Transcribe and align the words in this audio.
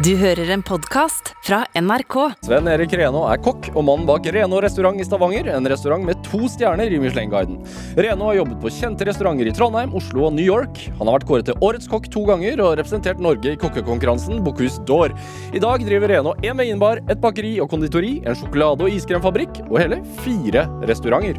Du 0.00 0.14
hører 0.16 0.48
en 0.54 0.62
podkast 0.64 1.34
fra 1.44 1.58
NRK. 1.76 2.14
Sven 2.46 2.68
Erik 2.72 2.94
Reno 2.96 3.26
er 3.28 3.40
kokk 3.44 3.66
og 3.74 3.82
mannen 3.84 4.06
bak 4.08 4.24
Reno 4.32 4.56
restaurant 4.64 4.96
i 4.96 5.04
Stavanger, 5.04 5.50
en 5.52 5.68
restaurant 5.68 6.06
med 6.08 6.22
to 6.24 6.46
stjerner 6.48 6.88
i 6.88 7.00
Michelin-guiden. 7.02 7.58
Reno 8.00 8.30
har 8.30 8.38
jobbet 8.38 8.62
på 8.62 8.72
kjente 8.78 9.04
restauranter 9.04 9.50
i 9.50 9.52
Trondheim, 9.52 9.92
Oslo 9.98 10.24
og 10.30 10.32
New 10.38 10.46
York. 10.46 10.80
Han 10.96 11.04
har 11.04 11.18
vært 11.18 11.28
kåret 11.28 11.50
til 11.50 11.66
Årets 11.68 11.90
kokk 11.92 12.08
to 12.14 12.24
ganger 12.30 12.62
og 12.64 12.78
representert 12.80 13.20
Norge 13.20 13.52
i 13.52 13.60
kokkekonkurransen 13.60 14.40
Bocuse 14.46 14.80
d'Or. 14.88 15.12
I 15.52 15.60
dag 15.60 15.84
driver 15.84 16.14
Reno 16.14 16.32
en 16.40 16.64
veginbar, 16.64 17.04
et 17.04 17.20
bakeri 17.20 17.58
og 17.60 17.68
konditori, 17.74 18.22
en 18.24 18.40
sjokolade- 18.40 18.88
og 18.88 18.96
iskremfabrikk 18.96 19.66
og 19.68 19.82
hele 19.82 20.00
fire 20.24 20.64
restauranter. 20.88 21.36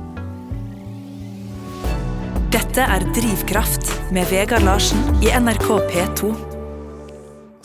Dette 2.53 2.85
er 2.85 3.09
Drivkraft 3.17 3.89
med 4.13 4.29
Vegard 4.29 4.69
Larsen 4.69 5.01
i 5.25 5.33
NRK 5.33 5.69
P2. 5.89 6.50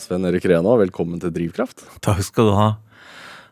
Sven 0.01 0.25
Erik 0.29 0.45
Rena, 0.47 0.75
velkommen 0.79 1.19
til 1.21 1.31
Drivkraft. 1.33 1.81
Takk 2.05 2.21
skal 2.25 2.49
du 2.49 2.53
ha. 2.57 2.67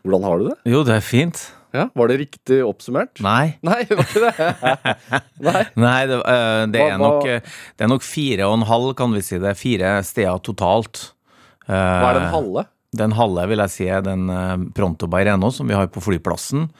Hvordan 0.06 0.26
har 0.28 0.38
du 0.42 0.44
det? 0.50 0.56
Jo, 0.70 0.82
det 0.86 0.94
er 1.00 1.04
fint. 1.04 1.40
Ja, 1.74 1.88
Var 1.98 2.08
det 2.08 2.16
riktig 2.22 2.60
oppsummert? 2.64 3.18
Nei. 3.24 3.56
Nei, 3.66 3.80
det 3.88 3.98
var 3.98 4.06
ikke 4.06 4.22
det. 4.22 4.94
Nei. 5.48 5.62
Nei, 5.82 5.98
det, 6.08 6.20
øh, 6.22 6.62
det, 6.72 6.80
Hva- 6.84 6.92
er 6.94 7.02
nok, 7.02 7.26
øh, 7.34 7.50
det 7.76 7.84
er 7.86 7.90
nok 7.92 8.06
fire 8.06 8.46
og 8.48 8.54
en 8.60 8.66
halv, 8.70 8.92
kan 8.96 9.12
vi 9.16 9.24
si. 9.26 9.40
Det 9.42 9.52
fire 9.60 9.90
steder 10.06 10.40
totalt. 10.46 11.02
Eh, 11.66 11.74
Hva 11.74 12.12
er 12.14 12.20
den 12.20 12.30
halve? 12.36 12.66
Den 12.96 13.16
halve 13.18 13.48
vil 13.50 13.60
jeg 13.66 13.74
si 13.74 13.88
er 13.92 14.04
den 14.06 14.30
uh, 14.32 14.54
Pronto 14.72 15.08
by 15.12 15.24
Reno 15.26 15.50
som 15.52 15.68
vi 15.68 15.74
har 15.76 15.90
på 15.92 16.00
flyplassen. 16.00 16.70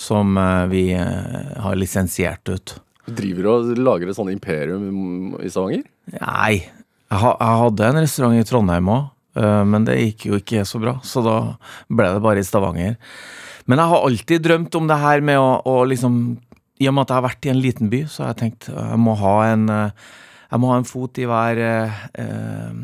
Som 0.00 0.32
vi 0.72 0.86
har 0.96 1.74
lisensiert 1.76 2.48
ut. 2.48 2.72
Du 3.04 3.12
driver 3.18 3.50
og 3.52 3.66
lager 3.76 4.08
et 4.08 4.16
sånt 4.16 4.32
imperium 4.32 5.34
i 5.44 5.50
Stavanger? 5.52 5.82
Nei, 6.14 6.54
jeg, 6.64 7.18
ha, 7.20 7.34
jeg 7.36 7.58
hadde 7.60 7.88
en 7.90 7.98
restaurant 8.00 8.38
i 8.40 8.46
Trondheim 8.48 8.88
òg, 8.94 9.10
men 9.34 9.84
det 9.86 9.94
gikk 10.00 10.24
jo 10.26 10.38
ikke 10.40 10.64
så 10.66 10.80
bra. 10.82 10.96
Så 11.06 11.22
da 11.22 11.36
ble 11.86 12.08
det 12.16 12.22
bare 12.24 12.42
i 12.42 12.46
Stavanger. 12.46 12.96
Men 13.70 13.78
jeg 13.78 13.92
har 13.92 14.06
alltid 14.06 14.46
drømt 14.46 14.78
om 14.78 14.88
det 14.90 15.00
her 15.00 15.22
med 15.24 15.38
å, 15.38 15.50
å 15.68 15.82
liksom 15.88 16.14
I 16.80 16.88
og 16.90 16.96
med 16.96 17.04
at 17.04 17.12
jeg 17.12 17.18
har 17.20 17.26
vært 17.28 17.46
i 17.46 17.52
en 17.52 17.60
liten 17.62 17.92
by, 17.92 18.04
så 18.10 18.24
har 18.24 18.32
jeg 18.32 18.40
tenkt 18.44 18.70
jeg 18.72 19.02
må 19.02 19.14
ha 19.20 19.34
en, 19.50 19.68
eh, 19.70 20.08
jeg 20.50 20.62
må 20.62 20.72
ha 20.72 20.78
en 20.80 20.88
fot 20.88 21.20
i 21.20 21.28
hver 21.28 21.60
eh, 21.62 22.00
eh, 22.24 22.80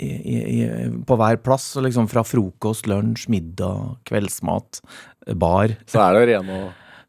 i, 0.00 0.10
i, 0.38 0.60
på 1.06 1.16
hver 1.20 1.40
plass. 1.44 1.72
Liksom 1.82 2.06
fra 2.12 2.24
frokost, 2.24 2.86
lunsj, 2.90 3.26
middag, 3.32 3.96
kveldsmat, 4.08 4.80
bar. 5.40 5.74
Så 5.90 6.00
er 6.04 6.16
det 6.16 6.22
Reno 6.30 6.60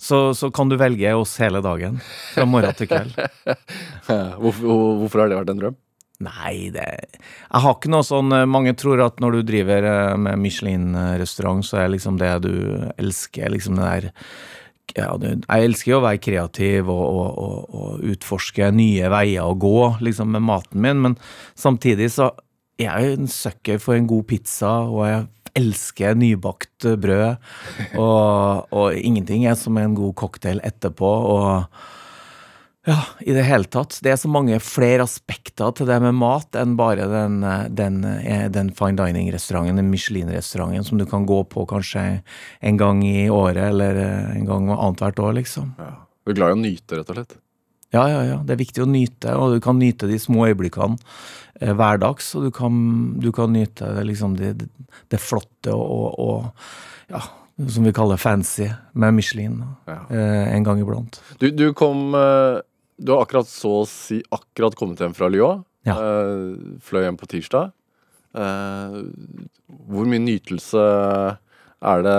Så, 0.01 0.31
så 0.35 0.49
kan 0.51 0.71
du 0.71 0.79
velge 0.81 1.13
oss 1.15 1.37
hele 1.39 1.61
dagen. 1.63 2.01
Fra 2.33 2.47
morgen 2.49 2.75
til 2.79 2.89
kveld. 2.91 3.15
hvorfor, 4.41 4.65
hvorfor 5.03 5.23
har 5.23 5.31
det 5.31 5.39
vært 5.43 5.53
en 5.53 5.61
drøm? 5.61 5.79
Nei, 6.21 6.69
det 6.73 6.85
Jeg 6.85 7.63
har 7.63 7.75
ikke 7.75 7.91
noe 7.91 8.05
sånn 8.05 8.33
eh, 8.35 8.47
Mange 8.49 8.73
tror 8.77 9.01
at 9.05 9.21
når 9.23 9.39
du 9.39 9.41
driver 9.51 9.87
eh, 9.89 10.15
med 10.21 10.41
Michelin-restaurant, 10.41 11.65
så 11.65 11.81
er 11.81 11.93
liksom 11.95 12.19
det 12.21 12.33
du 12.45 12.53
elsker, 12.97 13.49
liksom 13.53 13.79
det 13.79 13.87
der 13.87 14.09
ja, 14.97 15.09
Jeg 15.23 15.69
elsker 15.69 15.93
jo 15.93 15.99
å 16.01 16.05
være 16.05 16.21
kreativ 16.21 16.91
og, 16.91 17.03
og, 17.03 17.41
og, 17.41 17.75
og 17.81 18.07
utforske 18.13 18.71
nye 18.75 19.11
veier 19.13 19.47
å 19.47 19.57
gå 19.57 19.77
liksom 20.03 20.33
med 20.35 20.45
maten 20.45 20.81
min, 20.83 21.05
men 21.05 21.19
samtidig 21.55 22.11
så 22.13 22.31
er 22.81 22.89
jeg 22.89 23.07
jo 23.07 23.19
en 23.19 23.31
sucker 23.31 23.79
for 23.79 23.95
en 23.95 24.09
god 24.09 24.27
pizza, 24.27 24.71
og 24.89 25.05
jeg 25.07 25.27
elsker 25.61 26.17
nybakt 26.17 26.87
brød, 27.03 27.49
og, 27.99 28.67
og 28.71 28.97
ingenting 28.97 29.45
er 29.47 29.57
som 29.59 29.79
en 29.79 29.95
god 29.95 30.15
cocktail 30.19 30.61
etterpå. 30.67 31.11
og 31.37 31.99
ja, 32.87 32.97
i 33.21 33.33
det 33.35 33.43
hele 33.45 33.67
tatt. 33.69 33.99
Det 34.01 34.09
er 34.13 34.17
så 34.17 34.29
mange 34.31 34.57
flere 34.63 35.05
aspekter 35.05 35.73
til 35.77 35.85
det 35.89 35.99
med 36.01 36.15
mat 36.17 36.57
enn 36.57 36.73
bare 36.79 37.05
den, 37.11 37.35
den, 37.77 37.99
eh, 38.05 38.47
den 38.49 38.71
fine 38.77 38.97
dining-restauranten, 38.97 39.77
den 39.77 39.91
Michelin-restauranten, 39.93 40.87
som 40.87 40.97
du 40.97 41.05
kan 41.09 41.27
gå 41.29 41.43
på 41.51 41.67
kanskje 41.69 42.05
en 42.61 42.79
gang 42.81 43.03
i 43.05 43.27
året, 43.29 43.61
eller 43.69 43.99
eh, 44.01 44.31
en 44.39 44.47
gang 44.49 44.71
annethvert 44.73 45.21
år, 45.21 45.35
liksom. 45.37 45.75
Du 46.25 46.33
er 46.33 46.37
glad 46.39 46.55
i 46.55 46.57
å 46.57 46.61
nyte, 46.63 46.97
rett 46.97 47.11
og 47.13 47.19
slett? 47.19 47.37
Ja, 47.91 48.05
ja, 48.07 48.21
ja. 48.23 48.39
Det 48.47 48.55
er 48.55 48.61
viktig 48.63 48.85
å 48.85 48.87
nyte, 48.89 49.35
og 49.35 49.53
du 49.57 49.59
kan 49.63 49.77
nyte 49.77 50.07
de 50.07 50.17
små 50.21 50.47
øyeblikkene 50.49 50.97
eh, 51.59 51.73
hverdags, 51.75 52.31
og 52.39 52.47
du 52.47 52.51
kan, 52.55 52.73
du 53.19 53.29
kan 53.35 53.53
nyte 53.53 53.93
det, 53.97 54.07
liksom 54.09 54.37
det, 54.39 54.55
det 55.11 55.19
flotte 55.21 55.75
og, 55.75 56.17
og 56.17 57.11
ja, 57.11 57.21
som 57.69 57.85
vi 57.85 57.91
kaller 57.93 58.17
fancy, 58.17 58.69
med 58.97 59.13
Michelin 59.13 59.59
Ja. 59.85 59.99
eh, 60.09 60.55
en 60.55 60.63
gang 60.65 60.79
iblant. 60.81 61.19
Du, 61.37 61.49
du 61.51 61.67
kom 61.77 62.15
eh, 62.17 62.61
Du 63.01 63.13
har 63.15 63.25
akkurat 63.25 63.49
så 63.49 63.81
å 63.81 63.85
si 63.89 64.19
akkurat 64.29 64.77
kommet 64.77 65.01
hjem 65.01 65.15
fra 65.17 65.29
Lyon. 65.31 65.63
Ja. 65.87 65.97
Uh, 65.97 66.77
fløy 66.85 67.07
hjem 67.07 67.17
på 67.17 67.29
tirsdag. 67.31 67.71
Uh, 68.37 69.01
hvor 69.89 70.05
mye 70.07 70.21
nytelse 70.21 70.83
er 71.81 72.03
det 72.05 72.17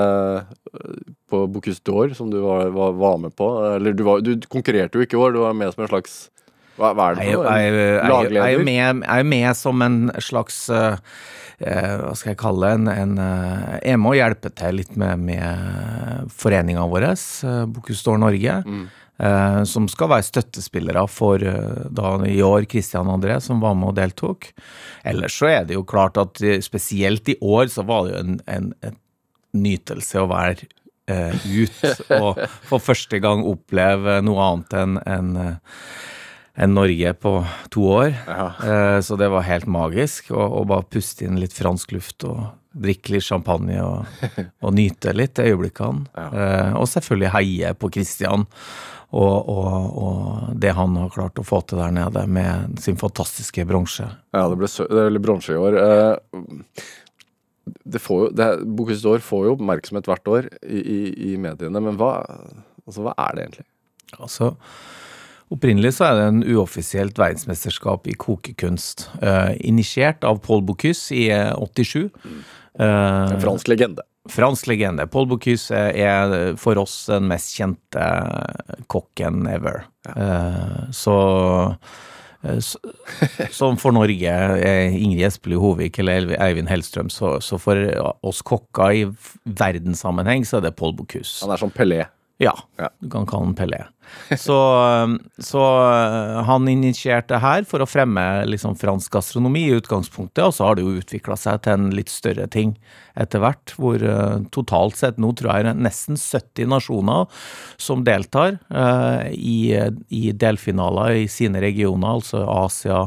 eh, 0.75 1.03
på 1.31 1.45
Bocuse 1.55 1.83
d'Or 1.87 2.13
som 2.19 2.31
du 2.33 2.41
var, 2.43 2.73
var, 2.75 2.97
var 2.99 3.21
med 3.23 3.35
på? 3.39 3.49
Eller 3.77 3.95
du, 3.95 4.05
var, 4.07 4.23
du 4.25 4.35
konkurrerte 4.51 4.99
jo 4.99 5.07
ikke 5.07 5.19
i 5.19 5.23
år, 5.23 5.37
du 5.37 5.43
var 5.45 5.55
med 5.57 5.73
som 5.75 5.85
en 5.85 5.93
slags 5.93 6.17
Hva, 6.79 6.91
hva 6.97 7.13
er 7.13 7.19
det 7.19 7.29
for 7.29 7.45
noe? 7.45 7.53
jeg, 7.61 7.77
jeg, 7.77 8.33
jeg, 8.35 8.57
er 8.59 8.67
med, 8.67 9.05
jeg 9.07 9.23
er 9.23 9.31
med 9.35 9.61
som 9.61 9.85
en 9.87 10.01
slags 10.25 10.59
eh, 10.75 10.97
Hva 11.63 12.15
skal 12.19 12.33
jeg 12.33 12.41
kalle 12.43 12.73
det? 12.73 12.81
En, 12.81 12.91
en, 12.91 13.23
jeg 13.79 13.95
er 13.95 14.03
med 14.03 14.15
å 14.15 14.19
hjelpe 14.19 14.51
til 14.59 14.81
litt 14.81 14.99
med, 14.99 15.23
med 15.31 16.33
foreninga 16.35 16.89
vår, 16.91 17.07
uh, 17.13 17.63
Bocuse 17.71 18.03
d'Or 18.03 18.19
Norge. 18.19 18.59
Mm. 18.67 18.89
Eh, 19.19 19.63
som 19.69 19.89
skal 19.91 20.13
være 20.15 20.29
støttespillere 20.29 21.05
for 21.11 21.43
eh, 21.43 21.87
da 21.91 22.15
i 22.29 22.41
år 22.47 22.69
Christian 22.71 23.11
André, 23.13 23.39
som 23.45 23.63
var 23.63 23.77
med 23.79 23.93
og 23.93 23.99
deltok. 24.01 24.53
Ellers 25.05 25.37
så 25.39 25.51
er 25.53 25.67
det 25.69 25.79
jo 25.79 25.87
klart 25.89 26.21
at 26.21 26.43
eh, 26.45 26.61
spesielt 26.65 27.29
i 27.33 27.39
år 27.41 27.69
så 27.73 27.87
var 27.89 28.07
det 28.07 28.15
jo 28.17 28.23
en, 28.23 28.39
en, 28.47 28.71
en 28.83 28.99
nytelse 29.53 30.23
å 30.23 30.31
være 30.31 30.71
eh, 31.11 31.37
ut 31.45 31.85
og 32.23 32.41
for 32.71 32.83
første 32.83 33.21
gang 33.23 33.45
oppleve 33.49 34.21
noe 34.25 34.49
annet 34.49 34.81
enn 35.13 35.37
eh, 35.43 35.79
enn 36.53 36.75
Norge 36.77 37.15
på 37.17 37.33
to 37.73 37.87
år. 37.89 38.11
Ja. 38.27 38.47
Eh, 38.61 38.99
så 39.01 39.17
det 39.17 39.31
var 39.33 39.47
helt 39.49 39.69
magisk 39.71 40.33
å 40.35 40.43
å 40.61 40.65
bare 40.69 40.85
puste 40.85 41.25
inn 41.27 41.41
litt 41.41 41.55
fransk 41.57 41.95
luft 41.97 42.27
og 42.29 42.43
drikke 42.73 43.17
litt 43.17 43.27
champagne 43.27 43.79
og, 43.85 44.25
og 44.65 44.75
nyte 44.77 45.15
litt 45.17 45.41
øyeblikkene. 45.41 46.09
Ja. 46.17 46.27
Eh, 46.33 46.73
og 46.81 46.89
selvfølgelig 46.93 47.33
heie 47.37 47.73
på 47.77 47.93
Christian 47.95 48.47
og, 49.13 49.49
og, 49.53 49.99
og 50.03 50.57
det 50.61 50.73
han 50.77 50.97
har 50.97 51.13
klart 51.13 51.41
å 51.41 51.45
få 51.45 51.61
til 51.69 51.83
der 51.83 51.93
nede 51.95 52.25
med 52.33 52.81
sin 52.81 52.97
fantastiske 53.01 53.67
bronse. 53.69 54.09
Ja, 54.33 54.47
det 54.49 54.57
ble, 54.61 54.71
det 55.13 55.23
bronse 55.25 55.53
i 55.53 55.61
år. 55.61 55.77
Eh, 55.83 56.89
det 57.93 58.01
får 58.03 58.25
jo, 58.25 58.31
det, 58.37 58.49
Bocuse 58.79 59.05
d'Or 59.05 59.23
får 59.23 59.47
jo 59.47 59.55
oppmerksomhet 59.59 60.09
hvert 60.11 60.33
år 60.33 60.49
i, 60.65 60.81
i, 60.81 61.03
i 61.33 61.37
mediene, 61.41 61.85
men 61.85 62.01
hva, 62.01 62.17
altså, 62.87 63.05
hva 63.05 63.15
er 63.29 63.37
det 63.37 63.47
egentlig? 63.47 63.69
Altså, 64.19 64.55
Opprinnelig 65.53 65.99
så 65.99 66.07
er 66.07 66.17
det 66.17 66.29
en 66.31 66.45
uoffisielt 66.55 67.19
verdensmesterskap 67.21 68.07
i 68.09 68.15
kokekunst, 68.17 69.11
eh, 69.21 69.53
initiert 69.69 70.25
av 70.25 70.41
Paul 70.47 70.63
Bocuse 70.65 71.13
i 71.13 71.27
eh, 71.29 71.53
87. 71.61 72.07
Eh, 72.81 72.87
En 72.87 73.43
fransk 73.43 73.69
legende. 73.69 74.07
Fransk 74.31 74.69
legende. 74.71 75.07
Paul 75.11 75.27
Bocuse 75.31 75.75
er 75.75 76.55
for 76.61 76.79
oss 76.83 77.07
den 77.11 77.29
mest 77.31 77.57
kjente 77.57 78.07
kokken 78.93 79.47
ever. 79.51 79.85
Ja. 80.07 80.89
så 80.95 81.17
eh, 82.43 82.59
som 83.55 83.79
for 83.79 83.95
Norge, 83.95 84.31
er 84.31 84.97
Ingrid 84.99 85.27
Espelid 85.29 85.63
Hovig 85.63 85.93
eller 86.03 86.35
Eivind 86.43 86.71
Hellstrøm, 86.71 87.11
så, 87.11 87.37
så 87.43 87.59
for 87.63 87.79
oss 88.23 88.43
kokker 88.47 88.99
i 88.99 89.05
verdenssammenheng, 89.45 90.47
så 90.47 90.59
er 90.59 90.69
det 90.69 90.77
Paul 90.79 90.97
Bocuse. 90.99 91.43
Han 91.45 91.55
er 91.55 91.63
som 91.63 91.75
Pelé. 91.75 92.05
Ja, 92.43 92.57
du 92.99 93.11
kan 93.11 93.27
kalle 93.29 93.51
han 93.51 93.59
Pelé. 93.59 93.85
Så, 94.37 94.57
så 95.39 95.63
øh, 95.63 96.41
han 96.45 96.69
initierte 96.69 97.39
her 97.43 97.67
for 97.69 97.83
å 97.83 97.89
fremme 97.89 98.23
liksom 98.49 98.75
fransk 98.81 99.15
gastronomi 99.15 99.67
i 99.69 99.77
utgangspunktet, 99.77 100.43
og 100.45 100.55
så 100.57 100.67
har 100.67 100.77
det 100.77 100.87
jo 100.87 100.97
utvikla 101.01 101.37
seg 101.39 101.63
til 101.65 101.77
en 101.77 101.95
litt 101.97 102.13
større 102.13 102.49
ting 102.53 102.75
etter 103.19 103.43
hvert, 103.43 103.75
hvor 103.79 104.03
øh, 104.03 104.43
totalt 104.55 104.99
sett 105.01 105.21
nå 105.23 105.33
tror 105.39 105.53
jeg 105.53 105.69
det 105.69 105.75
er 105.75 105.87
nesten 105.87 106.21
70 106.21 106.73
nasjoner 106.73 107.47
som 107.81 108.05
deltar 108.07 108.59
øh, 108.73 109.31
i, 109.33 109.57
i 110.09 110.25
delfinaler 110.33 111.23
i 111.23 111.31
sine 111.33 111.63
regioner, 111.65 112.19
altså 112.19 112.45
Asia, 112.47 113.07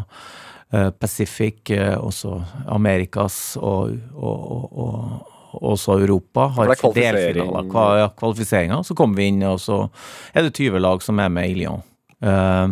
Pacific, 0.99 1.69
også 2.01 2.33
Amerikas 2.73 3.55
og, 3.61 3.93
og, 4.17 4.41
og, 4.49 4.79
og 4.81 5.34
også 5.61 5.99
Europa 6.01 6.47
har 6.55 6.67
det 6.67 6.75
er 6.75 6.81
delfinaler, 7.35 7.69
kva- 7.71 7.97
ja. 7.99 8.81
Så 8.83 8.95
kommer 8.95 9.15
vi 9.21 9.27
inn, 9.31 9.43
og 9.43 9.59
så 9.59 9.89
er 10.33 10.43
det 10.47 10.53
20 10.57 10.79
lag 10.83 11.01
som 11.05 11.19
er 11.19 11.29
med 11.29 11.49
i 11.49 11.55
Lyon. 11.61 11.83
Eh, 12.21 12.67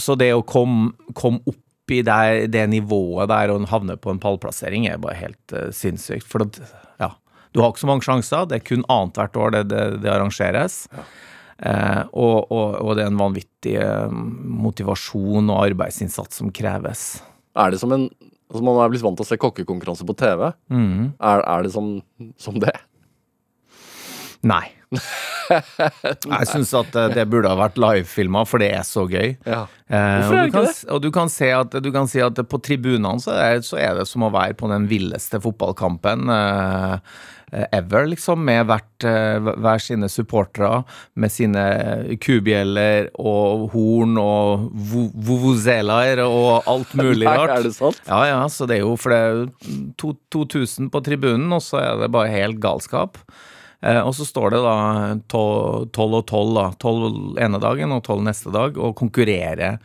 så 0.00 0.16
det 0.18 0.32
å 0.34 0.42
komme 0.42 0.92
kom 1.14 1.40
opp 1.46 1.60
i 1.92 2.00
det, 2.02 2.50
det 2.50 2.64
nivået 2.72 3.28
der 3.28 3.50
og 3.52 3.66
havne 3.68 3.96
på 4.00 4.10
en 4.10 4.18
pallplassering 4.22 4.86
er 4.88 4.96
bare 5.02 5.18
helt 5.20 5.52
eh, 5.52 5.68
sinnssykt. 5.70 6.24
For 6.26 6.46
at, 6.46 6.56
ja, 7.02 7.10
du 7.52 7.60
har 7.60 7.70
ikke 7.74 7.84
så 7.84 7.90
mange 7.90 8.06
sjanser. 8.06 8.46
Det 8.48 8.56
er 8.60 8.64
kun 8.64 8.84
annethvert 8.88 9.36
år 9.36 9.50
det, 9.58 9.64
det, 9.68 9.82
det 10.02 10.10
arrangeres. 10.10 10.86
Eh, 11.58 12.02
og, 12.12 12.50
og, 12.50 12.78
og 12.80 12.96
det 12.96 13.04
er 13.04 13.12
en 13.12 13.20
vanvittig 13.20 13.76
eh, 13.84 14.08
motivasjon 14.64 15.52
og 15.52 15.60
arbeidsinnsats 15.68 16.40
som 16.40 16.50
kreves. 16.56 17.04
Er 17.54 17.70
det 17.70 17.78
som 17.84 17.92
en 17.94 18.08
Altså 18.54 18.62
Man 18.64 18.78
er 18.84 18.92
blitt 18.94 19.02
vant 19.02 19.18
til 19.18 19.26
å 19.26 19.28
se 19.32 19.38
kokkekonkurranse 19.42 20.06
på 20.06 20.14
TV. 20.20 20.46
Mm. 20.70 21.12
Er, 21.18 21.42
er 21.42 21.66
det 21.66 21.72
som, 21.74 21.96
som 22.38 22.56
det? 22.62 22.70
Nei. 24.46 24.68
Jeg 25.50 26.46
syns 26.48 26.70
at 26.78 26.94
eh, 26.96 27.08
det 27.16 27.24
burde 27.32 27.50
ha 27.50 27.56
vært 27.58 27.78
livefilma, 27.80 28.44
for 28.48 28.62
det 28.62 28.68
er 28.76 28.84
så 28.86 29.04
gøy. 29.10 29.34
Ja. 29.48 29.64
Eh, 29.90 30.20
Hvorfor 30.22 30.38
er 30.38 30.44
og, 30.44 30.46
det 30.46 30.52
du 30.52 30.54
kan, 30.54 30.68
ikke 30.68 30.74
s- 30.76 30.86
og 30.94 31.02
du 31.04 31.08
kan 31.18 31.32
se 31.32 31.50
at, 31.56 31.76
du 31.84 31.90
kan 31.94 32.08
si 32.10 32.22
at 32.24 32.38
på 32.48 32.60
tribunene 32.64 33.20
så 33.20 33.34
så 33.66 33.80
er 33.80 33.98
det 33.98 34.06
som 34.08 34.24
å 34.28 34.30
være 34.32 34.56
på 34.60 34.70
den 34.70 34.86
villeste 34.90 35.40
fotballkampen 35.44 36.30
eh, 36.32 36.94
ever, 37.72 38.08
liksom, 38.10 38.42
med 38.44 38.66
hvert, 38.68 39.06
eh, 39.06 39.38
hver 39.38 39.82
sine 39.82 40.08
supportere, 40.12 40.82
med 41.14 41.32
sine 41.32 41.64
kubjeller 42.22 43.10
og 43.20 43.68
horn 43.74 44.18
og 44.20 44.68
vuvuzelaer 44.74 46.24
og 46.26 46.68
alt 46.70 46.94
mulig 47.00 47.28
rart. 47.28 47.58
er 47.58 47.68
det 47.68 47.74
sant? 47.76 48.00
Ja, 48.08 48.22
ja, 48.30 48.42
så 48.50 48.68
det 48.70 48.80
er 48.80 48.86
jo 48.86 48.94
for 49.00 49.14
det 49.14 49.20
er 49.22 49.34
jo 50.02 50.14
2000 50.34 50.90
på 50.92 51.02
tribunen, 51.04 51.50
og 51.54 51.62
så 51.64 51.80
er 51.82 52.04
det 52.04 52.12
bare 52.14 52.32
helt 52.34 52.62
galskap. 52.62 53.20
Eh, 53.84 54.00
og 54.00 54.14
så 54.16 54.26
står 54.26 54.54
det 54.54 54.62
da 54.64 54.76
tolv 55.30 56.20
og 56.20 56.26
tolv, 56.30 56.54
da. 56.56 56.68
Tolv 56.80 57.38
ene 57.40 57.60
dagen 57.62 57.92
og 57.94 58.04
tolv 58.06 58.24
neste 58.26 58.52
dag, 58.54 58.78
og 58.80 58.96
konkurrerer 58.98 59.78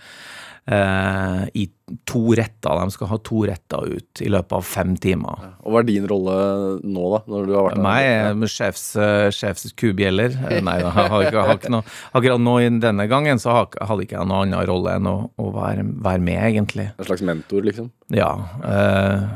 eh, 0.69 1.44
i 1.54 1.68
to 2.06 2.21
retter. 2.38 2.80
De 2.83 2.91
skal 2.95 3.07
ha 3.12 3.18
to 3.30 3.41
retter 3.50 3.88
ut 3.95 4.21
i 4.25 4.30
løpet 4.31 4.56
av 4.59 4.63
fem 4.68 4.95
timer. 5.01 5.44
Og 5.63 5.74
hva 5.74 5.80
er 5.81 5.88
din 5.89 6.07
rolle 6.09 6.36
nå, 6.83 7.06
da? 7.15 7.19
Når 7.31 7.47
du 7.50 7.53
har 7.57 7.68
vært 7.69 7.81
Meg 7.83 8.07
er 8.09 8.51
sjefs, 8.53 8.83
eh, 9.00 9.27
sjefs 9.36 9.74
kubjeller. 9.80 10.36
Eh, 10.50 10.62
Nei 10.65 10.77
da, 10.83 10.91
jeg 10.95 11.09
har 11.13 11.25
ikke, 11.27 11.44
har 11.50 11.57
ikke 11.59 11.74
noe 11.74 11.83
Akkurat 12.13 12.41
nå 12.44 12.56
i 12.63 12.69
denne 12.80 13.07
gangen 13.12 13.39
så 13.41 13.51
har- 13.57 13.80
hadde 13.88 14.06
ikke 14.07 14.18
jeg 14.19 14.27
noen 14.30 14.50
annen 14.53 14.68
rolle 14.69 14.95
enn 15.00 15.07
å, 15.09 15.18
å 15.39 15.51
være, 15.53 15.83
være 16.03 16.21
med, 16.21 16.39
egentlig. 16.53 16.91
En 17.00 17.06
slags 17.06 17.21
mentor, 17.25 17.62
liksom? 17.68 17.92
Ja. 18.13 18.31
Eh, 18.63 19.27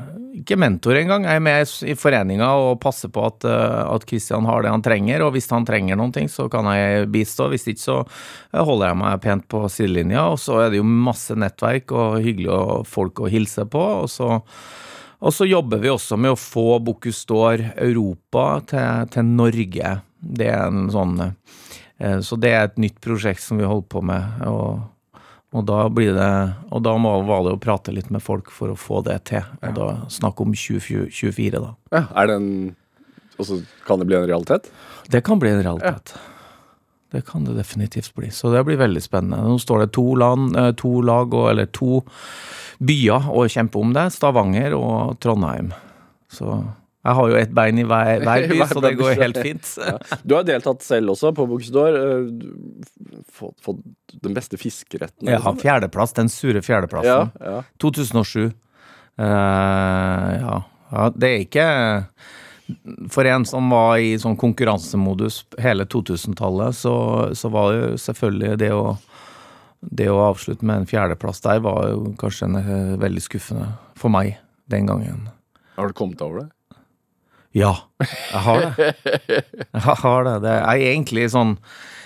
ikke 0.44 0.60
mentor 0.60 0.98
engang. 1.00 1.26
Jeg 1.26 1.40
er 1.40 1.44
med 1.44 1.74
i 1.90 1.96
foreninga 1.98 2.50
og 2.60 2.80
passer 2.84 3.12
på 3.14 3.24
at, 3.26 3.46
eh, 3.48 3.80
at 3.88 4.06
Christian 4.10 4.46
har 4.46 4.64
det 4.64 4.74
han 4.74 4.84
trenger. 4.86 5.26
Og 5.26 5.34
hvis 5.36 5.50
han 5.52 5.66
trenger 5.68 5.98
noen 6.00 6.14
ting, 6.14 6.30
så 6.30 6.50
kan 6.52 6.68
jeg 6.70 7.10
bistå. 7.14 7.50
Hvis 7.52 7.68
ikke, 7.72 7.82
så 7.82 7.98
eh, 8.04 8.62
holder 8.62 8.92
jeg 8.92 9.00
meg 9.02 9.24
pent 9.24 9.48
på 9.50 9.64
sidelinja. 9.72 10.28
Og 10.34 10.40
så 10.44 10.60
er 10.64 10.74
det 10.74 10.82
jo 10.82 10.88
masse 10.88 11.36
nettverk 11.40 11.96
og 11.96 12.22
hyggelige 12.24 12.84
folk 12.90 13.24
å 13.24 13.32
hilse 13.32 13.66
på. 13.66 13.84
Og 14.04 14.10
så, 14.12 14.40
og 15.24 15.36
så 15.36 15.50
jobber 15.50 15.82
vi 15.84 15.94
også 15.94 16.20
med 16.20 16.36
å 16.36 16.40
få 16.40 16.80
Bocuse 16.84 17.28
d'Or 17.30 17.64
Europa 17.74 18.48
til, 18.70 19.12
til 19.16 19.36
Norge. 19.42 19.98
Det 20.24 20.50
er 20.54 20.66
en 20.70 20.88
sånn 20.94 21.18
eh, 21.24 22.20
Så 22.24 22.40
det 22.40 22.54
er 22.54 22.68
et 22.68 22.82
nytt 22.82 23.00
prosjekt 23.04 23.44
som 23.44 23.60
vi 23.60 23.68
holder 23.68 23.90
på 23.92 24.04
med. 24.06 24.44
og 24.48 24.93
og 25.54 25.66
da 25.70 25.86
blir 25.94 26.16
det 26.18 26.30
Og 26.74 26.82
da 26.86 26.96
må, 26.98 27.14
var 27.28 27.44
det 27.46 27.56
å 27.56 27.62
prate 27.62 27.94
litt 27.94 28.10
med 28.14 28.24
folk 28.26 28.52
for 28.52 28.74
å 28.74 28.78
få 28.80 29.04
det 29.06 29.20
til. 29.30 29.46
Og 29.62 29.76
da 29.78 29.88
snakk 30.12 30.42
om 30.42 30.54
2024, 30.58 31.62
da. 31.62 31.74
Ja, 31.94 32.06
er 32.18 32.30
det 32.30 32.38
en 32.42 32.52
Og 33.38 33.48
så 33.50 33.60
kan 33.88 34.02
det 34.02 34.10
bli 34.10 34.18
en 34.18 34.28
realitet? 34.30 34.70
Det 35.10 35.24
kan 35.26 35.40
bli 35.42 35.52
en 35.54 35.64
realitet. 35.64 36.16
Det 37.14 37.22
kan 37.26 37.46
det 37.46 37.54
definitivt 37.54 38.14
bli. 38.18 38.32
Så 38.34 38.50
det 38.54 38.64
blir 38.66 38.78
veldig 38.78 39.02
spennende. 39.02 39.42
Nå 39.46 39.60
står 39.62 39.84
det 39.84 39.94
to, 39.94 40.06
land, 40.18 40.56
eh, 40.58 40.72
to 40.78 41.02
lag, 41.06 41.34
og, 41.34 41.52
eller 41.52 41.68
to 41.70 42.02
byer 42.82 43.30
å 43.30 43.46
kjempe 43.50 43.78
om 43.82 43.94
det. 43.94 44.08
Stavanger 44.16 44.74
og 44.78 45.20
Trondheim. 45.22 45.74
Så 46.34 46.58
jeg 47.04 47.16
har 47.20 47.30
jo 47.30 47.36
ett 47.36 47.52
bein 47.52 47.80
i 47.82 47.86
hver, 47.88 48.24
hver 48.24 48.46
by, 48.52 48.60
så 48.70 48.84
det 48.84 48.94
går 49.00 49.18
helt 49.20 49.40
fint. 49.44 49.72
Du 50.28 50.36
har 50.38 50.46
deltatt 50.48 50.86
selv 50.86 51.14
også 51.16 51.34
på 51.36 51.48
Bocuse 51.50 51.74
d'Or. 51.76 51.98
eh, 52.00 53.24
Fått, 53.34 53.58
fått 53.66 53.82
den 54.24 54.36
beste 54.36 54.60
fiskeretten? 54.62 55.28
Ja, 55.28 55.42
fjerdeplass, 55.60 56.14
den 56.16 56.30
sure 56.32 56.62
fjerdeplassen. 56.64 57.34
ja. 57.40 57.64
2007. 57.82 58.54
Uh, 59.14 59.26
ja. 59.26 60.54
ja, 60.90 61.02
det 61.14 61.28
er 61.28 61.42
ikke 61.44 61.66
For 63.14 63.28
en 63.30 63.44
som 63.46 63.68
var 63.70 64.00
i 64.02 64.16
sånn 64.18 64.34
konkurransemodus 64.42 65.44
hele 65.62 65.86
2000-tallet, 65.86 66.74
så, 66.80 66.94
så 67.38 67.52
var 67.54 67.76
jo 67.78 67.92
selvfølgelig 68.02 68.58
det 68.64 68.72
å 68.74 68.96
det 69.92 70.08
å 70.08 70.20
avslutte 70.30 70.66
med 70.66 70.84
en 70.84 70.88
fjerdeplass 70.88 71.42
der 71.44 71.60
var 71.64 71.90
jo 71.92 72.14
kanskje 72.20 72.48
en, 72.48 72.56
eh, 72.56 72.94
veldig 73.02 73.24
skuffende 73.24 73.66
for 74.00 74.14
meg 74.14 74.38
den 74.72 74.88
gangen. 74.88 75.26
Har 75.76 75.90
du 75.92 75.94
kommet 75.98 76.22
over 76.24 76.40
det? 76.44 76.50
Ja, 77.54 77.74
jeg 78.02 78.42
har 78.48 78.62
det. 78.64 78.86
Jeg 79.74 79.98
har 80.04 80.24
det. 80.28 80.38
det 80.46 80.54
er 80.60 80.86
egentlig 80.94 81.28
sånn 81.34 81.58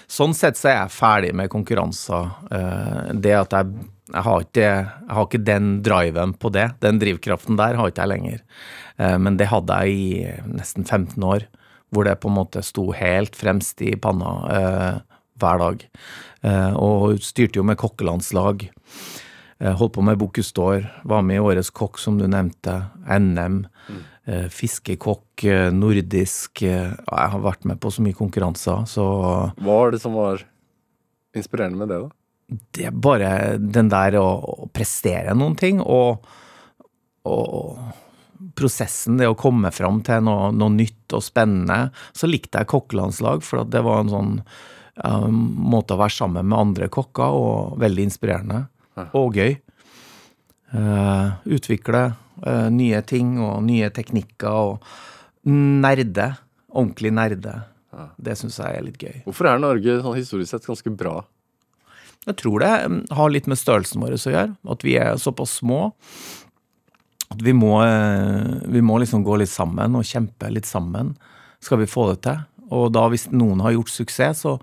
Sånn 0.08 0.32
sett 0.32 0.56
så 0.56 0.70
er 0.72 0.76
jeg 0.78 0.92
ferdig 0.96 1.30
med 1.36 1.50
konkurranser. 1.52 2.30
Eh, 2.56 3.10
Det 3.20 3.34
at 3.36 3.52
jeg, 3.52 3.74
jeg, 4.14 4.22
har 4.24 4.46
ikke, 4.46 4.62
jeg 4.70 5.16
har 5.18 5.26
ikke 5.28 5.42
den 5.50 5.66
driven 5.84 6.32
på 6.40 6.52
det. 6.56 6.64
Den 6.80 7.02
drivkraften 7.02 7.58
der 7.60 7.76
har 7.76 7.92
ikke 7.92 8.06
jeg 8.06 8.12
lenger. 8.14 8.38
Eh, 9.04 9.18
Men 9.20 9.36
det 9.36 9.50
hadde 9.52 9.80
jeg 9.84 9.98
i 10.00 10.48
nesten 10.48 10.88
15 10.88 11.20
år, 11.28 11.44
hvor 11.92 12.08
det 12.08 12.16
på 12.24 12.32
en 12.32 12.38
måte 12.40 12.64
sto 12.64 12.86
helt 12.96 13.36
fremst 13.36 13.84
i 13.84 13.98
panna 14.00 14.32
eh, 14.56 15.02
hver 15.44 15.60
dag. 15.66 15.84
Og 16.80 17.20
styrte 17.20 17.60
jo 17.60 17.66
med 17.68 17.76
kokkelandslag. 17.82 18.70
Holdt 19.60 19.94
på 19.98 20.04
med 20.06 20.20
Bocuse 20.22 20.54
d'Or, 20.56 20.86
var 21.04 21.22
med 21.26 21.36
i 21.42 21.44
Årets 21.44 21.74
kokk, 21.76 22.00
som 22.00 22.16
du 22.18 22.28
nevnte. 22.32 22.78
NM. 23.12 23.66
Eh, 24.28 24.46
Fiskekokk, 24.54 25.44
eh, 25.48 25.70
nordisk 25.74 26.62
eh, 26.68 26.94
Jeg 26.94 27.34
har 27.34 27.44
vært 27.44 27.66
med 27.70 27.82
på 27.82 27.92
så 27.94 28.06
mye 28.06 28.18
konkurranser, 28.18 28.86
så 28.90 29.08
Hva 29.58 29.82
var 29.82 29.96
det 29.96 30.04
som 30.04 30.16
var 30.18 30.46
inspirerende 31.38 31.80
med 31.80 31.92
det, 31.94 32.02
da? 32.06 32.14
det 32.48 32.88
er 32.88 32.96
bare 32.96 33.30
den 33.60 33.90
der 33.92 34.16
å, 34.22 34.28
å 34.40 34.68
prestere 34.72 35.36
noen 35.36 35.58
ting, 35.60 35.82
og, 35.84 36.24
og 37.28 37.82
prosessen, 38.58 39.18
det 39.20 39.28
å 39.28 39.38
komme 39.38 39.72
fram 39.76 40.00
til 40.06 40.24
noe, 40.26 40.52
noe 40.56 40.74
nytt 40.74 41.16
og 41.18 41.26
spennende. 41.26 41.90
Så 42.16 42.30
likte 42.30 42.62
jeg 42.62 42.72
kokkelandslag, 42.72 43.44
for 43.46 43.68
det 43.68 43.84
var 43.86 44.04
en 44.04 44.14
sånn 44.14 44.34
ja, 44.40 45.18
måte 45.28 45.98
å 45.98 46.02
være 46.02 46.16
sammen 46.16 46.48
med 46.48 46.60
andre 46.60 46.90
kokker, 46.94 47.36
og 47.36 47.82
veldig 47.82 48.08
inspirerende. 48.08 48.64
Og 49.18 49.38
gøy. 49.38 49.58
Uh, 50.68 51.38
utvikle 51.48 52.10
nye 52.74 53.02
ting 53.08 53.38
og 53.42 53.64
nye 53.66 53.90
teknikker, 53.94 54.74
og 54.74 55.48
nerde. 55.48 56.36
Ordentlig 56.68 57.14
nerde. 57.16 57.56
Det 58.22 58.36
syns 58.38 58.60
jeg 58.62 58.78
er 58.78 58.86
litt 58.86 59.02
gøy. 59.02 59.22
Hvorfor 59.26 59.50
er 59.50 59.62
Norge 59.62 60.00
sånn 60.04 60.18
historisk 60.18 60.54
sett 60.54 60.68
ganske 60.68 60.92
bra? 60.94 61.22
Jeg 62.28 62.36
tror 62.42 62.60
det 62.62 62.74
mm, 62.92 63.00
har 63.16 63.32
litt 63.32 63.48
med 63.48 63.60
størrelsen 63.60 64.04
vår 64.04 64.18
å 64.18 64.34
gjøre. 64.34 64.58
At 64.74 64.84
vi 64.86 64.98
er 65.00 65.22
såpass 65.22 65.58
små 65.62 65.88
at 67.28 67.42
vi 67.44 67.52
må, 67.56 67.74
eh, 67.84 68.60
vi 68.72 68.82
må 68.84 69.00
liksom 69.02 69.24
gå 69.26 69.40
litt 69.42 69.52
sammen 69.52 69.98
og 70.00 70.08
kjempe 70.08 70.52
litt 70.52 70.68
sammen. 70.68 71.16
Skal 71.64 71.82
vi 71.82 71.90
få 71.90 72.06
det 72.12 72.22
til? 72.28 72.44
Og 72.72 72.92
da 72.96 73.08
hvis 73.12 73.28
noen 73.32 73.64
har 73.64 73.76
gjort 73.76 73.92
suksess, 73.92 74.44
så 74.46 74.58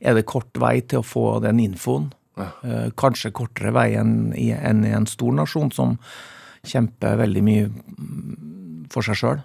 er 0.00 0.14
det 0.14 0.26
kort 0.30 0.50
vei 0.58 0.78
til 0.80 1.02
å 1.02 1.06
få 1.06 1.38
den 1.42 1.60
infoen. 1.62 2.12
Ja. 2.38 2.50
Kanskje 2.98 3.32
kortere 3.34 3.72
vei 3.74 3.88
enn 3.98 4.32
i, 4.38 4.52
enn 4.54 4.84
i 4.86 4.92
en 4.94 5.08
stor 5.10 5.34
nasjon 5.34 5.72
som 5.74 5.96
kjemper 6.66 7.18
veldig 7.20 7.42
mye 7.46 7.68
for 8.92 9.04
seg 9.06 9.18
sjøl. 9.20 9.42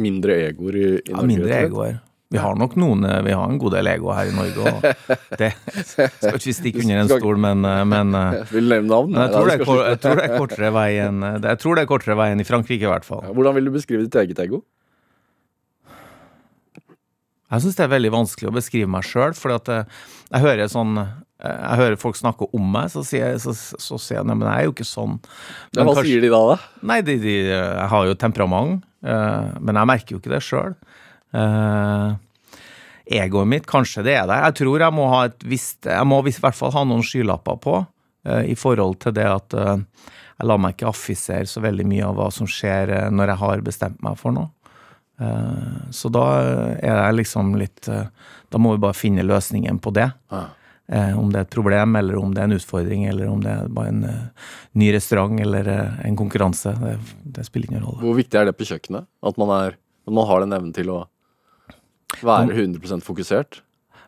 Mindre 0.00 0.34
egoer 0.48 0.74
i, 0.76 0.86
i 0.98 1.02
Ja, 1.06 1.16
Norge? 1.20 1.26
mindre 1.30 1.46
og 1.46 1.52
slett? 1.54 1.70
egoer. 1.70 2.00
Vi 2.34 2.40
har 2.42 2.56
nok 2.58 2.72
noen 2.80 3.04
eh, 3.06 3.20
Vi 3.22 3.30
har 3.36 3.46
en 3.46 3.58
god 3.62 3.74
del 3.76 3.86
ego 3.86 4.08
her 4.16 4.26
i 4.26 4.34
Norge, 4.34 4.58
og 4.66 5.10
det 5.38 5.52
skal 5.86 6.34
ikke 6.34 6.48
vi 6.48 6.54
stikke 6.56 6.80
under 6.82 7.02
en 7.04 7.10
stol, 7.12 7.36
men, 7.38 7.62
eh, 7.68 7.82
men 7.86 8.14
eh, 8.18 8.40
Vil 8.56 8.66
nevne 8.72 8.90
navn? 8.90 9.14
jeg 9.14 9.30
tror, 9.30 9.50
er, 9.52 9.92
jeg 9.92 10.00
tror 10.02 10.18
det 10.18 10.24
er 10.24 10.34
kortere 10.40 10.70
vei 10.74 10.88
enn 11.04 11.20
Jeg 11.44 11.60
tror 11.62 11.78
det 11.78 11.84
er 11.84 11.90
kortere 11.92 12.16
vei 12.18 12.30
enn 12.34 12.42
i 12.42 12.48
Frankrike, 12.48 12.82
i 12.88 12.90
hvert 12.90 13.06
fall. 13.06 13.22
Hvordan 13.30 13.54
vil 13.60 13.68
du 13.70 13.74
beskrive 13.76 14.08
ditt 14.08 14.18
eget 14.24 14.40
ego? 14.48 14.64
Jeg 17.54 17.62
syns 17.62 17.76
det 17.78 17.84
er 17.86 17.92
veldig 17.92 18.10
vanskelig 18.16 18.50
å 18.50 18.54
beskrive 18.56 18.90
meg 18.90 19.06
sjøl, 19.06 19.36
for 19.38 19.54
eh, 19.70 19.84
jeg 20.32 20.42
hører 20.42 20.70
sånn 20.72 20.96
jeg 21.42 21.78
hører 21.80 21.96
folk 22.00 22.16
snakke 22.16 22.46
om 22.56 22.66
meg, 22.76 22.90
så 22.92 23.02
sier 23.04 23.32
jeg, 23.32 23.40
så, 23.42 23.52
så 23.56 23.98
sier 24.00 24.20
jeg 24.20 24.28
nei, 24.28 24.36
men 24.38 24.46
jeg 24.48 24.62
er 24.62 24.68
jo 24.68 24.74
ikke 24.74 24.86
sånn. 24.88 25.16
Ja, 25.20 25.80
Men 25.80 25.88
hva 25.88 25.94
kanskje- 25.98 26.10
sier 26.12 26.22
de 26.24 26.30
da, 26.32 26.42
da? 26.52 26.56
Nei, 26.90 27.00
de, 27.04 27.16
de, 27.20 27.34
jeg 27.50 27.88
har 27.90 28.06
jo 28.08 28.14
temperament, 28.22 28.84
uh, 29.04 29.50
men 29.60 29.80
jeg 29.80 29.90
merker 29.90 30.14
jo 30.16 30.20
ikke 30.22 30.32
det 30.32 30.42
sjøl. 30.46 30.76
egoet 33.04 33.50
mitt, 33.50 33.66
kanskje 33.68 34.04
det 34.06 34.14
er 34.16 34.28
der. 34.30 34.46
Jeg 34.48 34.58
tror 34.62 34.80
jeg 34.86 34.94
må 34.96 35.08
ha 35.10 35.24
et 35.28 35.42
visst 35.44 35.84
Jeg 35.90 36.06
må 36.08 36.22
i 36.24 36.32
hvert 36.32 36.56
fall 36.56 36.72
ha 36.72 36.84
noen 36.88 37.02
skylapper 37.04 37.58
på 37.60 37.74
uh, 37.82 38.42
i 38.46 38.54
forhold 38.56 39.00
til 39.04 39.12
det 39.18 39.26
at 39.28 39.56
eh, 39.58 39.82
jeg 40.38 40.48
lar 40.48 40.58
meg 40.58 40.74
ikke 40.74 40.90
affisere 40.90 41.46
så 41.50 41.62
veldig 41.62 41.84
mye 41.86 42.06
av 42.08 42.16
hva 42.18 42.30
som 42.34 42.48
skjer 42.50 42.90
eh, 42.94 43.10
når 43.12 43.34
jeg 43.34 43.40
har 43.42 43.62
bestemt 43.66 44.00
meg 44.04 44.16
for 44.18 44.34
noe. 44.34 44.50
Eh, 45.22 45.90
så 45.94 46.10
da 46.10 46.24
er 46.80 46.96
jeg 47.04 47.18
liksom 47.20 47.52
litt 47.60 47.86
eh, 47.86 48.08
Da 48.50 48.58
må 48.58 48.72
vi 48.74 48.80
bare 48.82 48.96
finne 48.98 49.22
løsningen 49.26 49.78
på 49.82 49.92
det. 49.94 50.08
Ah. 50.34 50.48
Eh, 50.86 51.18
om 51.18 51.30
det 51.32 51.38
er 51.38 51.46
et 51.46 51.54
problem, 51.54 51.96
eller 51.96 52.18
om 52.20 52.34
det 52.34 52.42
er 52.42 52.50
en 52.50 52.58
utfordring, 52.58 53.06
eller 53.08 53.28
om 53.32 53.40
det 53.40 53.52
er 53.54 53.68
bare 53.72 53.92
en 53.92 54.02
eh, 54.04 54.48
ny 54.80 54.90
restaurant 54.92 55.40
eller 55.40 55.68
eh, 55.72 56.00
en 56.10 56.18
konkurranse. 56.20 56.74
Det, 56.80 56.94
det 57.38 57.46
spiller 57.48 57.72
ingen 57.72 57.86
rolle. 57.86 58.02
Hvor 58.04 58.18
viktig 58.18 58.40
er 58.40 58.50
det 58.50 58.56
på 58.58 58.68
kjøkkenet? 58.68 59.08
At 59.24 59.40
man, 59.40 59.52
er, 59.56 59.78
at 59.80 60.16
man 60.20 60.28
har 60.28 60.44
den 60.44 60.56
evnen 60.56 60.74
til 60.76 60.92
å 60.92 60.98
være 62.20 62.52
100 62.52 63.00
fokusert? 63.06 63.62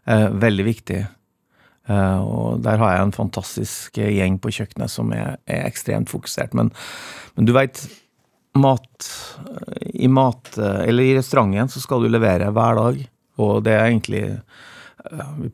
Eh, 0.04 0.28
veldig 0.36 0.68
viktig. 0.68 1.04
Og 1.86 2.64
der 2.66 2.80
har 2.82 2.96
jeg 2.96 3.02
en 3.04 3.12
fantastisk 3.14 3.98
gjeng 4.02 4.40
på 4.42 4.50
kjøkkenet 4.50 4.90
som 4.90 5.12
er, 5.14 5.36
er 5.46 5.68
ekstremt 5.68 6.10
fokusert. 6.10 6.50
Men, 6.58 6.72
men 7.38 7.46
du 7.46 7.52
veit, 7.54 7.78
mat 8.58 9.06
i 9.94 10.08
mat 10.10 10.50
Eller 10.58 11.06
i 11.06 11.12
restauranten 11.14 11.70
så 11.70 11.78
skal 11.84 12.02
du 12.02 12.08
levere 12.10 12.48
hver 12.50 12.80
dag, 12.80 12.98
og 13.38 13.52
det 13.68 13.76
er 13.76 13.84
egentlig 13.84 14.24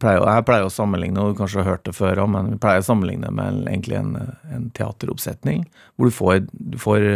pleier, 0.01 0.23
jeg 0.23 0.47
pleier 0.49 0.67
å 0.67 0.73
sammenligne, 0.73 1.23
og 1.23 1.33
du 1.33 1.41
kanskje 1.41 1.63
har 1.63 1.75
hørt 1.75 1.85
det 1.89 1.97
før 1.97 2.23
men 2.31 2.53
vi 2.55 2.61
pleier 2.63 2.85
å 2.85 2.87
sammenligne 2.87 3.33
med 3.35 3.65
egentlig 3.67 3.99
en, 3.99 4.15
en 4.53 4.71
teateroppsetning. 4.77 5.67
Hvor 5.97 6.09
du 6.09 6.17
får, 6.17 6.47
du 6.53 6.79
får, 6.81 7.07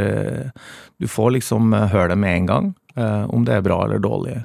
du 0.99 1.09
får 1.11 1.33
liksom 1.39 1.73
høre 1.93 2.13
det 2.15 2.21
med 2.21 2.43
en 2.43 2.51
gang, 2.51 2.69
om 3.29 3.45
det 3.45 3.57
er 3.57 3.65
bra 3.67 3.83
eller 3.85 4.03
dårlig. 4.03 4.39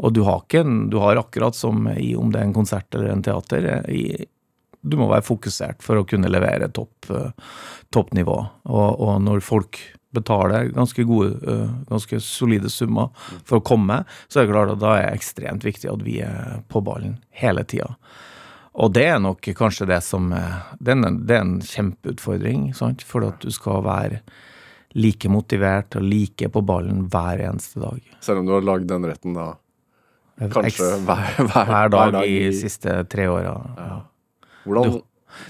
Og 0.00 0.14
du 0.16 0.22
har 0.24 0.42
ikke 0.42 0.62
en, 0.64 0.76
du 0.90 0.98
har 1.02 1.20
akkurat 1.20 1.56
som 1.56 1.88
i 1.92 2.14
om 2.16 2.30
det 2.32 2.40
er 2.40 2.48
en 2.48 2.56
konsert 2.56 2.94
eller 2.96 3.12
en 3.12 3.24
teater, 3.24 3.68
i, 3.92 4.24
du 4.80 4.96
må 4.96 5.10
være 5.10 5.26
fokusert 5.26 5.84
for 5.84 6.00
å 6.00 6.06
kunne 6.08 6.30
levere 6.32 6.70
topp, 6.72 7.10
toppnivå. 7.92 8.38
Og, 8.70 8.88
og, 8.94 9.14
når 9.26 9.44
folk 9.44 9.80
betaler 10.16 10.72
ganske 10.74 11.04
gode, 11.06 11.36
ganske 11.90 12.18
solide 12.24 12.70
summer 12.72 13.12
for 13.44 13.60
å 13.60 13.64
komme, 13.64 14.02
så 14.28 14.40
er 14.40 14.48
det 14.48 14.54
klart 14.54 14.74
at 14.74 14.82
da 14.82 14.96
er 14.96 15.06
det 15.06 15.20
ekstremt 15.20 15.66
viktig 15.66 15.90
at 15.92 16.02
vi 16.06 16.18
er 16.26 16.60
på 16.70 16.82
ballen 16.84 17.18
hele 17.42 17.64
tida. 17.64 17.92
Og 18.80 18.92
det 18.94 19.06
er 19.10 19.18
nok 19.22 19.48
kanskje 19.58 19.88
det 19.90 19.98
som 20.06 20.28
Det 20.30 20.92
er 20.92 20.98
en, 20.98 21.16
det 21.26 21.34
er 21.34 21.42
en 21.42 21.56
kjempeutfordring, 21.58 22.70
sant? 22.74 23.02
for 23.02 23.26
at 23.26 23.42
du 23.42 23.50
skal 23.54 23.82
være 23.86 24.20
like 24.98 25.30
motivert 25.30 25.94
og 25.98 26.06
like 26.06 26.48
på 26.50 26.62
ballen 26.66 27.04
hver 27.10 27.42
eneste 27.46 27.82
dag. 27.82 27.98
Selv 28.20 28.42
om 28.42 28.48
du 28.48 28.54
har 28.56 28.66
lagd 28.66 28.88
den 28.90 29.06
retten 29.06 29.36
da 29.36 29.52
Kanskje 30.40 30.86
hver, 31.04 31.34
hver, 31.36 31.66
hver 31.68 31.90
dag, 31.92 32.12
dag 32.14 32.24
i 32.24 32.38
de 32.46 32.52
siste 32.56 32.94
tre 33.12 33.26
åra. 33.28 33.52
Ja. 33.76 33.98
Hvordan 34.64 34.94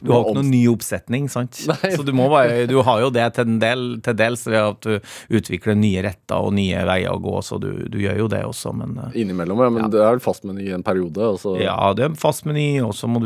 du, 0.01 0.13
har 0.13 0.25
ikke 0.25 0.37
noen 0.39 0.51
ny 0.53 0.63
oppsetning, 0.71 1.29
sant? 1.33 1.59
Nei. 1.71 1.93
Så 1.95 2.05
du, 2.07 2.13
bare, 2.17 2.67
du 2.71 2.77
har 2.87 3.05
jo 3.05 3.11
det 3.15 3.27
til, 3.37 3.49
en 3.49 3.61
del, 3.63 3.87
til 4.05 4.19
dels 4.19 4.45
ved 4.49 4.61
at 4.61 4.87
du 4.87 5.39
utvikler 5.41 5.79
nye 5.79 6.05
retter 6.07 6.49
og 6.49 6.55
nye 6.57 6.85
veier 6.89 7.15
å 7.15 7.23
gå, 7.23 7.37
så 7.47 7.61
du, 7.63 7.71
du 7.91 8.01
gjør 8.03 8.25
jo 8.25 8.29
det 8.33 8.43
også, 8.49 8.75
men 8.77 8.99
eh, 9.07 9.21
Innimellom, 9.23 9.65
ja. 9.65 9.71
Men 9.77 9.87
ja. 9.87 9.93
det 9.93 10.03
er 10.05 10.15
vel 10.17 10.25
fastmeny 10.25 10.69
i 10.69 10.75
en 10.77 10.87
periode? 10.87 11.33
Også. 11.37 11.57
Ja, 11.63 11.79
det 11.97 12.07
er 12.09 12.21
fastmeny, 12.21 12.69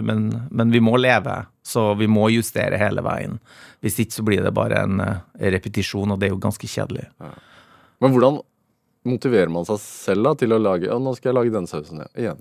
men, 0.03 0.29
men 0.51 0.75
vi 0.75 0.83
må 0.85 0.97
leve. 1.01 1.45
Så 1.65 1.95
vi 1.97 2.07
må 2.11 2.29
justere 2.29 2.77
hele 2.77 3.01
veien. 3.05 3.39
Hvis 3.85 3.97
ikke 4.03 4.19
så 4.19 4.25
blir 4.27 4.43
det 4.45 4.53
bare 4.57 4.83
en 4.85 5.01
uh, 5.01 5.23
repetisjon, 5.41 6.13
og 6.13 6.21
det 6.21 6.29
er 6.29 6.35
jo 6.35 6.43
ganske 6.43 6.69
kjedelig. 6.69 7.07
Ja. 7.23 7.31
Men 8.05 8.13
hvordan 8.13 8.43
motiverer 9.09 9.53
man 9.53 9.67
seg 9.69 9.81
selv 9.81 10.29
da, 10.29 10.35
til 10.41 10.53
å 10.57 10.61
lage 10.61 10.89
Ja, 10.91 10.99
nå 11.01 11.15
skal 11.17 11.33
jeg 11.33 11.39
lage 11.39 11.55
denne 11.55 11.71
sausen 11.71 12.05
igjen. 12.13 12.41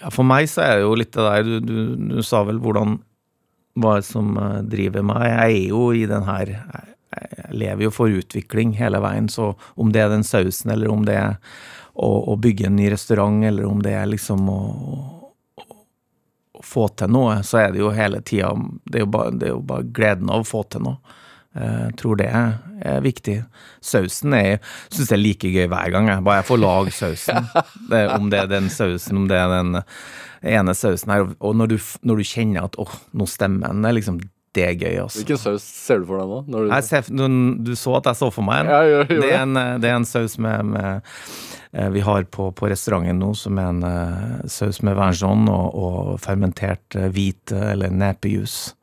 Ja, 0.00 0.10
for 0.12 0.28
meg 0.28 0.48
så 0.52 0.64
er 0.64 0.76
det 0.76 0.84
jo 0.84 0.96
litt 0.98 1.14
det 1.16 1.24
der 1.24 1.46
Du, 1.46 1.54
du, 1.64 1.78
du 2.16 2.22
sa 2.26 2.42
vel 2.48 2.60
hvordan 2.62 2.98
Hva 3.80 3.96
som 4.04 4.36
eh, 4.40 4.60
driver 4.68 5.04
meg. 5.06 5.24
Jeg 5.30 5.56
er 5.56 5.72
jo 5.72 5.88
i 5.96 6.04
den 6.08 6.26
her 6.28 6.52
Jeg 6.52 7.58
lever 7.62 7.86
jo 7.86 7.94
for 7.94 8.12
utvikling 8.12 8.74
hele 8.76 9.00
veien, 9.04 9.28
så 9.32 9.54
om 9.76 9.92
det 9.92 10.02
er 10.04 10.12
den 10.12 10.24
sausen, 10.26 10.72
eller 10.74 10.92
om 10.92 11.04
det 11.06 11.16
er 11.16 11.36
å, 11.96 12.08
å 12.32 12.36
bygge 12.36 12.66
en 12.68 12.76
ny 12.76 12.90
restaurant, 12.92 13.44
eller 13.46 13.64
om 13.64 13.80
det 13.84 13.94
er 13.96 14.08
liksom 14.10 14.48
å, 14.52 14.60
å, 15.56 16.60
få 16.60 16.88
til 16.98 17.14
noe, 17.14 17.38
så 17.46 17.62
er 17.62 17.72
det 17.72 17.80
jo 17.80 17.94
hele 17.96 18.20
tida 18.20 18.52
det, 18.84 19.06
det 19.06 19.48
er 19.48 19.54
jo 19.54 19.62
bare 19.64 19.88
gleden 19.96 20.32
av 20.32 20.44
å 20.44 20.48
få 20.48 20.66
til 20.68 20.84
noe. 20.90 21.16
Jeg 21.56 21.96
tror 22.00 22.18
det 22.20 22.28
er 22.28 23.00
viktig. 23.04 23.38
Sausen 23.80 24.34
er 24.36 24.58
syns 24.90 25.08
jeg 25.08 25.16
er 25.16 25.22
like 25.22 25.50
gøy 25.52 25.66
hver 25.72 25.90
gang. 25.94 26.10
Jeg. 26.12 26.24
Bare 26.26 26.42
jeg 26.42 26.48
får 26.50 26.62
lage 26.62 26.94
sausen. 26.96 27.50
Det, 27.90 28.06
om 28.12 28.30
det 28.30 28.40
er 28.40 28.48
den 28.50 28.70
sausen, 28.72 29.20
om 29.22 29.28
det 29.30 29.36
er 29.38 29.52
den 29.52 29.82
ene 30.46 30.74
sausen 30.74 31.12
her. 31.12 31.28
Og 31.40 31.56
når 31.56 31.74
du, 31.74 31.76
når 32.02 32.20
du 32.20 32.26
kjenner 32.26 32.66
at 32.66 32.78
åh, 32.82 32.96
nå 33.16 33.28
stemmer 33.30 33.70
den, 33.70 33.84
det 33.84 33.92
er 33.92 33.98
liksom 34.00 34.18
det 34.56 34.64
er 34.64 34.76
gøy. 34.80 34.94
Altså. 35.02 35.20
Hvilken 35.20 35.40
saus 35.40 35.64
ser 35.68 36.00
du 36.00 36.08
for 36.08 36.22
deg 36.22 36.30
nå? 36.32 36.62
Du... 36.64 36.72
Ser, 36.86 37.10
du, 37.12 37.24
du, 37.66 37.74
så 37.76 37.98
at 37.98 38.08
jeg 38.10 38.20
så 38.22 38.30
for 38.32 38.46
meg 38.46 38.64
en. 38.64 38.72
Ja, 38.72 38.80
jo, 38.88 39.02
jo, 39.04 39.20
det, 39.20 39.30
er 39.34 39.44
en 39.44 39.60
det 39.82 39.90
er 39.90 39.98
en 39.98 40.08
saus 40.08 40.38
med, 40.40 40.72
med 40.72 41.10
eh, 41.76 41.90
vi 41.92 42.04
har 42.06 42.24
på, 42.32 42.48
på, 42.56 42.70
restauranten 42.72 43.20
nå, 43.20 43.32
som 43.36 43.60
er 43.60 43.72
en 43.74 44.48
saus 44.50 44.80
med 44.86 44.96
vergeon 44.96 45.44
og, 45.52 45.76
og 45.76 46.12
fermentert 46.24 46.96
hvite 47.12 47.60
eller 47.74 47.92
nepejus. 47.92 48.75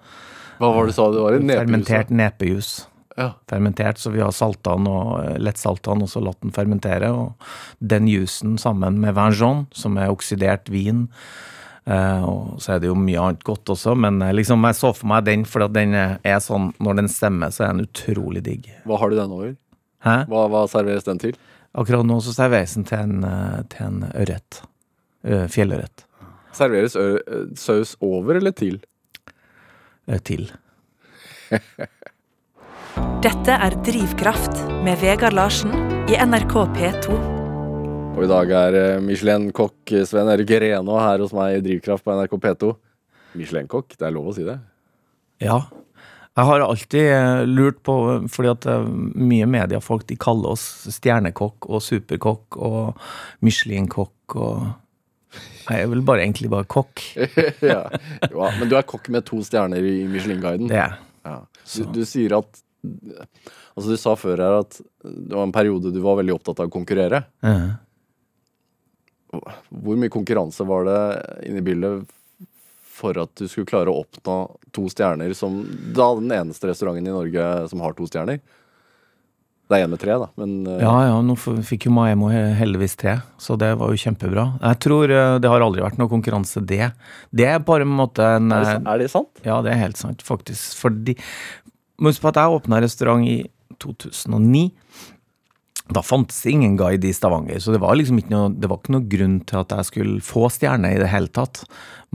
Hva 0.64 0.74
var 0.78 0.88
det 0.88 0.94
du 0.94 0.98
sa 0.98 1.12
det 1.12 1.22
var? 1.24 1.38
Nepejus? 1.38 1.60
Fermentert 1.60 2.12
nepejus. 2.16 2.74
Ja. 3.18 3.34
Fermentert, 3.50 3.98
så 3.98 4.10
vi 4.10 4.22
har 4.24 4.32
salta 4.34 4.76
den 4.78 4.88
og 4.90 5.10
eh, 5.22 5.40
lettsalta 5.42 5.94
den 5.94 6.06
og 6.06 6.10
så 6.10 6.22
latt 6.24 6.40
den 6.42 6.54
fermentere. 6.56 7.12
Og 7.14 7.34
den 7.80 8.08
jusen 8.10 8.58
sammen 8.62 9.00
med 9.04 9.18
vinjon, 9.18 9.66
som 9.76 10.00
er 10.02 10.14
oksidert 10.14 10.72
vin. 10.74 11.08
Uh, 11.84 12.24
og 12.24 12.62
så 12.64 12.78
er 12.78 12.78
det 12.80 12.88
jo 12.88 12.96
mye 12.96 13.20
annet 13.20 13.42
godt 13.44 13.74
også, 13.74 13.92
men 14.00 14.22
uh, 14.24 14.30
liksom 14.32 14.64
jeg 14.70 14.78
så 14.78 14.94
for 14.96 15.10
meg 15.12 15.26
den, 15.28 15.42
for 15.44 15.66
den 15.68 15.92
er 16.00 16.38
sånn 16.40 16.70
Når 16.80 17.02
den 17.02 17.10
stemmer, 17.12 17.52
så 17.52 17.66
er 17.66 17.74
den 17.74 17.90
utrolig 17.90 18.40
digg. 18.46 18.70
Hva 18.88 19.02
har 19.02 19.12
du 19.12 19.18
den 19.20 19.34
over? 19.36 19.50
Hæ? 20.08 20.14
Hva, 20.32 20.46
hva 20.54 20.62
serveres 20.72 21.04
den 21.04 21.20
til? 21.20 21.36
Akkurat 21.76 22.08
nå 22.08 22.22
så 22.24 22.32
serveres 22.38 22.78
den 22.78 22.88
til 22.88 23.04
en, 23.04 23.28
til 23.68 23.84
en 23.84 24.00
ørret. 24.14 24.62
Fjellørret. 25.52 26.06
Serveres 26.56 26.96
saus 27.60 27.96
over 28.00 28.40
eller 28.40 28.56
til? 28.56 28.80
Eh, 30.08 30.20
til. 30.20 30.50
Dette 33.24 33.56
er 33.56 33.76
Drivkraft 33.86 34.66
med 34.84 35.00
Vegard 35.00 35.36
Larsen 35.38 35.72
i 36.12 36.18
NRK 36.20 36.56
P2. 36.76 37.20
Og 38.14 38.26
i 38.26 38.30
dag 38.30 38.52
er 38.60 38.78
eh, 38.82 39.04
Michelin-kokk 39.04 39.94
Sven 40.10 40.32
Erik 40.34 40.52
Renaa 40.52 41.06
her 41.08 41.24
hos 41.24 41.32
meg 41.36 41.56
i 41.56 41.64
Drivkraft 41.64 42.04
på 42.04 42.18
NRK 42.18 42.36
P2. 42.36 42.74
Michelin-kokk, 43.40 43.96
det 43.96 44.10
er 44.10 44.16
lov 44.18 44.34
å 44.34 44.36
si 44.36 44.44
det? 44.48 44.58
Ja. 45.44 45.62
Jeg 46.34 46.50
har 46.50 46.66
alltid 46.66 47.08
eh, 47.14 47.48
lurt 47.48 47.80
på, 47.88 47.96
fordi 48.34 48.52
at 48.52 48.68
mye 49.16 49.48
mediefolk 49.48 50.04
de 50.10 50.20
kaller 50.20 50.58
oss 50.58 50.68
stjernekokk 50.98 51.70
og 51.72 51.84
superkokk 51.86 52.60
og 52.60 53.06
Michelin-kokk 53.46 54.36
og 54.36 54.72
jeg 55.70 55.86
er 55.86 55.90
vel 55.92 56.04
bare 56.06 56.24
egentlig 56.26 56.50
bare 56.52 56.68
kokk. 56.70 57.02
ja. 57.74 57.82
Jo, 58.30 58.50
Men 58.60 58.70
du 58.72 58.78
er 58.78 58.88
kokk 58.88 59.10
med 59.14 59.26
to 59.28 59.42
stjerner 59.46 59.84
i 59.84 60.04
Michelin-guiden. 60.10 60.70
Det 60.72 60.80
er 60.82 60.98
ja. 61.24 61.38
du, 61.76 61.84
du 61.96 62.04
sier 62.08 62.40
at 62.42 62.62
Altså, 63.74 63.94
du 63.94 63.96
sa 63.96 64.12
før 64.20 64.42
her 64.44 64.58
at 64.60 64.76
det 65.08 65.32
var 65.32 65.46
en 65.48 65.54
periode 65.56 65.94
du 65.96 66.02
var 66.04 66.18
veldig 66.20 66.34
opptatt 66.36 66.60
av 66.60 66.68
å 66.68 66.74
konkurrere. 66.74 67.24
Uh 67.42 67.50
-huh. 67.50 67.72
Hvor 69.70 69.96
mye 69.98 70.12
konkurranse 70.14 70.68
var 70.68 70.84
det 70.86 71.48
inne 71.48 71.58
i 71.58 71.66
bildet 71.66 72.12
for 72.84 73.18
at 73.18 73.36
du 73.36 73.48
skulle 73.48 73.66
klare 73.66 73.90
å 73.90 74.04
oppnå 74.04 74.36
to 74.72 74.86
stjerner 74.90 75.34
som 75.34 75.64
da 75.96 76.14
den 76.16 76.32
eneste 76.32 76.68
restauranten 76.68 77.08
i 77.08 77.16
Norge 77.16 77.68
som 77.70 77.82
har 77.82 77.94
to 77.94 78.06
stjerner? 78.06 78.40
Det 79.74 79.80
er 79.82 79.88
én 79.88 79.94
med 79.94 80.02
tre, 80.02 80.18
da, 80.22 80.30
men 80.38 80.52
uh... 80.70 80.78
Ja 80.78 80.94
ja, 81.10 81.16
nå 81.26 81.34
fikk 81.66 81.88
jo 81.90 81.96
Maemo 81.96 82.30
heldigvis 82.30 82.94
tre, 83.02 83.18
så 83.42 83.58
det 83.60 83.72
var 83.82 83.90
jo 83.90 83.98
kjempebra. 83.98 84.46
Jeg 84.62 84.80
tror 84.86 85.10
uh, 85.10 85.40
det 85.42 85.50
har 85.50 85.66
aldri 85.66 85.82
vært 85.86 85.98
noe 86.02 86.12
konkurranse, 86.12 86.62
det. 86.70 86.92
Det 87.34 87.50
er 87.50 87.64
bare 87.66 87.88
en 87.88 87.98
måte 87.98 88.28
en 88.38 88.54
Er 88.54 88.70
det, 88.70 88.78
er 88.94 89.02
det 89.02 89.10
sant? 89.14 89.34
Ja, 89.42 89.64
det 89.66 89.74
er 89.74 89.82
helt 89.82 90.00
sant, 90.00 90.22
faktisk. 90.26 90.78
Fordi 90.84 91.18
Husk 92.04 92.24
på 92.24 92.32
at 92.32 92.40
jeg 92.42 92.56
åpna 92.58 92.82
restaurant 92.84 93.26
i 93.30 93.38
2009. 93.82 94.64
Da 95.94 96.02
fantes 96.06 96.40
det 96.44 96.54
ingen 96.56 96.78
guide 96.80 97.10
i 97.10 97.16
Stavanger, 97.16 97.60
så 97.60 97.74
det 97.74 97.82
var 97.84 97.98
liksom 98.00 98.22
ikke 98.22 98.32
noe, 98.32 98.52
det 98.56 98.70
var 98.72 98.80
ikke 98.80 98.96
noe 98.96 99.08
grunn 99.12 99.38
til 99.48 99.60
at 99.60 99.74
jeg 99.76 99.90
skulle 99.90 100.24
få 100.24 100.48
stjerne 100.54 100.94
i 100.94 101.00
det 101.02 101.12
hele 101.12 101.32
tatt. 101.34 101.66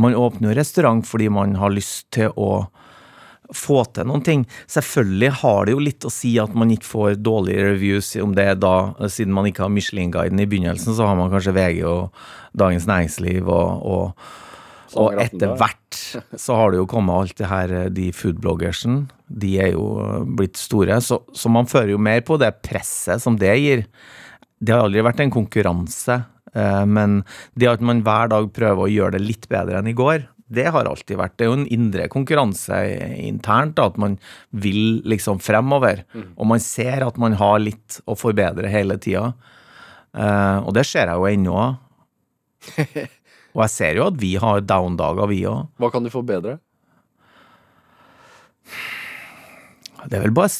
Man 0.00 0.16
åpner 0.16 0.50
jo 0.50 0.58
restaurant 0.58 1.06
fordi 1.06 1.28
man 1.32 1.56
har 1.60 1.74
lyst 1.74 2.08
til 2.16 2.32
å 2.36 2.68
få 3.54 3.82
til 3.96 4.08
noen 4.08 4.24
ting. 4.24 4.44
Selvfølgelig 4.70 5.30
har 5.42 5.66
det 5.66 5.74
jo 5.74 5.84
litt 5.84 6.04
å 6.04 6.12
si 6.12 6.34
at 6.40 6.54
man 6.58 6.72
ikke 6.74 6.88
får 6.88 7.20
dårlige 7.24 7.70
reviews 7.70 8.10
om 8.22 8.34
det 8.36 8.50
da, 8.62 8.74
siden 9.08 9.34
man 9.36 9.48
ikke 9.48 9.64
har 9.64 9.72
Michelin-guiden 9.72 10.42
i 10.42 10.48
begynnelsen, 10.48 10.96
så 10.96 11.08
har 11.08 11.16
man 11.18 11.32
kanskje 11.32 11.56
VG 11.56 11.80
og 11.88 12.20
Dagens 12.58 12.88
Næringsliv 12.88 13.48
og, 13.48 13.88
og, 13.88 14.28
og 15.00 15.20
etter 15.22 15.56
hvert 15.56 15.98
så 16.38 16.56
har 16.56 16.72
det 16.72 16.80
jo 16.82 16.88
kommet 16.88 17.16
alt 17.16 17.36
det 17.40 17.50
her, 17.50 17.74
de 17.92 18.08
foodbloggersen. 18.16 19.02
De 19.28 19.54
er 19.60 19.72
jo 19.74 20.24
blitt 20.38 20.60
store, 20.60 21.00
så, 21.04 21.20
så 21.32 21.52
man 21.52 21.68
fører 21.68 21.94
jo 21.94 22.00
mer 22.00 22.22
på 22.26 22.38
det 22.40 22.52
presset 22.64 23.22
som 23.24 23.36
det 23.40 23.54
gir. 23.60 23.84
Det 24.58 24.74
har 24.74 24.86
aldri 24.86 25.04
vært 25.06 25.22
en 25.24 25.34
konkurranse, 25.34 26.22
eh, 26.54 26.84
men 26.88 27.22
det 27.58 27.70
at 27.70 27.84
man 27.84 28.02
hver 28.06 28.32
dag 28.32 28.50
prøver 28.54 28.84
å 28.84 28.92
gjøre 28.92 29.16
det 29.18 29.26
litt 29.26 29.48
bedre 29.50 29.80
enn 29.80 29.90
i 29.90 29.96
går, 29.96 30.26
det 30.48 30.64
har 30.72 30.88
alltid 30.88 31.18
vært. 31.20 31.36
Det 31.36 31.44
er 31.44 31.50
jo 31.50 31.58
en 31.58 31.68
indre 31.74 32.08
konkurranse 32.12 32.78
internt, 33.20 33.76
da, 33.76 33.88
at 33.90 33.98
man 34.00 34.16
vil 34.50 35.00
liksom 35.08 35.42
fremover. 35.44 36.04
Mm. 36.14 36.30
Og 36.36 36.50
man 36.54 36.62
ser 36.64 37.04
at 37.04 37.20
man 37.20 37.36
har 37.40 37.60
litt 37.62 38.00
å 38.08 38.16
forbedre 38.18 38.70
hele 38.72 38.96
tida. 39.02 39.32
Uh, 40.16 40.64
og 40.64 40.72
det 40.76 40.86
ser 40.88 41.12
jeg 41.12 41.20
jo 41.20 41.28
ennå. 41.28 41.66
og 43.54 43.62
jeg 43.66 43.74
ser 43.74 44.00
jo 44.00 44.08
at 44.08 44.18
vi 44.20 44.32
har 44.40 44.64
down-dager, 44.64 45.28
vi 45.30 45.42
òg. 45.50 45.68
Hva 45.80 45.92
kan 45.92 46.06
du 46.06 46.12
forbedre? 46.12 46.56
Det 50.08 50.14
er 50.14 50.22
vel 50.22 50.34
bare 50.36 50.52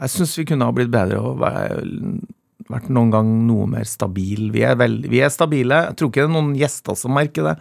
Jeg 0.00 0.12
syns 0.14 0.32
vi 0.38 0.46
kunne 0.48 0.66
ha 0.66 0.74
blitt 0.74 0.90
bedre 0.92 1.18
og 1.20 1.42
vært 2.70 2.88
noen 2.90 3.12
gang 3.12 3.28
noe 3.46 3.66
mer 3.70 3.86
stabil. 3.88 4.48
Vi 4.54 4.64
er, 4.66 4.74
veld, 4.78 5.06
vi 5.10 5.22
er 5.22 5.30
stabile. 5.32 5.84
Jeg 5.90 5.98
tror 5.98 6.10
ikke 6.10 6.24
det 6.24 6.30
er 6.30 6.34
noen 6.34 6.56
gjester 6.58 6.98
som 6.98 7.14
merker 7.14 7.52
det, 7.52 7.54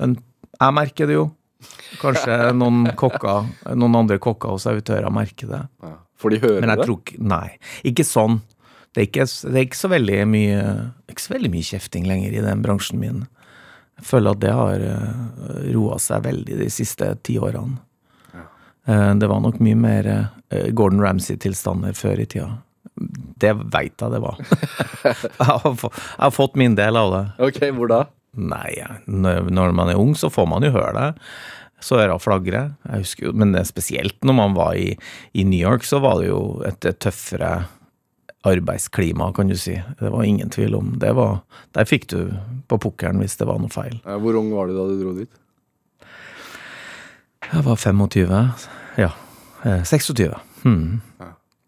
men 0.00 0.16
jeg 0.60 0.76
merker 0.76 1.10
det 1.10 1.18
jo. 1.18 1.28
Kanskje 2.00 2.34
noen 2.56 2.90
kokker, 2.98 3.46
noen 3.78 4.02
andre 4.02 4.18
kokker 4.22 4.56
og 4.56 4.60
servitører 4.62 5.12
merker 5.14 5.50
det. 5.52 5.62
Ja. 5.82 5.94
for 6.16 6.32
de 6.32 6.40
hører 6.40 6.64
det? 6.64 6.84
tror 6.84 7.16
Nei, 7.20 7.56
ikke 7.84 8.04
sånn. 8.06 8.40
Det 8.96 9.02
er 9.02 9.08
ikke, 9.10 9.26
det 9.52 9.58
er 9.58 9.64
ikke 9.66 9.76
så 9.76 9.90
veldig 9.92 10.20
mye 10.32 10.60
ikke 11.12 11.24
så 11.24 11.34
veldig 11.34 11.50
mye 11.52 11.66
kjefting 11.68 12.06
lenger 12.08 12.36
i 12.36 12.44
den 12.44 12.62
bransjen 12.64 13.00
min. 13.00 13.26
Jeg 13.96 14.08
føler 14.08 14.36
at 14.36 14.40
det 14.40 14.52
har 14.56 14.84
uh, 14.84 15.66
roa 15.74 15.98
seg 16.00 16.24
veldig 16.24 16.56
de 16.60 16.68
siste 16.72 17.10
ti 17.24 17.36
årene. 17.40 17.76
Ja. 18.32 19.14
det 19.16 19.28
var 19.28 19.40
nok 19.44 19.56
mye 19.64 19.76
mer 19.76 20.08
eh, 20.08 20.68
Gordon 20.76 21.00
Ramsay-tilstander 21.02 21.96
før 21.96 22.20
i 22.22 22.26
tida. 22.28 22.50
Det 23.40 23.52
veit 23.72 24.00
jeg 24.00 24.12
det 24.12 24.20
var. 24.22 24.40
jeg, 25.04 25.48
har 25.48 25.64
få, 25.80 25.90
jeg 25.90 26.22
har 26.22 26.34
fått 26.36 26.60
min 26.60 26.76
del 26.78 26.96
av 27.00 27.12
det. 27.12 27.24
Ok, 27.48 27.58
hvor 27.76 27.90
da? 27.92 28.02
Nei, 28.36 28.72
når 29.06 29.72
man 29.76 29.88
er 29.92 30.00
ung, 30.00 30.14
så 30.18 30.28
får 30.32 30.48
man 30.50 30.64
jo 30.66 30.72
høre 30.74 30.92
det. 30.96 31.08
Så 31.84 31.98
øra 32.00 32.16
flagrer. 32.20 32.70
Jeg 32.88 33.04
husker 33.04 33.28
jo, 33.28 33.32
men 33.36 33.52
spesielt 33.68 34.16
når 34.24 34.36
man 34.38 34.54
var 34.56 34.76
i, 34.80 34.94
i 35.36 35.44
New 35.44 35.60
York, 35.60 35.84
så 35.84 36.00
var 36.04 36.20
det 36.20 36.30
jo 36.30 36.40
et, 36.68 36.80
tøffere 37.00 37.66
arbeidsklima, 38.46 39.32
kan 39.36 39.48
du 39.50 39.56
si. 39.58 39.74
Det 40.00 40.12
var 40.12 40.24
ingen 40.24 40.50
tvil 40.54 40.76
om. 40.78 40.94
Det 41.02 41.12
var, 41.16 41.40
der 41.76 41.88
fikk 41.88 42.06
du 42.12 42.20
på 42.70 42.78
pukkelen 42.82 43.20
hvis 43.22 43.36
det 43.40 43.48
var 43.48 43.58
noe 43.60 43.72
feil. 43.72 43.98
Eh, 44.06 44.18
Hvor 44.22 44.38
ung 44.40 44.52
var 44.54 44.70
du 44.70 44.76
da 44.76 44.86
du 44.88 45.00
dro 45.02 45.14
dit? 45.18 45.32
Jeg 47.46 47.62
var 47.66 47.76
25. 47.78 48.30
Ja. 48.98 49.10
eh, 49.64 49.82
26. 49.84 50.32
Hmm. 50.62 51.00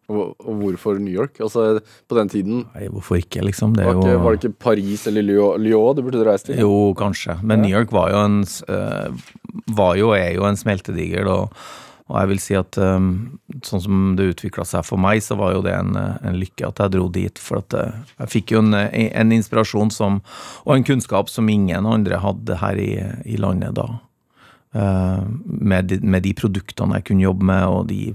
Og, 0.09 0.33
og 0.41 0.61
hvorfor 0.63 0.97
New 0.97 1.13
York? 1.13 1.37
Altså, 1.45 1.83
på 2.09 2.17
den 2.17 2.31
tiden 2.33 2.63
Nei, 2.73 2.87
hvorfor 2.89 3.19
ikke, 3.21 3.43
liksom? 3.45 3.75
Det 3.77 3.85
var, 3.85 3.99
ikke, 3.99 4.15
jo 4.15 4.23
var 4.25 4.37
det 4.37 4.41
ikke 4.41 4.61
Paris 4.65 5.05
eller 5.11 5.27
Lyon, 5.27 5.61
Lyon 5.61 5.99
du 5.99 6.01
burde 6.07 6.25
reist 6.25 6.49
til? 6.49 6.57
Jo, 6.63 6.95
kanskje. 6.97 7.37
Men 7.43 7.61
New 7.61 7.75
York 7.75 7.93
var 7.93 8.15
jo 8.15 8.23
en 8.25 8.39
eh, 8.73 9.29
Var 9.77 10.01
jo 10.01 10.15
er 10.17 10.33
jo 10.39 10.49
en 10.49 10.57
smeltedigel, 10.57 11.29
og, 11.29 11.53
og 12.09 12.17
jeg 12.23 12.31
vil 12.33 12.41
si 12.41 12.57
at 12.57 12.81
um, 12.81 13.11
sånn 13.65 13.85
som 13.85 14.09
det 14.17 14.31
utvikla 14.33 14.65
seg 14.65 14.87
for 14.89 15.01
meg, 15.03 15.21
så 15.25 15.37
var 15.37 15.53
jo 15.59 15.63
det 15.67 15.77
en, 15.77 15.93
eh, 16.01 16.17
en 16.25 16.41
lykke 16.41 16.71
at 16.71 16.81
jeg 16.81 16.97
dro 16.97 17.11
dit. 17.13 17.45
For 17.45 17.61
at 17.61 17.77
eh, 17.77 18.03
jeg 18.23 18.33
fikk 18.39 18.57
jo 18.57 18.65
en, 18.65 18.73
eh, 18.81 19.11
en 19.13 19.35
inspirasjon 19.37 19.93
som, 19.93 20.23
og 20.65 20.73
en 20.73 20.89
kunnskap 20.89 21.29
som 21.29 21.53
ingen 21.53 21.89
andre 21.89 22.21
hadde 22.25 22.61
her 22.65 22.81
i, 22.81 22.93
i 23.29 23.37
landet 23.41 23.77
da. 23.77 23.91
Eh, 24.73 25.23
med, 25.45 25.85
de, 25.85 26.01
med 26.01 26.23
de 26.23 26.35
produktene 26.37 26.99
jeg 26.99 27.11
kunne 27.11 27.25
jobbe 27.25 27.47
med, 27.49 27.65
og 27.69 27.87
de 27.89 28.13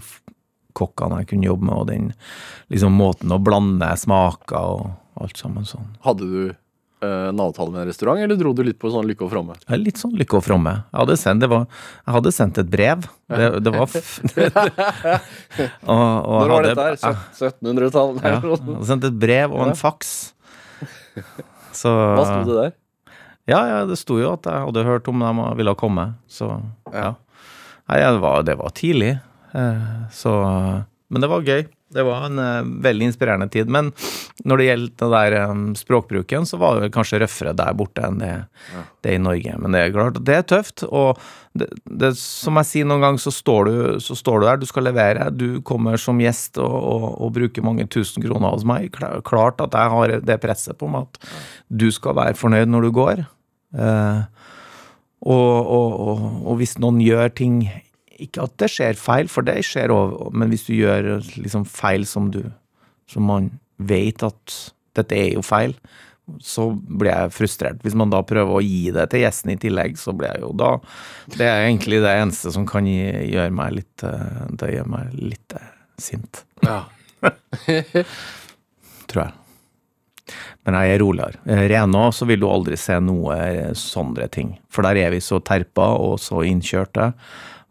kokkene 0.78 1.20
jeg 1.22 1.28
kunne 1.34 1.50
jobbe 1.50 1.66
med, 1.70 1.78
og 1.78 1.86
den 1.92 2.06
liksom 2.74 2.92
måten 2.98 3.34
å 3.34 3.40
blande 3.44 3.90
smaker 4.00 4.60
og 4.60 4.82
alt 5.24 5.38
sammen 5.40 5.64
sånn. 5.70 5.90
Hadde 6.06 6.26
du 6.28 6.42
eh, 6.50 7.28
en 7.30 7.40
avtale 7.44 7.72
med 7.74 7.82
en 7.84 7.90
restaurant, 7.92 8.20
eller 8.20 8.38
dro 8.40 8.50
du 8.58 8.64
litt 8.66 8.80
på 8.82 8.88
sånn 8.94 9.08
lykke 9.10 9.24
og 9.28 9.32
fromme? 9.34 9.54
Ja, 9.68 9.74
Litt 9.80 10.00
sånn 10.02 10.16
lykke 10.20 10.36
og 10.40 10.46
fromme. 10.48 10.74
Jeg 10.90 11.00
hadde 11.04 11.16
sendt, 11.22 11.40
det 11.46 11.50
var, 11.54 11.64
jeg 12.04 12.14
hadde 12.18 12.32
sendt 12.36 12.56
et 12.64 12.70
brev. 12.74 13.00
Det, 13.34 13.48
det 13.66 13.72
var 13.76 13.88
og, 15.94 15.94
og 15.94 16.38
Når 16.44 16.50
var 16.56 16.62
dette 16.70 16.88
her? 16.88 16.96
1700-tallet? 17.38 18.16
Ja, 18.24 18.28
jeg 18.38 18.42
hadde 18.48 18.88
sendt 18.92 19.04
et 19.12 19.20
brev 19.26 19.48
og 19.54 19.62
en 19.68 19.78
faks. 19.78 20.10
Så 21.74 21.92
Hva 21.92 22.24
sto 22.26 22.40
det 22.50 22.58
der? 22.62 22.72
Ja, 23.50 23.60
ja, 23.68 23.80
det 23.84 23.98
sto 24.00 24.16
jo 24.22 24.30
at 24.38 24.46
jeg 24.48 24.68
hadde 24.70 24.86
hørt 24.88 25.08
om 25.12 25.20
de 25.20 25.32
ville 25.60 25.74
komme, 25.76 26.14
så 26.32 26.62
ja. 26.94 27.10
Nei, 27.92 27.98
det, 28.00 28.20
var, 28.24 28.46
det 28.48 28.54
var 28.56 28.72
tidlig, 28.78 29.10
eh, 29.18 29.24
så 30.12 30.34
Men 31.14 31.22
det 31.22 31.30
var 31.30 31.44
gøy. 31.46 31.66
Det 31.94 32.02
var 32.08 32.24
en 32.26 32.40
eh, 32.42 32.64
veldig 32.82 33.06
inspirerende 33.12 33.46
tid. 33.54 33.68
Men 33.70 33.92
når 34.50 34.58
det 34.58 34.66
gjelder 34.66 34.94
det 34.98 35.10
der 35.14 35.36
eh, 35.38 35.60
språkbruken, 35.78 36.48
så 36.50 36.58
var 36.58 36.80
det 36.82 36.88
kanskje 36.96 37.20
røffere 37.22 37.52
der 37.54 37.76
borte 37.78 38.02
enn 38.08 38.18
det, 38.18 38.32
det 39.06 39.14
i 39.14 39.20
Norge. 39.22 39.54
Men 39.62 39.76
det 39.76 39.84
er 39.84 39.94
klart, 39.94 40.18
det 40.26 40.34
er 40.40 40.48
tøft. 40.50 40.82
Og 40.90 41.20
det, 41.54 41.68
det, 41.86 42.10
som 42.18 42.58
jeg 42.58 42.66
sier 42.72 42.90
noen 42.90 43.06
ganger, 43.06 43.22
så 43.22 43.30
står, 43.36 43.70
du, 43.70 44.00
så 44.02 44.18
står 44.18 44.42
du 44.42 44.48
der, 44.48 44.58
du 44.64 44.66
skal 44.72 44.88
levere. 44.90 45.28
Du 45.38 45.62
kommer 45.62 46.02
som 46.02 46.18
gjest 46.24 46.58
og, 46.58 46.74
og, 46.74 47.06
og 47.28 47.36
bruker 47.38 47.62
mange 47.70 47.86
tusen 47.94 48.26
kroner 48.26 48.56
hos 48.58 48.66
meg. 48.66 48.90
Kla- 48.98 49.20
Klart 49.22 49.62
at 49.62 49.78
jeg 49.78 49.94
har 49.94 50.16
det 50.32 50.40
presset 50.42 50.80
på 50.82 50.90
meg 50.90 51.06
at 51.12 51.30
du 51.70 51.92
skal 51.94 52.18
være 52.18 52.40
fornøyd 52.42 52.74
når 52.74 52.90
du 52.90 52.92
går. 52.98 53.22
Eh, 53.78 54.22
og, 55.30 55.74
og 56.50 56.58
hvis 56.60 56.80
noen 56.82 56.98
gjør 57.06 57.30
ting 57.38 57.62
Ikke 58.24 58.46
at 58.46 58.56
det 58.62 58.70
skjer 58.72 58.98
feil, 59.00 59.28
for 59.32 59.46
det 59.48 59.58
skjer 59.68 59.92
òg, 59.94 60.16
men 60.36 60.52
hvis 60.54 60.66
du 60.70 60.74
gjør 60.78 61.12
liksom 61.44 61.66
feil 61.70 62.08
som 62.10 62.32
du 62.34 62.42
Som 63.10 63.28
man 63.28 63.52
vet 63.84 64.24
at 64.24 64.54
dette 64.96 65.18
er 65.18 65.34
jo 65.34 65.42
feil, 65.44 65.74
så 66.40 66.70
blir 66.72 67.12
jeg 67.12 67.34
frustrert. 67.36 67.82
Hvis 67.84 67.98
man 68.00 68.10
da 68.14 68.22
prøver 68.24 68.56
å 68.56 68.62
gi 68.64 68.94
det 68.96 69.10
til 69.12 69.26
gjesten 69.26 69.52
i 69.52 69.58
tillegg, 69.60 69.98
så 70.00 70.14
blir 70.16 70.32
jeg 70.32 70.44
jo 70.46 70.54
da 70.56 70.70
Det 71.28 71.44
er 71.44 71.66
egentlig 71.68 72.00
det 72.06 72.14
eneste 72.22 72.54
som 72.56 72.66
kan 72.70 72.88
gjøre 72.88 73.50
meg 73.52 73.76
litt 73.82 74.06
eh, 74.08 74.44
Det 74.56 74.72
gjør 74.78 74.88
meg 74.94 75.14
litt 75.20 75.58
eh, 75.60 75.72
sint, 76.00 76.46
Ja. 76.64 76.84
tror 79.12 79.26
jeg. 79.26 79.34
Men 80.64 80.78
jeg 80.80 80.94
er 80.96 81.02
roligere. 81.04 81.40
Eh, 81.46 81.66
Renå 81.74 82.06
så 82.16 82.28
vil 82.30 82.40
du 82.42 82.48
aldri 82.50 82.78
se 82.80 82.96
noe 83.04 83.36
sånne 83.78 84.30
ting. 84.32 84.56
For 84.72 84.86
der 84.88 85.02
er 85.04 85.12
vi 85.14 85.20
så 85.24 85.42
terpa 85.44 85.92
og 86.00 86.16
så 86.24 86.44
innkjørte, 86.48 87.12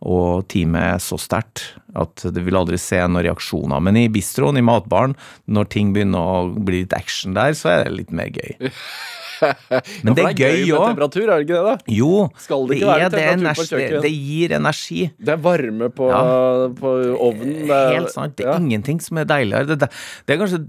og 0.02 0.44
teamet 0.50 0.82
er 0.96 1.00
så 1.02 1.18
sterkt 1.20 1.64
at 1.98 2.24
du 2.34 2.40
vil 2.42 2.56
aldri 2.58 2.78
se 2.80 2.98
noen 3.04 3.22
reaksjoner. 3.26 3.82
Men 3.84 3.98
i 4.00 4.08
bistroen, 4.12 4.58
i 4.58 4.64
matbaren, 4.66 5.14
når 5.46 5.68
ting 5.70 5.92
begynner 5.94 6.18
å 6.18 6.38
bli 6.56 6.82
litt 6.84 6.96
action 6.96 7.36
der, 7.36 7.54
så 7.58 7.70
er 7.76 7.84
det 7.86 7.96
litt 8.00 8.14
mer 8.16 8.30
gøy. 8.34 8.56
Men 10.06 10.14
det 10.14 10.22
er 10.22 10.36
gøy 10.38 10.60
med 10.68 10.74
òg. 10.76 10.84
temperatur, 10.92 11.24
er 11.26 11.32
det 11.40 11.46
ikke 11.48 11.56
det? 11.56 11.62
da? 11.66 11.94
Jo, 11.96 12.10
Skal 12.38 12.68
det 12.68 12.76
ikke 12.78 12.90
være 12.92 13.08
det, 13.10 13.22
er 13.22 13.32
temperatur 13.32 13.78
energi, 13.80 14.02
det, 14.04 14.12
gir 14.14 14.54
energi. 14.58 15.00
Det 15.18 15.34
er 15.34 15.40
varme 15.42 15.88
på, 15.96 16.10
Ja. 16.12 16.22
på 16.78 16.92
ovnen. 17.16 17.56
Det 17.66 17.80
Helt 17.96 18.14
sant. 18.14 18.36
Det 18.38 18.46
er 18.46 18.52
ja. 18.52 18.60
ingenting 18.62 19.02
som 19.02 19.18
er 19.18 19.26
deiligere. 19.26 19.66
Det, 19.72 19.80
det, 19.82 19.90
det 20.26 20.36
er 20.36 20.42
kanskje 20.44 20.62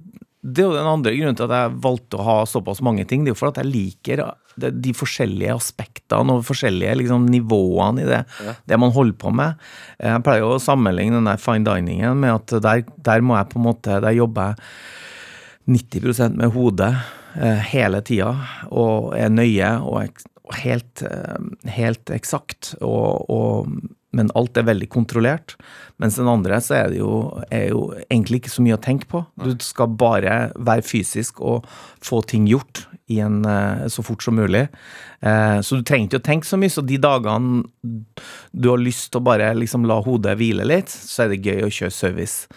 det 0.44 0.60
er 0.60 0.68
jo 0.68 0.76
den 0.76 0.90
andre 0.92 1.14
grunnen 1.16 1.38
til 1.40 1.48
at 1.48 1.56
jeg 1.56 1.76
valgte 1.86 2.18
å 2.20 2.26
ha 2.28 2.36
såpass 2.50 2.82
mange 2.84 3.06
ting. 3.08 3.24
Det 3.24 3.32
er 3.32 3.36
jo 3.36 3.40
for 3.40 3.54
at 3.54 3.62
jeg 3.62 3.70
liker 3.72 4.24
de 4.60 4.92
forskjellige 4.94 5.56
aspektene 5.56 6.36
og 6.36 6.44
forskjellige 6.46 6.98
liksom, 7.00 7.30
nivåene 7.32 8.04
i 8.04 8.10
det, 8.10 8.20
det 8.68 8.80
man 8.82 8.92
holder 8.94 9.16
på 9.22 9.32
med. 9.34 9.62
Jeg 10.04 10.26
pleier 10.26 10.44
jo 10.44 10.52
å 10.58 10.62
sammenligne 10.62 11.22
den 11.22 11.32
der 11.32 11.40
fine 11.40 11.64
diningen 11.64 12.20
med 12.20 12.36
at 12.36 12.58
der, 12.66 12.84
der 13.08 13.24
må 13.24 13.38
jeg 13.40 13.50
på 13.54 13.62
en 13.62 13.68
måte 13.70 14.02
Der 14.04 14.18
jobber 14.18 14.52
jeg 14.52 15.80
90% 15.80 16.36
med 16.36 16.52
hodet 16.52 16.92
eh, 17.40 17.64
hele 17.72 18.04
tida, 18.04 18.34
og 18.68 19.14
er 19.16 19.32
nøye 19.32 19.70
og, 19.80 20.24
og 20.44 20.58
helt, 20.60 21.06
eh, 21.08 21.70
helt 21.78 22.12
eksakt. 22.12 22.74
Og, 22.84 23.30
og, 23.32 23.72
men 24.14 24.30
alt 24.38 24.58
er 24.62 24.68
veldig 24.68 24.88
kontrollert. 24.94 25.56
Mens 26.02 26.18
den 26.20 26.30
andre 26.30 26.60
så 26.62 26.76
er 26.78 26.92
det 26.94 27.00
jo, 27.02 27.14
er 27.54 27.72
jo 27.72 27.88
egentlig 28.06 28.44
ikke 28.44 28.54
så 28.54 28.64
mye 28.66 28.78
å 28.78 28.84
tenke 28.84 29.10
på. 29.10 29.24
Du 29.42 29.54
skal 29.66 29.90
bare 30.00 30.36
være 30.56 30.86
fysisk 30.86 31.42
og 31.42 31.66
få 32.04 32.22
ting 32.30 32.46
gjort 32.50 32.86
i 33.12 33.18
en, 33.26 33.42
eh, 33.46 33.88
så 33.92 34.06
fort 34.06 34.24
som 34.24 34.38
mulig. 34.38 34.68
Eh, 35.22 35.58
Så 35.66 35.76
du 35.80 35.84
trenger 35.84 36.08
ikke 36.08 36.22
å 36.22 36.28
tenke 36.30 36.48
så 36.48 36.58
mye. 36.62 36.72
Så 36.72 36.86
de 36.86 36.98
dagene 37.02 37.64
du 37.84 38.70
har 38.70 38.80
lyst 38.82 39.12
til 39.12 39.22
å 39.22 39.28
bare 39.28 39.52
liksom 39.58 39.86
la 39.90 40.00
hodet 40.02 40.38
hvile 40.40 40.66
litt, 40.66 40.94
så 40.94 41.26
er 41.26 41.34
det 41.34 41.44
gøy 41.44 41.66
å 41.66 41.74
kjøre 41.74 41.92
service. 41.92 42.48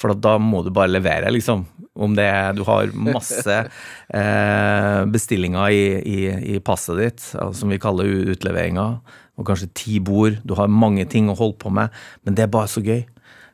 For 0.00 0.14
da 0.16 0.38
må 0.40 0.62
du 0.64 0.70
bare 0.72 0.88
levere, 0.94 1.28
liksom. 1.34 1.66
Om 2.00 2.14
det 2.16 2.24
er 2.24 2.54
du 2.56 2.62
har 2.64 2.88
masse 2.96 3.56
eh, 4.14 5.00
bestillinger 5.12 5.74
i, 5.74 5.82
i, 6.00 6.20
i 6.56 6.60
passet 6.64 6.96
ditt, 7.00 7.26
altså, 7.36 7.60
som 7.60 7.74
vi 7.74 7.78
kaller 7.82 8.08
utleveringer, 8.32 9.00
og 9.38 9.46
kanskje 9.48 9.70
ti 9.76 10.00
bord, 10.04 10.40
du 10.44 10.54
har 10.58 10.70
mange 10.70 11.06
ting 11.08 11.30
å 11.30 11.38
holde 11.38 11.58
på 11.60 11.72
med, 11.72 11.94
men 12.24 12.36
det 12.36 12.44
er 12.44 12.52
bare 12.52 12.70
så 12.70 12.82
gøy. 12.84 13.04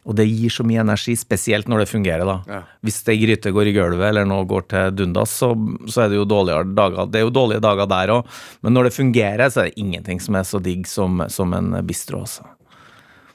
Og 0.07 0.15
det 0.15 0.29
gir 0.29 0.53
så 0.55 0.63
mye 0.63 0.85
energi, 0.85 1.17
spesielt 1.19 1.67
når 1.67 1.83
det 1.83 1.89
fungerer, 1.91 2.23
da. 2.29 2.37
Ja. 2.47 2.61
Hvis 2.87 3.01
ei 3.11 3.17
gryte 3.19 3.51
går 3.55 3.73
i 3.73 3.75
gulvet, 3.75 4.05
eller 4.07 4.29
noe 4.29 4.47
går 4.47 4.69
til 4.71 4.93
dundas, 4.95 5.33
så, 5.35 5.49
så 5.91 6.05
er 6.05 6.13
det 6.13 6.21
jo 6.21 6.29
dårligere 6.31 6.69
dager. 6.79 7.11
Det 7.11 7.19
er 7.19 7.27
jo 7.27 7.33
dårlige 7.35 7.65
dager 7.65 7.91
der 7.91 8.13
òg, 8.15 8.37
men 8.63 8.77
når 8.77 8.87
det 8.87 8.95
fungerer, 8.95 9.51
så 9.51 9.65
er 9.65 9.71
det 9.73 9.83
ingenting 9.83 10.23
som 10.23 10.39
er 10.39 10.47
så 10.47 10.63
digg 10.63 10.87
som, 10.91 11.25
som 11.33 11.57
en 11.59 11.75
bistro, 11.87 12.23
altså. 12.23 12.47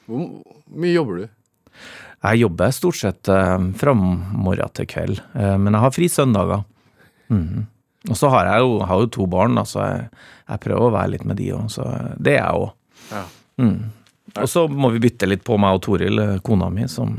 Hvor 0.07 0.29
mye 0.79 0.95
jobber 0.95 1.19
du? 1.19 1.27
Jeg 2.21 2.43
jobber 2.43 2.73
stort 2.75 2.99
sett 2.99 3.29
eh, 3.33 3.67
fra 3.81 3.93
morgen 3.97 4.73
til 4.77 4.87
kveld, 4.89 5.21
eh, 5.33 5.55
men 5.59 5.75
jeg 5.75 5.83
har 5.83 5.95
fri 5.95 6.09
søndager. 6.11 6.65
Mhm. 7.33 7.67
Og 8.09 8.17
så 8.17 8.31
har 8.33 8.47
jeg 8.49 8.63
jo, 8.63 8.77
har 8.89 9.01
jo 9.03 9.09
to 9.13 9.27
barn, 9.29 9.57
da, 9.59 9.65
så 9.67 9.83
jeg, 9.85 10.05
jeg 10.47 10.63
prøver 10.63 10.87
å 10.87 10.93
være 10.95 11.13
litt 11.13 11.25
med 11.29 11.37
de 11.37 11.51
òg. 11.53 11.67
Så 11.69 11.85
det 12.17 12.37
er 12.37 12.41
jeg 12.41 12.63
òg. 12.63 12.71
Ja. 13.11 13.25
Og 14.41 14.49
så 14.49 14.65
må 14.67 14.89
vi 14.93 15.03
bytte 15.03 15.29
litt 15.29 15.43
på 15.45 15.57
meg 15.61 15.77
og 15.77 15.83
Toril, 15.85 16.19
eh, 16.23 16.39
kona 16.45 16.71
mi, 16.73 16.87
som 16.89 17.17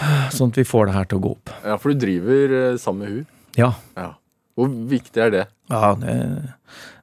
Sånn 0.36 0.52
at 0.52 0.60
vi 0.60 0.66
får 0.68 0.88
det 0.88 0.94
her 0.94 1.10
til 1.10 1.18
å 1.18 1.24
gå 1.24 1.34
opp. 1.34 1.52
Ja, 1.66 1.76
for 1.80 1.92
du 1.92 2.00
driver 2.04 2.56
eh, 2.60 2.78
sammen 2.80 3.02
med 3.02 3.14
hun. 3.14 3.26
Ja. 3.58 3.72
Ja. 3.98 4.12
Hvor 4.58 4.70
viktig 4.90 5.22
er 5.22 5.34
det? 5.34 5.44
ja 5.70 5.92
det, 5.98 6.14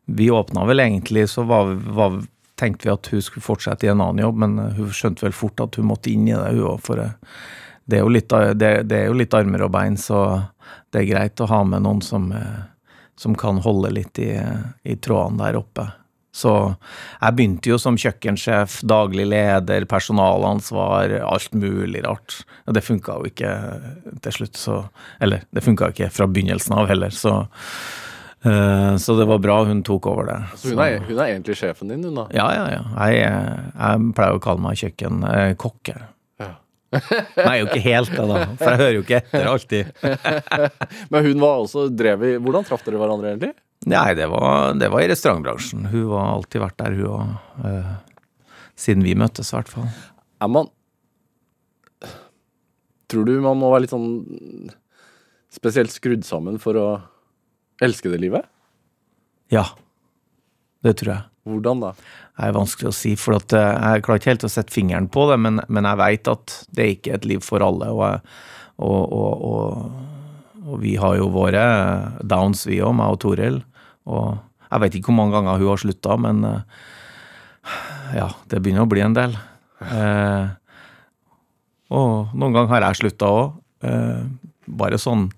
vi 0.08 0.30
åpna 0.32 0.64
vel 0.68 0.80
egentlig, 0.80 1.26
så 1.30 1.44
var, 1.48 1.74
var, 1.76 2.22
tenkte 2.56 2.88
vi 2.88 2.94
at 2.94 3.10
hun 3.12 3.22
skulle 3.22 3.44
fortsette 3.44 3.88
i 3.88 3.90
en 3.92 4.02
annen 4.02 4.24
jobb, 4.24 4.44
men 4.44 4.60
eh, 4.64 4.78
hun 4.80 4.94
skjønte 4.96 5.26
vel 5.28 5.36
fort 5.36 5.64
at 5.64 5.80
hun 5.80 5.90
måtte 5.90 6.14
inn 6.14 6.28
i 6.30 6.36
det, 6.36 6.54
hun 6.56 6.70
òg. 6.76 6.84
For 6.86 7.02
det 7.02 8.00
er, 8.00 8.06
jo 8.06 8.14
litt, 8.14 8.32
det, 8.56 8.72
det 8.88 9.02
er 9.02 9.10
jo 9.12 9.18
litt 9.20 9.36
armer 9.36 9.66
og 9.68 9.74
bein, 9.76 10.00
så 10.00 10.22
det 10.94 11.04
er 11.04 11.12
greit 11.12 11.44
å 11.44 11.50
ha 11.52 11.62
med 11.68 11.86
noen 11.86 12.02
som, 12.06 12.32
eh, 12.32 12.66
som 13.20 13.36
kan 13.38 13.62
holde 13.66 13.94
litt 13.96 14.20
i, 14.22 14.34
i 14.84 14.98
trådene 15.02 15.46
der 15.46 15.60
oppe. 15.60 15.90
Så 16.38 16.52
jeg 17.18 17.36
begynte 17.38 17.72
jo 17.72 17.78
som 17.82 17.98
kjøkkensjef, 17.98 18.82
daglig 18.88 19.26
leder, 19.32 19.88
personalansvar, 19.90 21.16
alt 21.26 21.56
mulig 21.58 22.04
rart. 22.06 22.42
Og 22.68 22.76
det 22.78 22.84
funka 22.86 23.16
jo 23.18 23.32
ikke 23.32 23.54
til 24.26 24.36
slutt, 24.36 24.60
så 24.60 24.84
Eller, 25.24 25.48
det 25.52 25.66
funka 25.66 25.90
ikke 25.94 26.12
fra 26.14 26.28
begynnelsen 26.30 26.76
av 26.78 26.92
heller, 26.92 27.10
så 27.16 27.40
uh, 28.46 28.94
Så 29.02 29.18
det 29.18 29.26
var 29.30 29.42
bra 29.42 29.64
hun 29.66 29.82
tok 29.88 30.12
over 30.12 30.30
det. 30.30 30.38
Så 30.62 30.76
hun 30.76 30.84
er, 30.84 31.00
hun 31.08 31.18
er 31.18 31.32
egentlig 31.32 31.58
sjefen 31.58 31.90
din, 31.90 32.06
hun 32.06 32.22
da? 32.22 32.28
Ja, 32.36 32.52
ja, 32.54 32.68
ja. 32.76 32.84
Jeg, 33.08 33.34
jeg 33.74 34.14
pleier 34.20 34.38
å 34.38 34.44
kalle 34.44 34.66
meg 34.68 34.78
kjøkkenkokke. 34.84 35.98
Ja. 35.98 36.12
Nei, 36.92 37.56
jo 37.60 37.68
ikke 37.68 37.84
helt 37.84 38.12
det, 38.14 38.26
da. 38.30 38.42
For 38.60 38.72
jeg 38.72 38.80
hører 38.82 38.96
jo 38.96 39.04
ikke 39.04 39.20
etter 39.20 39.48
alltid. 39.52 39.90
Men 41.12 41.26
hun 41.28 41.42
var 41.44 41.64
også 41.66 41.88
drev 41.92 42.24
i 42.24 42.34
Hvordan 42.40 42.68
traff 42.68 42.86
dere 42.86 43.02
hverandre, 43.02 43.34
egentlig? 43.34 43.54
Nei, 43.88 44.08
det 44.18 44.28
var, 44.32 44.74
det 44.80 44.90
var 44.92 45.04
i 45.04 45.10
restaurantbransjen. 45.12 45.90
Hun 45.92 46.08
har 46.16 46.32
alltid 46.34 46.64
vært 46.64 46.80
der, 46.82 46.96
hun 46.98 47.12
òg. 47.14 47.36
Uh, 47.62 48.24
siden 48.78 49.06
vi 49.06 49.16
møttes, 49.18 49.52
i 49.52 49.58
hvert 49.58 49.72
fall. 49.72 49.88
Er 50.44 50.52
man 50.52 50.72
Tror 53.08 53.24
du 53.24 53.38
man 53.40 53.56
må 53.56 53.70
være 53.72 53.86
litt 53.86 53.94
sånn 53.94 54.72
spesielt 55.54 55.94
skrudd 55.94 56.26
sammen 56.28 56.58
for 56.60 56.76
å 56.76 56.88
elske 57.84 58.12
det 58.12 58.20
livet? 58.20 58.44
Ja. 59.54 59.64
Det 60.84 60.98
tror 61.00 61.14
jeg. 61.14 61.24
Hvordan 61.48 61.84
da? 61.84 61.94
Det 61.98 62.46
er 62.46 62.58
vanskelig 62.58 62.92
å 62.92 62.96
si, 62.96 63.16
for 63.20 63.38
eh, 63.38 63.72
jeg 63.96 64.04
klarer 64.06 64.22
ikke 64.22 64.34
helt 64.34 64.46
å 64.46 64.52
sette 64.52 64.76
fingeren 64.76 65.08
på 65.14 65.26
det, 65.32 65.40
men, 65.42 65.62
men 65.74 65.88
jeg 65.90 66.02
veit 66.02 66.30
at 66.32 66.58
det 66.76 66.84
er 66.84 66.94
ikke 66.94 67.16
et 67.18 67.28
liv 67.30 67.46
for 67.46 67.66
alle. 67.66 67.90
Og, 67.94 68.36
og, 68.78 69.16
og, 69.18 69.48
og, 70.68 70.76
vi 70.84 70.98
har 71.00 71.16
jo 71.18 71.32
våre 71.34 71.64
downs, 72.28 72.66
vi 72.68 72.82
òg, 72.84 72.94
meg 73.00 73.16
og 73.16 73.22
Toril. 73.24 73.62
Og 74.12 74.36
jeg 74.68 74.84
vet 74.84 75.00
ikke 75.00 75.12
hvor 75.12 75.20
mange 75.22 75.38
ganger 75.38 75.62
hun 75.64 75.72
har 75.72 75.82
slutta, 75.82 76.18
men 76.22 76.44
eh, 76.52 76.82
ja, 78.20 78.32
det 78.52 78.62
begynner 78.62 78.86
å 78.86 78.92
bli 78.92 79.06
en 79.06 79.18
del. 79.18 79.38
Eh, 79.88 80.46
og 81.96 82.36
noen 82.36 82.54
ganger 82.54 82.74
har 82.76 82.90
jeg 82.90 83.02
slutta 83.02 83.32
òg. 83.32 83.58
Eh, 83.88 84.28
bare 84.68 85.00
sånn 85.00 85.30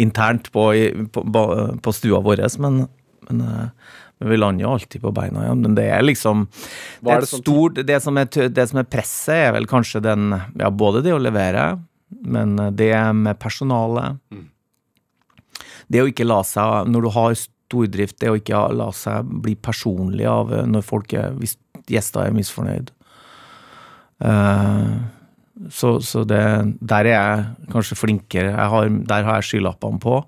internt 0.00 0.48
på, 0.54 0.70
på, 1.12 1.44
på 1.84 1.94
stua 1.94 2.20
vår, 2.24 2.44
men, 2.62 2.86
men, 3.28 3.42
eh, 3.44 3.96
men, 4.18 4.30
vi 4.32 4.38
lander 4.38 4.64
jo 4.64 4.72
alltid 4.76 5.02
på 5.02 5.12
beina 5.14 5.44
igjen. 5.44 5.64
Men 5.66 5.76
det 5.78 5.86
er 5.94 6.04
liksom 6.06 6.46
det, 6.48 7.12
er 7.12 7.24
det, 7.24 7.30
stort, 7.30 7.80
det, 7.86 8.00
som 8.04 8.18
er, 8.20 8.30
det 8.30 8.66
som 8.70 8.80
er 8.82 8.88
presset, 8.90 9.34
er 9.48 9.54
vel 9.56 9.68
kanskje 9.70 10.02
den 10.04 10.32
Ja, 10.58 10.70
både 10.70 11.04
det 11.06 11.14
å 11.14 11.22
levere, 11.22 11.70
men 12.08 12.56
det 12.76 12.92
med 13.14 13.38
personalet. 13.40 14.18
Mm. 14.32 14.46
Det 15.88 16.02
å 16.02 16.08
ikke 16.10 16.26
la 16.26 16.42
seg 16.44 16.90
Når 16.92 17.06
du 17.06 17.10
har 17.14 17.38
stordrift, 17.38 18.18
det 18.20 18.32
å 18.32 18.38
ikke 18.38 18.66
la 18.76 18.90
seg 18.96 19.28
bli 19.44 19.54
personlig 19.60 20.26
av 20.28 20.52
når 20.68 20.84
folk 20.84 21.12
er, 21.16 21.34
hvis 21.36 21.56
gjester 21.88 22.26
er 22.26 22.36
misfornøyd. 22.36 22.90
Uh, 24.18 24.98
så, 25.70 25.98
så 26.04 26.24
det, 26.28 26.40
der 26.80 27.08
er 27.08 27.14
jeg 27.14 27.70
kanskje 27.72 27.98
flinkere. 27.98 28.54
Har, 28.54 28.88
der 28.88 29.26
har 29.26 29.40
jeg 29.40 29.48
skylappene 29.50 30.00
på. 30.02 30.20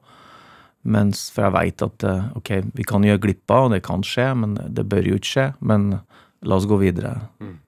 Mens, 0.81 1.27
for 1.35 1.45
jeg 1.45 1.57
veit 1.57 1.83
at 1.85 2.05
eh, 2.09 2.29
ok, 2.39 2.53
vi 2.79 2.87
kan 2.89 3.05
gjøre 3.05 3.21
glipper, 3.21 3.67
og 3.67 3.75
det 3.75 3.83
kan 3.85 4.05
skje, 4.07 4.31
men 4.39 4.57
det 4.73 4.87
bør 4.89 5.11
jo 5.11 5.19
ikke 5.21 5.33
skje. 5.35 5.49
Men 5.61 5.91
la 6.47 6.57
oss 6.57 6.69
gå 6.69 6.79
videre. 6.81 7.19
Mm. 7.43 7.59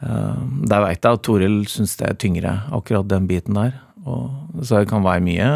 Uh, 0.00 0.36
der 0.70 0.80
veit 0.80 1.02
jeg 1.04 1.18
at 1.18 1.24
Toril 1.26 1.58
syns 1.68 1.98
det 2.00 2.06
er 2.08 2.16
tyngre, 2.16 2.54
akkurat 2.72 3.08
den 3.10 3.26
biten 3.28 3.58
der. 3.58 3.74
Og, 4.08 4.30
så 4.64 4.80
det 4.80 4.88
kan 4.88 5.02
være 5.04 5.20
mye 5.20 5.48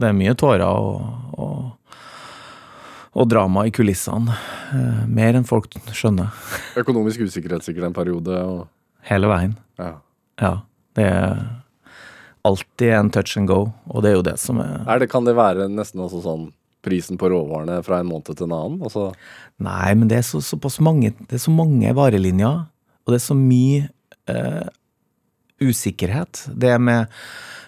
Det 0.00 0.06
er 0.08 0.14
mye 0.16 0.32
tårer 0.32 0.62
og, 0.64 1.02
og, 1.36 1.98
og 3.12 3.28
drama 3.28 3.66
i 3.68 3.74
kulissene. 3.74 4.38
Uh, 4.70 5.02
mer 5.10 5.36
enn 5.36 5.48
folk 5.48 5.74
skjønner. 5.92 6.30
Økonomisk 6.80 7.26
usikkerhet 7.26 7.66
sikkert 7.66 7.90
en 7.90 7.96
periode? 7.96 8.38
Og... 8.40 8.64
Hele 9.10 9.28
veien. 9.28 9.58
Ja. 9.82 9.96
ja. 10.40 10.54
Det 10.96 11.10
er 11.10 11.42
alltid 12.46 12.94
en 12.96 13.10
touch 13.12 13.36
and 13.38 13.50
go, 13.50 13.68
og 13.90 14.02
det 14.04 14.12
er 14.12 14.18
jo 14.18 14.24
det 14.26 14.36
som 14.40 14.60
er, 14.62 14.80
er 14.88 15.02
det, 15.02 15.10
Kan 15.12 15.26
det 15.28 15.36
være 15.38 15.68
nesten 15.72 16.02
også 16.04 16.22
sånn 16.24 16.48
prisen 16.84 17.18
på 17.20 17.28
råvarene 17.28 17.82
fra 17.84 18.00
en 18.00 18.08
måned 18.08 18.32
til 18.32 18.48
en 18.48 18.56
annen? 18.56 18.82
Altså... 18.86 19.10
Nei, 19.60 19.92
men 19.98 20.08
det 20.08 20.20
er 20.20 20.26
så, 20.26 20.40
såpass 20.44 20.78
mange, 20.80 21.12
det 21.28 21.36
er 21.36 21.42
så 21.42 21.52
mange 21.52 21.92
varelinjer, 21.96 22.62
og 23.04 23.12
det 23.12 23.18
er 23.18 23.26
så 23.26 23.36
mye 23.36 23.82
eh, 24.32 24.70
usikkerhet. 25.60 26.46
Det 26.56 26.72
med 26.80 27.10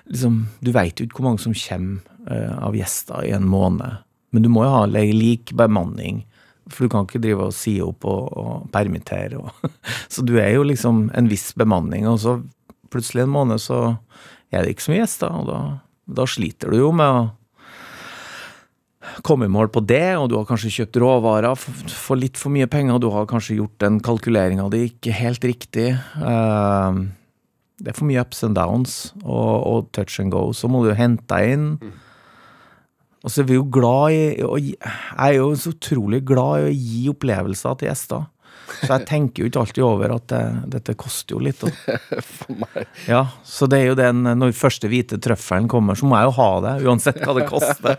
liksom, 0.09 0.47
Du 0.61 0.73
veit 0.73 0.97
jo 0.97 1.07
ikke 1.07 1.21
hvor 1.21 1.31
mange 1.31 1.45
som 1.45 1.57
kommer 1.57 2.33
eh, 2.33 2.57
av 2.57 2.77
gjester 2.79 3.29
i 3.29 3.35
en 3.37 3.49
måned, 3.49 4.01
men 4.33 4.45
du 4.45 4.49
må 4.49 4.65
jo 4.65 4.73
ha 4.73 4.87
lik 4.89 5.53
bemanning. 5.53 6.25
For 6.71 6.87
du 6.87 6.93
kan 6.93 7.05
ikke 7.05 7.21
drive 7.21 7.51
og 7.51 7.57
si 7.57 7.75
opp 7.85 8.07
og, 8.09 8.33
og 8.39 8.69
permittere. 8.73 9.37
Og, 9.37 9.73
så 10.13 10.25
du 10.25 10.39
er 10.41 10.55
jo 10.55 10.65
liksom 10.65 11.11
en 11.13 11.29
viss 11.29 11.51
bemanning. 11.59 12.07
Og 12.09 12.21
så 12.23 12.39
plutselig 12.93 13.27
en 13.27 13.35
måned 13.35 13.61
så 13.61 13.83
er 14.53 14.65
det 14.65 14.75
ikke 14.75 14.85
så 14.87 14.93
mye 14.93 15.03
gjester, 15.03 15.39
og 15.39 15.49
da, 15.49 15.61
da 16.21 16.27
sliter 16.29 16.73
du 16.73 16.83
jo 16.83 16.91
med 16.97 17.09
å 17.09 17.23
komme 19.27 19.49
i 19.49 19.53
mål 19.53 19.71
på 19.75 19.83
det, 19.85 20.15
og 20.19 20.29
du 20.31 20.37
har 20.39 20.47
kanskje 20.49 20.71
kjøpt 20.77 20.99
råvarer 21.03 21.59
for, 21.59 22.17
litt 22.19 22.39
for 22.41 22.55
mye 22.55 22.69
penger, 22.71 22.97
og 22.97 23.03
du 23.03 23.11
har 23.15 23.27
kanskje 23.31 23.59
gjort 23.59 23.75
den 23.83 23.99
kalkuleringa 24.05 24.69
di 24.73 24.87
ikke 24.91 25.17
helt 25.17 25.45
riktig. 25.47 25.91
Uh, 26.21 27.11
det 27.83 27.93
er 27.93 27.99
for 27.99 28.07
mye 28.09 28.23
ups 28.23 28.45
and 28.47 28.57
downs 28.59 28.97
og, 29.25 29.53
og, 29.67 29.91
touch 29.97 30.21
and 30.23 30.33
go. 30.35 30.51
Så 30.55 30.71
må 30.71 30.85
du 30.85 30.93
hente 30.95 31.27
deg 31.33 31.57
inn. 31.57 31.69
Og 33.23 33.31
så 33.31 33.43
er 33.43 33.49
vi 33.51 33.59
jo 33.59 33.67
glad 33.71 34.15
i 34.15 34.73
Jeg 34.73 34.77
er 34.83 35.35
jo 35.37 35.53
så 35.59 35.73
utrolig 35.75 36.23
glad 36.27 36.63
i 36.63 36.71
å 36.71 36.75
gi 36.75 37.03
opplevelser 37.13 37.79
til 37.79 37.91
gjester. 37.91 38.29
Så 38.81 38.89
jeg 38.91 39.07
tenker 39.09 39.43
jo 39.45 39.51
ikke 39.51 39.63
alltid 39.63 39.85
over 39.87 40.15
at 40.17 40.27
det, 40.33 40.43
dette 40.75 40.95
koster 40.99 41.37
jo 41.37 41.43
litt. 41.45 41.63
For 42.33 42.57
meg. 42.63 42.89
Ja, 43.11 43.27
Så 43.47 43.69
det 43.71 43.83
er 43.83 43.93
jo 43.93 43.99
den 43.99 44.25
Når 44.25 44.55
første 44.57 44.91
hvite 44.91 45.19
trøffelen 45.23 45.69
kommer, 45.71 45.99
så 45.99 46.09
må 46.09 46.19
jeg 46.19 46.31
jo 46.31 46.37
ha 46.41 46.51
det, 46.67 46.75
uansett 46.89 47.21
hva 47.23 47.37
det 47.39 47.47
koster. 47.51 47.99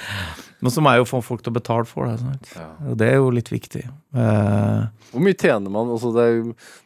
Men 0.64 0.72
så 0.72 0.80
må 0.80 0.94
jeg 0.94 1.02
jo 1.02 1.08
få 1.10 1.18
folk 1.20 1.42
til 1.44 1.52
å 1.52 1.58
betale 1.58 1.84
for 1.84 2.08
det. 2.08 2.18
Sant? 2.22 2.52
Ja. 2.56 2.68
Og 2.88 2.94
det 2.96 3.08
er 3.12 3.18
jo 3.18 3.32
litt 3.36 3.50
viktig. 3.52 3.82
Eh, 3.84 4.84
hvor 5.10 5.24
mye 5.26 5.36
tjener 5.36 5.72
man 5.74 5.90
altså 5.92 6.12
det, 6.14 6.28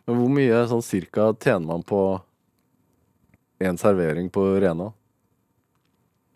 Hvor 0.09 0.33
mye 0.35 0.65
sånn 0.73 0.83
cirka 0.83 1.29
tjener 1.39 1.69
man 1.69 1.85
på 1.87 2.01
en 3.63 3.79
servering 3.79 4.33
på 4.35 4.43
Rena? 4.65 4.91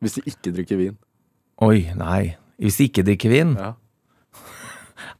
Hvis 0.02 0.18
de 0.18 0.24
ikke 0.30 0.54
drikker 0.54 0.78
vin? 0.80 0.94
Oi, 1.62 1.88
nei. 1.98 2.36
Hvis 2.62 2.78
de 2.78 2.86
ikke 2.90 3.04
drikker 3.06 3.30
vin? 3.34 3.56
Ja. 3.58 3.72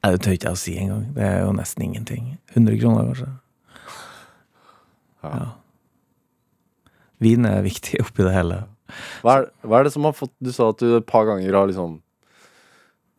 Nei, 0.02 0.10
det 0.16 0.22
tør 0.24 0.34
ikke 0.34 0.48
jeg 0.50 0.56
å 0.56 0.58
si 0.58 0.72
engang. 0.82 1.02
Det 1.14 1.22
er 1.22 1.36
jo 1.44 1.50
nesten 1.54 1.84
ingenting. 1.86 2.30
100 2.56 2.78
kroner, 2.80 3.10
kanskje. 3.12 3.28
Ja. 5.22 5.30
ja. 5.30 5.50
Vin 7.22 7.46
er 7.46 7.62
viktig 7.62 8.00
oppi 8.02 8.26
det 8.26 8.32
hele. 8.34 8.64
Hva 9.22 9.36
er, 9.38 9.46
hva 9.62 9.78
er, 9.78 9.86
det 9.86 9.92
som 9.94 10.04
har 10.04 10.12
fått 10.12 10.32
Du 10.42 10.50
sa 10.52 10.66
at 10.72 10.82
du 10.82 10.98
et 10.98 11.06
par 11.08 11.24
ganger 11.24 11.54
har 11.56 11.70
liksom 11.70 12.00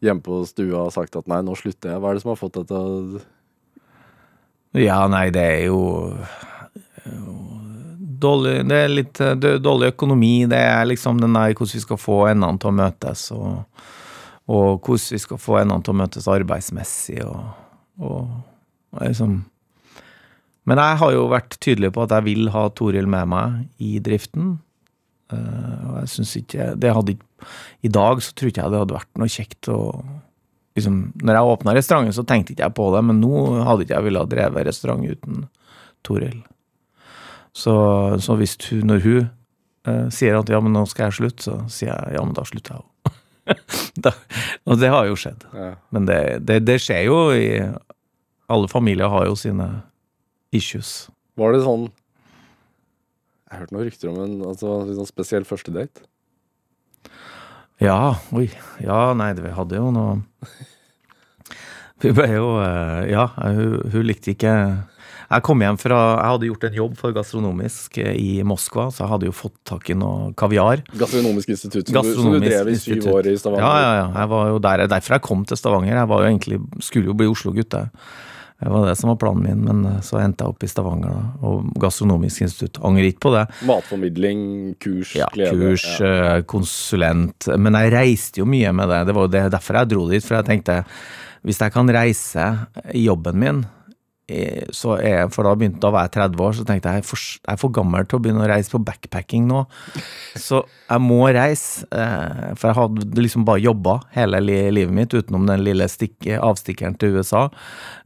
hjemme 0.03 0.21
på 0.21 0.43
stua 0.45 0.83
sagt 0.93 1.15
at 1.15 1.29
nei, 1.31 1.39
nå 1.45 1.55
slutter 1.55 1.93
jeg. 1.93 2.03
Hva 2.03 2.11
er 2.11 2.19
det 2.19 2.25
som 2.25 2.33
har 2.33 2.41
fått 2.41 2.59
deg 2.59 2.67
til 2.69 2.77
å 2.83 3.23
Ja, 4.83 4.99
nei, 5.07 5.29
det 5.33 5.43
er 5.47 5.63
jo 5.69 5.79
dårlig, 8.23 8.57
Det 8.67 8.77
er 8.83 8.91
litt 8.91 9.23
dårlig 9.63 9.93
økonomi. 9.95 10.35
Det 10.51 10.59
er 10.59 10.83
liksom 10.91 11.23
den 11.23 11.39
der 11.39 11.55
hvordan 11.55 11.77
vi 11.79 11.85
skal 11.87 12.01
få 12.01 12.25
endene 12.33 12.59
til 12.59 12.73
å 12.73 12.79
møtes. 12.83 13.29
og 13.31 13.63
og 14.51 14.83
hvordan 14.83 15.15
vi 15.15 15.21
skal 15.23 15.39
få 15.39 15.59
endene 15.61 15.83
til 15.83 15.93
å 15.93 15.99
møtes 16.01 16.27
arbeidsmessig 16.31 17.21
og, 17.23 17.43
og, 18.03 18.33
og 18.91 19.01
liksom 19.05 19.41
Men 20.67 20.79
jeg 20.79 20.99
har 20.99 21.11
jo 21.11 21.23
vært 21.31 21.57
tydelig 21.63 21.91
på 21.95 22.03
at 22.03 22.13
jeg 22.15 22.27
vil 22.27 22.51
ha 22.53 22.67
Toril 22.71 23.07
med 23.11 23.27
meg 23.27 23.83
i 23.83 23.97
driften. 23.99 24.53
Uh, 25.31 25.79
og 25.89 25.97
jeg 26.01 26.11
syns 26.13 26.35
ikke 26.39 26.69
det 26.79 26.93
hadde 26.95 27.15
I 27.83 27.91
dag 27.91 28.21
så 28.23 28.31
tror 28.31 28.51
ikke 28.51 28.63
jeg 28.63 28.71
det 28.71 28.79
hadde 28.83 28.95
vært 28.95 29.19
noe 29.19 29.31
kjekt 29.31 29.69
å 29.71 29.79
liksom, 30.77 30.97
Når 31.19 31.37
jeg 31.37 31.51
åpna 31.55 31.75
restauranten, 31.75 32.15
så 32.15 32.25
tenkte 32.27 32.53
ikke 32.53 32.67
jeg 32.67 32.77
på 32.79 32.89
det, 32.95 33.03
men 33.07 33.19
nå 33.23 33.43
hadde 33.63 33.85
ikke 33.85 33.97
jeg 33.97 34.07
villet 34.07 34.31
drevet 34.31 34.67
restaurant 34.67 35.03
uten 35.07 35.45
Toril. 36.03 36.39
Så, 37.55 37.73
så 38.19 38.35
hvis 38.39 38.57
hun, 38.69 38.87
når 38.89 39.03
hun 39.03 39.19
uh, 39.87 40.07
sier 40.11 40.39
at 40.39 40.49
ja, 40.51 40.59
men 40.63 40.75
nå 40.75 40.83
skal 40.89 41.07
jeg 41.07 41.19
slutte, 41.19 41.45
så 41.45 41.59
sier 41.71 41.93
jeg 41.93 42.17
ja, 42.17 42.23
men 42.25 42.35
da 42.35 42.43
slutter 42.47 42.75
jeg 42.75 42.83
òg. 42.83 42.92
og 44.67 44.79
det 44.79 44.91
har 44.91 45.07
jo 45.09 45.17
skjedd. 45.19 45.43
Ja. 45.55 45.73
Men 45.95 46.07
det, 46.07 46.19
det, 46.47 46.61
det, 46.67 46.77
skjer 46.83 47.07
jo 47.09 47.17
i 47.35 47.47
Alle 48.51 48.69
familier 48.71 49.11
har 49.11 49.27
jo 49.27 49.35
sine 49.39 49.67
issues. 50.55 51.09
Var 51.39 51.55
det 51.55 51.63
sånn 51.65 51.87
Jeg 53.49 53.59
hørte 53.59 53.75
noen 53.75 53.87
rykter 53.89 54.11
om 54.11 54.21
en 54.23 54.35
altså, 54.53 54.77
sånn 54.93 55.09
spesiell 55.09 55.47
første 55.47 55.73
date. 55.75 56.05
Ja, 57.83 58.15
oi. 58.35 58.47
Ja, 58.83 59.11
nei, 59.17 59.33
vi 59.35 59.51
hadde 59.51 59.79
jo 59.79 59.89
noe 59.91 60.21
Vi 62.03 62.11
ble 62.15 62.27
jo 62.31 62.57
eh, 62.61 63.09
Ja, 63.11 63.27
hun, 63.41 63.79
hun 63.91 64.07
likte 64.07 64.35
ikke 64.35 64.53
Jeg 65.33 65.43
kom 65.47 65.61
hjem 65.65 65.77
fra 65.81 65.99
Jeg 66.19 66.29
hadde 66.33 66.47
gjort 66.51 66.67
en 66.69 66.75
jobb 66.77 66.97
for 66.99 67.13
Gastronomisk 67.15 67.97
eh, 68.03 68.13
i 68.19 68.43
Moskva, 68.47 68.87
så 68.93 69.03
jeg 69.05 69.11
hadde 69.13 69.29
jo 69.29 69.33
fått 69.35 69.55
tak 69.65 69.89
i 69.89 69.95
noe 69.97 70.33
kaviar. 70.37 70.83
Gastronomisk 70.99 71.49
institutt, 71.55 71.89
som, 71.89 72.03
du, 72.05 72.13
som 72.13 72.31
du 72.35 72.39
drev 72.43 72.69
i 72.69 72.75
syv 72.77 72.97
institutt. 72.99 73.13
år 73.13 73.31
i 73.31 73.37
Stavanger. 73.41 73.65
Ja, 73.65 73.73
ja, 73.81 73.95
ja. 74.01 74.05
Jeg 74.21 74.29
var 74.35 74.51
jo 74.53 74.59
der, 74.67 74.85
derfor 74.91 75.17
jeg 75.17 75.25
kom 75.29 75.43
til 75.49 75.57
Stavanger. 75.59 75.97
Jeg 76.03 76.11
var 76.13 76.21
jo 76.23 76.29
egentlig, 76.31 76.61
skulle 76.85 77.09
jo 77.11 77.17
bli 77.17 77.27
Oslo-gutt, 77.33 77.73
jeg. 77.79 77.89
Det 78.63 78.71
var 78.71 78.85
det 78.87 78.93
som 78.95 79.09
var 79.11 79.17
planen 79.19 79.43
min, 79.43 79.63
men 79.67 79.79
eh, 79.89 79.97
så 80.05 80.21
endte 80.21 80.45
jeg 80.45 80.53
opp 80.53 80.63
i 80.63 80.69
Stavanger, 80.71 81.11
da. 81.17 81.23
Og 81.49 81.73
Gastronomisk 81.83 82.45
institutt. 82.45 82.77
Angrer 82.87 83.09
ikke 83.09 83.25
på 83.25 83.33
det. 83.33 83.41
Matformidling, 83.67 84.45
kurs, 84.79 85.15
Ja, 85.19 85.27
glede. 85.33 85.57
kurs, 85.57 85.87
Ja. 85.99 86.37
eh, 86.37 86.41
konsulent. 86.47 87.49
Men 87.59 87.73
jeg 87.75 87.91
reiste 87.91 88.39
jo 88.39 88.45
mye 88.47 88.71
med 88.71 88.87
det. 88.93 89.01
Det 89.09 89.15
var 89.17 89.27
jo 89.27 89.49
derfor 89.57 89.79
jeg 89.81 89.89
dro 89.91 90.07
dit. 90.09 90.23
For 90.23 90.37
jeg 90.39 90.45
tenkte, 90.47 90.77
hvis 91.43 91.59
jeg 91.59 91.73
kan 91.75 91.89
reise 91.91 92.45
i 92.93 93.03
jobben 93.09 93.35
min, 93.41 93.65
så 94.71 94.93
er 94.95 95.17
jeg, 95.17 95.31
for 95.35 95.43
da 95.43 95.51
begynte 95.59 95.81
da 95.83 95.89
var 95.91 96.05
jeg 96.07 96.13
30 96.15 96.43
år, 96.45 96.53
så 96.55 96.63
tenkte 96.67 96.89
jeg 96.89 97.01
jeg 97.01 97.03
er 97.03 97.07
for, 97.09 97.23
jeg 97.41 97.51
er 97.51 97.59
for 97.59 97.75
gammel 97.75 98.05
til 98.07 98.17
å 98.17 98.23
begynne 98.23 98.45
å 98.45 98.47
reise 98.47 98.71
på 98.71 98.79
backpacking 98.87 99.49
nå. 99.49 99.65
Så 100.39 100.61
jeg 100.63 101.03
må 101.03 101.19
reise, 101.35 101.83
eh, 101.91 102.53
for 102.55 102.69
jeg 102.69 102.79
hadde 102.79 103.19
liksom 103.19 103.43
bare 103.47 103.63
jobba 103.65 103.99
hele 104.15 104.39
livet 104.45 104.95
mitt 104.95 105.13
utenom 105.13 105.45
den 105.49 105.65
lille 105.67 105.89
stikke, 105.91 106.39
avstikkeren 106.39 106.95
til 106.99 107.19
USA. 107.19 107.49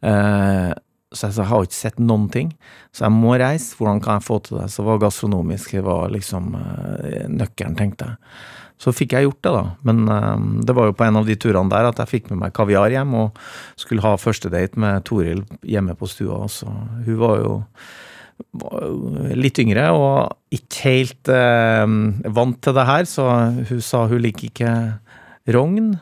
Eh, 0.01 0.73
så 1.13 1.29
jeg, 1.29 1.37
jeg 1.37 1.49
har 1.51 1.67
ikke 1.67 1.77
sett 1.77 1.99
noen 2.03 2.27
ting. 2.33 2.51
Så 2.91 3.05
jeg 3.05 3.15
må 3.15 3.37
reise. 3.39 3.77
Hvordan 3.77 4.01
kan 4.03 4.17
jeg 4.17 4.27
få 4.27 4.41
til 4.43 4.59
det? 4.59 4.67
Så 4.73 4.83
var 4.83 4.99
gastronomisk 4.99 5.77
det 5.77 5.85
var 5.85 6.09
liksom 6.11 6.55
eh, 6.59 7.27
nøkkelen, 7.31 7.77
tenkte 7.79 8.09
jeg. 8.11 8.35
Så 8.77 8.93
fikk 8.93 9.15
jeg 9.15 9.25
gjort 9.25 9.41
det, 9.41 9.53
da. 9.55 9.63
Men 9.89 10.03
eh, 10.13 10.41
det 10.69 10.75
var 10.77 10.89
jo 10.89 10.97
på 10.97 11.07
en 11.07 11.21
av 11.21 11.29
de 11.29 11.37
turene 11.39 11.73
der 11.73 11.89
at 11.89 12.01
jeg 12.03 12.11
fikk 12.13 12.29
med 12.31 12.43
meg 12.43 12.55
kaviar 12.57 12.93
hjem, 12.93 13.15
og 13.17 13.39
skulle 13.79 14.05
ha 14.05 14.17
første 14.21 14.51
date 14.53 14.79
med 14.79 15.05
Toril 15.07 15.45
hjemme 15.65 15.97
på 15.97 16.09
stua. 16.11 16.43
Så 16.51 16.69
hun 16.69 17.17
var 17.21 17.41
jo 17.41 17.55
litt 19.33 19.57
yngre 19.59 19.87
og 19.97 20.53
ikke 20.53 20.83
helt 20.85 21.31
eh, 21.33 21.85
vant 22.37 22.59
til 22.63 22.77
det 22.77 22.85
her, 22.89 23.09
så 23.09 23.29
hun 23.67 23.81
sa 23.83 24.05
hun 24.11 24.21
liker 24.23 24.51
ikke 24.51 24.75
rogn. 25.55 25.95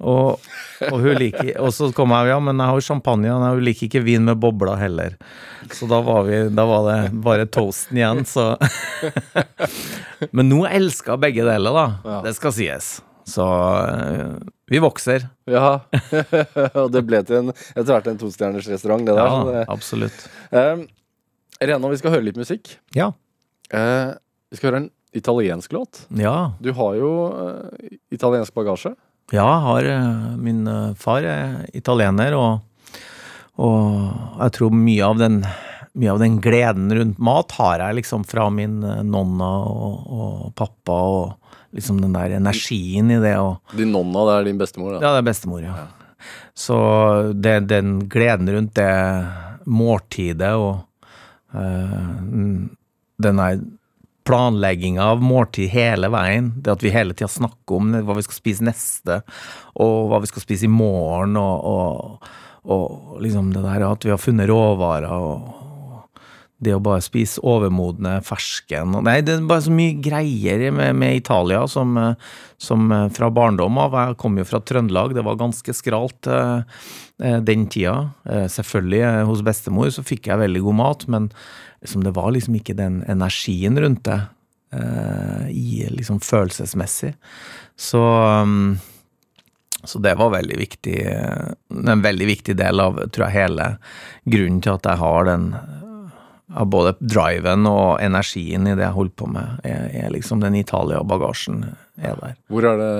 Og, 0.00 0.40
og 0.88 0.96
hun 1.02 1.18
liker 1.20 1.50
Og 1.60 1.74
så 1.76 1.90
kom 1.92 2.14
jeg 2.16 2.30
ja, 2.30 2.38
men 2.40 2.56
jeg 2.56 2.72
har 2.72 2.78
jo 2.78 2.86
champagne, 2.86 3.32
og 3.34 3.58
hun 3.58 3.66
liker 3.66 3.88
ikke 3.88 4.04
vin 4.04 4.24
med 4.24 4.40
bobler 4.40 4.80
heller. 4.80 5.18
Så 5.76 5.88
da 5.90 6.00
var, 6.04 6.24
vi, 6.28 6.40
da 6.56 6.64
var 6.68 6.86
det 6.88 6.98
bare 7.24 7.48
toasten 7.52 8.00
igjen, 8.00 8.24
så 8.28 8.54
Men 10.36 10.50
nå 10.50 10.64
elsker 10.68 11.20
begge 11.20 11.44
deler, 11.46 11.76
da. 11.76 11.86
Ja. 12.04 12.20
Det 12.24 12.34
skal 12.36 12.54
sies. 12.56 12.90
Så 13.30 13.44
eh, 13.86 14.32
vi 14.70 14.80
vokser. 14.82 15.26
Ja, 15.50 15.80
og 16.80 16.88
det 16.92 17.04
ble 17.08 17.22
til 17.26 17.40
en, 17.40 17.52
etter 17.74 17.92
hvert 17.92 18.08
en 18.10 18.20
tostjerners 18.20 18.68
restaurant, 18.70 19.04
det 19.06 19.16
der. 19.16 19.36
Ja, 19.60 19.66
absolutt. 19.72 20.26
Eh, 20.52 20.84
Rena, 21.60 21.92
vi 21.92 22.00
skal 22.00 22.16
høre 22.16 22.26
litt 22.28 22.40
musikk. 22.40 22.74
Ja. 22.96 23.12
Eh, 23.70 24.16
vi 24.50 24.58
skal 24.58 24.70
høre 24.70 24.82
en 24.84 24.90
italiensk 25.16 25.72
låt. 25.72 26.04
Ja. 26.16 26.52
Du 26.62 26.72
har 26.76 26.96
jo 26.98 27.10
uh, 27.34 27.88
italiensk 28.14 28.54
bagasje. 28.54 28.94
Ja, 29.30 29.46
jeg 29.46 29.64
har 29.66 29.88
eh, 29.94 30.36
Min 30.42 30.66
eh, 30.66 30.92
far 30.98 31.26
er 31.26 31.60
italiener, 31.76 32.34
og, 32.34 32.96
og 33.62 33.82
jeg 34.40 34.56
tror 34.58 34.74
mye 34.74 35.04
av 35.06 35.20
den 35.20 35.42
mye 35.98 36.12
av 36.12 36.20
den 36.22 36.36
gleden 36.42 36.92
rundt 36.94 37.18
mat 37.18 37.52
har 37.58 37.82
jeg 37.82 37.96
liksom 37.98 38.24
fra 38.28 38.46
min 38.54 38.78
eh, 38.86 39.02
nonna 39.06 39.50
og, 39.66 40.10
og 40.10 40.52
pappa, 40.58 40.98
og 41.14 41.56
liksom 41.76 41.98
den 42.02 42.14
der 42.14 42.36
energien 42.38 43.10
i 43.10 43.18
det. 43.22 43.36
og 43.38 43.74
Din 43.78 43.92
nonna, 43.94 44.26
det 44.28 44.36
er 44.36 44.50
din 44.50 44.60
bestemor. 44.60 44.94
Da. 44.94 45.00
Ja, 45.02 45.16
det 45.16 45.24
er 45.24 45.28
bestemor, 45.30 45.64
ja. 45.66 45.88
Så 46.54 46.76
det, 47.32 47.56
den 47.70 47.96
gleden 48.12 48.50
rundt 48.52 48.74
det 48.76 48.92
måltidet 49.70 50.52
og 50.60 50.82
øh, 51.56 52.08
den 53.20 53.40
der 53.40 53.60
planlegginga 54.30 55.04
av 55.12 55.22
måltid 55.24 55.72
hele 55.74 56.10
veien, 56.12 56.52
det 56.62 56.74
at 56.76 56.84
vi 56.86 56.94
hele 56.94 57.16
tida 57.16 57.30
snakker 57.30 57.80
om 57.80 57.94
hva 58.06 58.16
vi 58.18 58.26
skal 58.26 58.38
spise 58.38 58.66
neste, 58.66 59.20
og 59.82 60.10
hva 60.10 60.20
vi 60.22 60.30
skal 60.30 60.46
spise 60.46 60.68
i 60.68 60.72
morgen, 60.72 61.34
og, 61.40 61.66
og, 61.66 62.28
og 62.70 63.18
liksom 63.24 63.50
det 63.56 63.64
der 63.66 63.88
at 63.88 64.06
vi 64.06 64.14
har 64.14 64.22
funnet 64.22 64.50
råvarer, 64.50 65.10
og 65.10 65.56
det 66.60 66.74
å 66.76 66.82
bare 66.84 67.00
spise 67.00 67.40
overmodne 67.46 68.18
fersken 68.24 68.98
Nei, 69.06 69.20
det 69.24 69.38
er 69.38 69.46
bare 69.48 69.64
så 69.64 69.72
mye 69.72 69.96
greier 70.04 70.66
med, 70.76 70.92
med 71.00 71.22
Italia 71.22 71.62
som, 71.70 71.96
som 72.60 72.92
fra 73.16 73.30
barndom 73.32 73.78
av. 73.80 73.96
Jeg 73.96 74.18
kom 74.20 74.36
jo 74.36 74.44
fra 74.44 74.60
Trøndelag, 74.60 75.14
det 75.16 75.24
var 75.24 75.40
ganske 75.40 75.74
skralt 75.76 76.28
eh, 76.28 77.38
den 77.46 77.64
tida. 77.72 78.10
Eh, 78.28 78.44
selvfølgelig, 78.52 79.00
eh, 79.08 79.22
hos 79.30 79.44
bestemor 79.46 79.88
så 79.94 80.04
fikk 80.04 80.28
jeg 80.28 80.42
veldig 80.42 80.64
god 80.66 80.78
mat, 80.82 81.08
men 81.12 81.30
liksom, 81.82 82.04
det 82.04 82.14
var 82.16 82.30
liksom 82.34 82.60
ikke 82.60 82.76
den 82.78 83.02
energien 83.08 83.78
rundt 83.80 84.04
det. 84.04 84.20
eh, 84.72 85.48
i 85.50 85.88
liksom 85.90 86.20
følelsesmessig. 86.20 87.14
Så 87.76 88.02
um, 88.42 88.78
så 89.84 89.98
det 89.98 90.14
var 90.14 90.30
veldig 90.30 90.58
viktig, 90.58 91.06
eh, 91.06 91.52
en 91.88 92.02
veldig 92.02 92.26
viktig 92.26 92.56
del 92.56 92.80
av 92.80 92.98
tror 93.08 93.26
jeg, 93.26 93.36
hele 93.46 93.68
grunnen 94.28 94.60
til 94.60 94.76
at 94.76 94.88
jeg 94.90 95.00
har 95.00 95.24
den 95.24 95.46
av 96.50 96.66
både 96.66 96.96
driven 96.98 97.66
og 97.70 98.00
energien 98.02 98.66
i 98.66 98.74
det 98.74 98.82
jeg 98.82 98.96
holder 98.96 99.16
på 99.22 99.28
med, 99.30 99.60
er, 99.64 99.86
er 100.02 100.10
liksom 100.12 100.42
den 100.42 100.58
Italia-bagasjen 100.58 101.62
er 102.00 102.16
der. 102.20 102.36
Hvor 102.50 102.66
er 102.66 102.78
det 102.80 102.92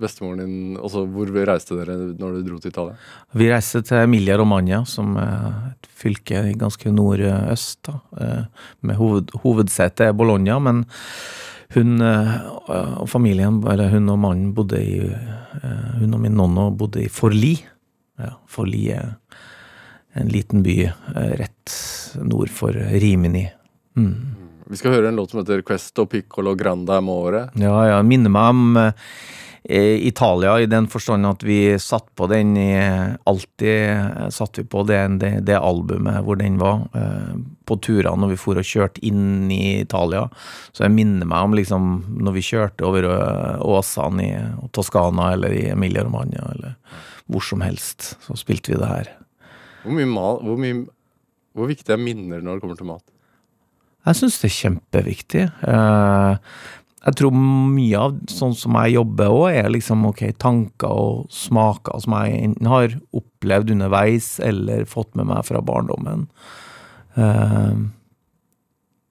bestemoren 0.00 0.42
din 0.42 0.78
Altså, 0.80 1.04
hvor 1.06 1.30
reiste 1.48 1.76
dere 1.78 1.96
når 2.18 2.36
du 2.36 2.48
dro 2.48 2.58
til 2.58 2.72
Italia? 2.72 2.96
Vi 3.36 3.50
reiste 3.50 3.82
til 3.86 4.02
Emilia 4.04 4.38
Romagna, 4.40 4.82
som 4.88 5.16
er 5.20 5.72
et 5.72 5.90
fylke 6.00 6.42
i 6.50 6.56
ganske 6.58 6.92
nordøst, 6.94 7.82
da, 7.86 7.98
eh, 8.20 8.66
med 8.86 8.98
hoved, 9.00 9.34
hovedsetet 9.44 10.08
er 10.08 10.16
Bologna, 10.16 10.58
men 10.58 10.84
hun 11.74 12.00
eh, 12.02 12.34
og 12.70 13.08
familien, 13.10 13.60
eller 13.70 13.92
hun 13.92 14.08
og 14.10 14.18
mannen, 14.18 14.54
bodde 14.54 14.80
i 14.82 14.98
eh, 15.06 15.86
Hun 16.00 16.14
og 16.14 16.20
min 16.20 16.34
nonno 16.34 16.70
bodde 16.70 17.04
i 17.04 17.08
Forli. 17.12 17.54
Ja, 18.18 18.34
Forli 18.48 18.88
er 18.94 19.14
en 20.18 20.28
liten 20.28 20.64
by 20.64 20.88
rett 21.38 21.74
nord 22.18 22.50
for 22.50 22.74
Rimini. 22.74 23.44
Mm. 23.94 24.39
Vi 24.70 24.78
skal 24.78 24.94
høre 24.94 25.08
en 25.10 25.16
låt 25.18 25.32
som 25.32 25.40
heter 25.40 25.64
Questo 25.66 26.04
Piccolo 26.06 26.54
Grande 26.54 26.94
Amore. 26.94 27.48
Ja, 27.58 27.74
ja, 27.88 27.96
minner 28.06 28.30
meg 28.30 28.50
om 28.52 28.76
eh, 28.78 30.06
Italia 30.06 30.52
i 30.62 30.68
den 30.70 30.86
forstand 30.92 31.26
at 31.26 31.42
vi 31.42 31.74
satt 31.82 32.06
på 32.14 32.28
den 32.30 32.52
i 32.54 32.68
Alltid 33.26 33.66
eh, 33.66 34.28
satt 34.30 34.60
vi 34.60 34.64
på 34.70 34.84
det, 34.86 35.00
det, 35.18 35.32
det 35.50 35.58
albumet 35.58 36.22
hvor 36.22 36.38
den 36.38 36.60
var, 36.62 36.86
eh, 36.94 37.34
på 37.66 37.80
turene 37.82 38.22
når 38.22 38.36
vi 38.36 38.40
for 38.44 38.62
og 38.62 38.70
kjørte 38.70 39.02
inn 39.10 39.50
i 39.50 39.80
Italia. 39.80 40.28
Så 40.70 40.86
jeg 40.86 40.94
minner 40.94 41.26
meg 41.26 41.50
om 41.50 41.58
liksom 41.58 41.92
når 42.22 42.38
vi 42.38 42.46
kjørte 42.52 42.86
over 42.86 43.10
eh, 43.10 43.66
åsene 43.74 44.22
i 44.28 44.70
Toskana 44.70 45.32
eller 45.34 45.50
i 45.50 45.66
Emilia 45.74 46.06
Romagna 46.06 46.46
eller 46.54 46.78
hvor 47.26 47.42
som 47.42 47.66
helst, 47.66 48.14
så 48.22 48.38
spilte 48.38 48.70
vi 48.70 48.78
det 48.78 48.94
her. 48.94 49.16
Hvor 49.82 49.98
mye 49.98 50.14
mal, 50.14 50.44
hvor, 50.46 50.62
mye, 50.62 50.84
hvor 51.58 51.66
viktig 51.74 51.90
er 51.90 51.98
minner 51.98 52.38
når 52.38 52.58
det 52.58 52.68
kommer 52.68 52.78
til 52.78 52.94
mat? 52.94 53.06
Jeg 54.08 54.16
syns 54.16 54.38
det 54.40 54.48
er 54.48 54.56
kjempeviktig. 54.56 55.46
Eh, 55.68 56.50
jeg 57.00 57.16
tror 57.16 57.32
mye 57.32 58.00
av 58.00 58.16
sånn 58.28 58.52
som 58.56 58.76
jeg 58.82 58.96
jobber 58.98 59.32
òg, 59.32 59.46
er 59.56 59.70
liksom 59.72 60.04
ok, 60.10 60.26
tanker 60.40 60.90
og 60.90 61.30
smaker 61.32 62.02
som 62.04 62.16
jeg 62.18 62.42
enten 62.48 62.68
har 62.68 62.96
opplevd 63.16 63.72
underveis 63.76 64.34
eller 64.44 64.84
fått 64.88 65.14
med 65.16 65.30
meg 65.30 65.46
fra 65.48 65.62
barndommen. 65.64 66.26
Eh, 67.16 67.80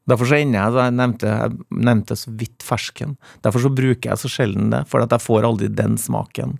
derfor 0.10 0.30
så 0.30 0.38
ender 0.38 0.60
jeg 0.62 0.78
Jeg 0.80 0.98
nevnte, 0.98 1.28
jeg 1.28 1.84
nevnte 1.90 2.16
så 2.18 2.32
vidt 2.32 2.66
fersken. 2.66 3.18
Derfor 3.42 3.66
så 3.66 3.74
bruker 3.74 4.10
jeg 4.10 4.22
så 4.22 4.30
sjelden 4.30 4.70
det, 4.74 4.88
for 4.88 5.02
at 5.02 5.12
jeg 5.14 5.26
får 5.26 5.46
aldri 5.46 5.68
den 5.68 5.98
smaken 5.98 6.58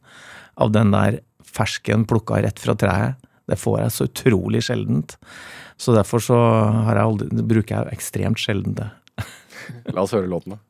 av 0.58 0.74
den 0.74 0.92
der 0.92 1.22
fersken 1.46 2.06
plukka 2.06 2.42
rett 2.44 2.60
fra 2.60 2.76
treet. 2.78 3.18
Det 3.50 3.58
får 3.58 3.80
jeg 3.82 3.94
så 3.94 4.06
utrolig 4.06 4.62
sjeldent. 4.66 5.18
Så 5.80 5.96
derfor 5.96 6.24
så 6.24 6.38
jeg 7.00 7.06
aldri, 7.08 7.44
bruker 7.48 7.76
jeg 7.78 8.00
ekstremt 8.00 8.42
sjelden 8.42 8.76
det. 8.78 8.90
La 9.96 10.04
oss 10.04 10.16
høre 10.16 10.30
låtene. 10.30 10.60
Quella 10.60 10.69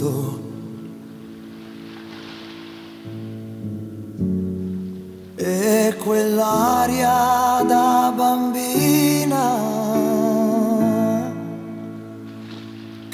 tutto. 0.00 0.48
E 5.36 5.94
quell'aria 6.02 7.62
da 7.66 8.12
bambina 8.14 9.58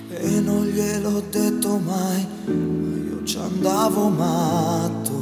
che 0.08 0.40
non 0.40 0.64
gliel'ho 0.64 1.22
detto 1.30 1.78
mai, 1.78 2.26
ma 2.46 3.10
io 3.10 3.24
ci 3.24 3.38
andavo 3.38 4.08
matto. 4.08 5.14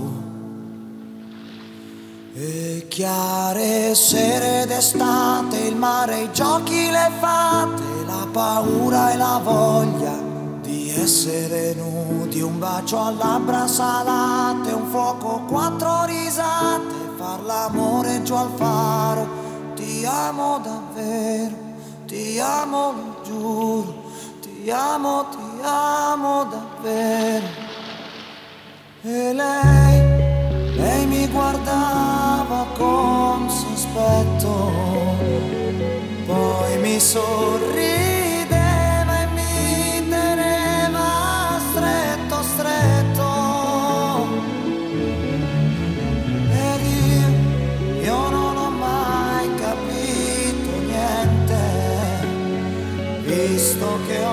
E 2.34 2.86
chiare 2.88 3.94
sere 3.94 4.66
d'estate, 4.66 5.58
il 5.58 5.76
mare, 5.76 6.22
i 6.22 6.32
giochi, 6.32 6.90
le 6.90 7.10
fate, 7.20 7.82
la 8.06 8.26
paura 8.30 9.12
e 9.12 9.16
la 9.16 9.40
voglia 9.42 10.33
di 10.74 10.90
essere 10.90 11.74
nudi, 11.74 12.40
un 12.40 12.58
bacio 12.58 12.98
a 12.98 13.10
labbra 13.10 13.66
salate, 13.68 14.72
un 14.72 14.86
fuoco, 14.88 15.42
quattro 15.46 16.04
risate, 16.04 16.94
far 17.16 17.42
l'amore 17.42 18.22
giù 18.22 18.34
al 18.34 18.50
faro. 18.56 19.42
Ti 19.74 20.04
amo 20.04 20.60
davvero, 20.62 21.56
ti 22.06 22.40
amo, 22.40 22.92
lo 22.92 23.16
giuro, 23.22 23.94
ti 24.40 24.70
amo, 24.70 25.26
ti 25.30 25.60
amo 25.62 26.44
davvero. 26.44 27.46
E 29.02 29.32
lei, 29.32 30.76
lei 30.76 31.06
mi 31.06 31.28
guardava 31.28 32.66
con 32.76 33.48
sospetto, 33.48 34.72
poi 36.26 36.78
mi 36.80 36.98
sorrideva 36.98 38.13
okay. 53.84 54.23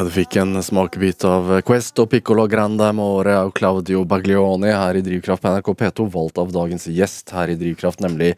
Ja, 0.00 0.04
du 0.04 0.14
fikk 0.14 0.38
en 0.40 0.56
smakebit 0.64 1.26
av 1.28 1.50
Quest 1.68 1.98
og 2.00 2.06
Piccolo 2.08 2.46
Grande 2.48 2.86
Amore 2.88 3.34
av 3.36 3.50
Claudio 3.52 4.06
Baglioni 4.08 4.70
her 4.72 4.96
i 4.96 5.02
Drivkraft 5.04 5.42
på 5.44 5.50
NRK 5.52 5.66
P2, 5.76 6.06
valgt 6.14 6.38
av 6.40 6.54
dagens 6.54 6.86
gjest 6.88 7.34
her 7.36 7.52
i 7.52 7.56
Drivkraft, 7.60 8.00
nemlig 8.00 8.30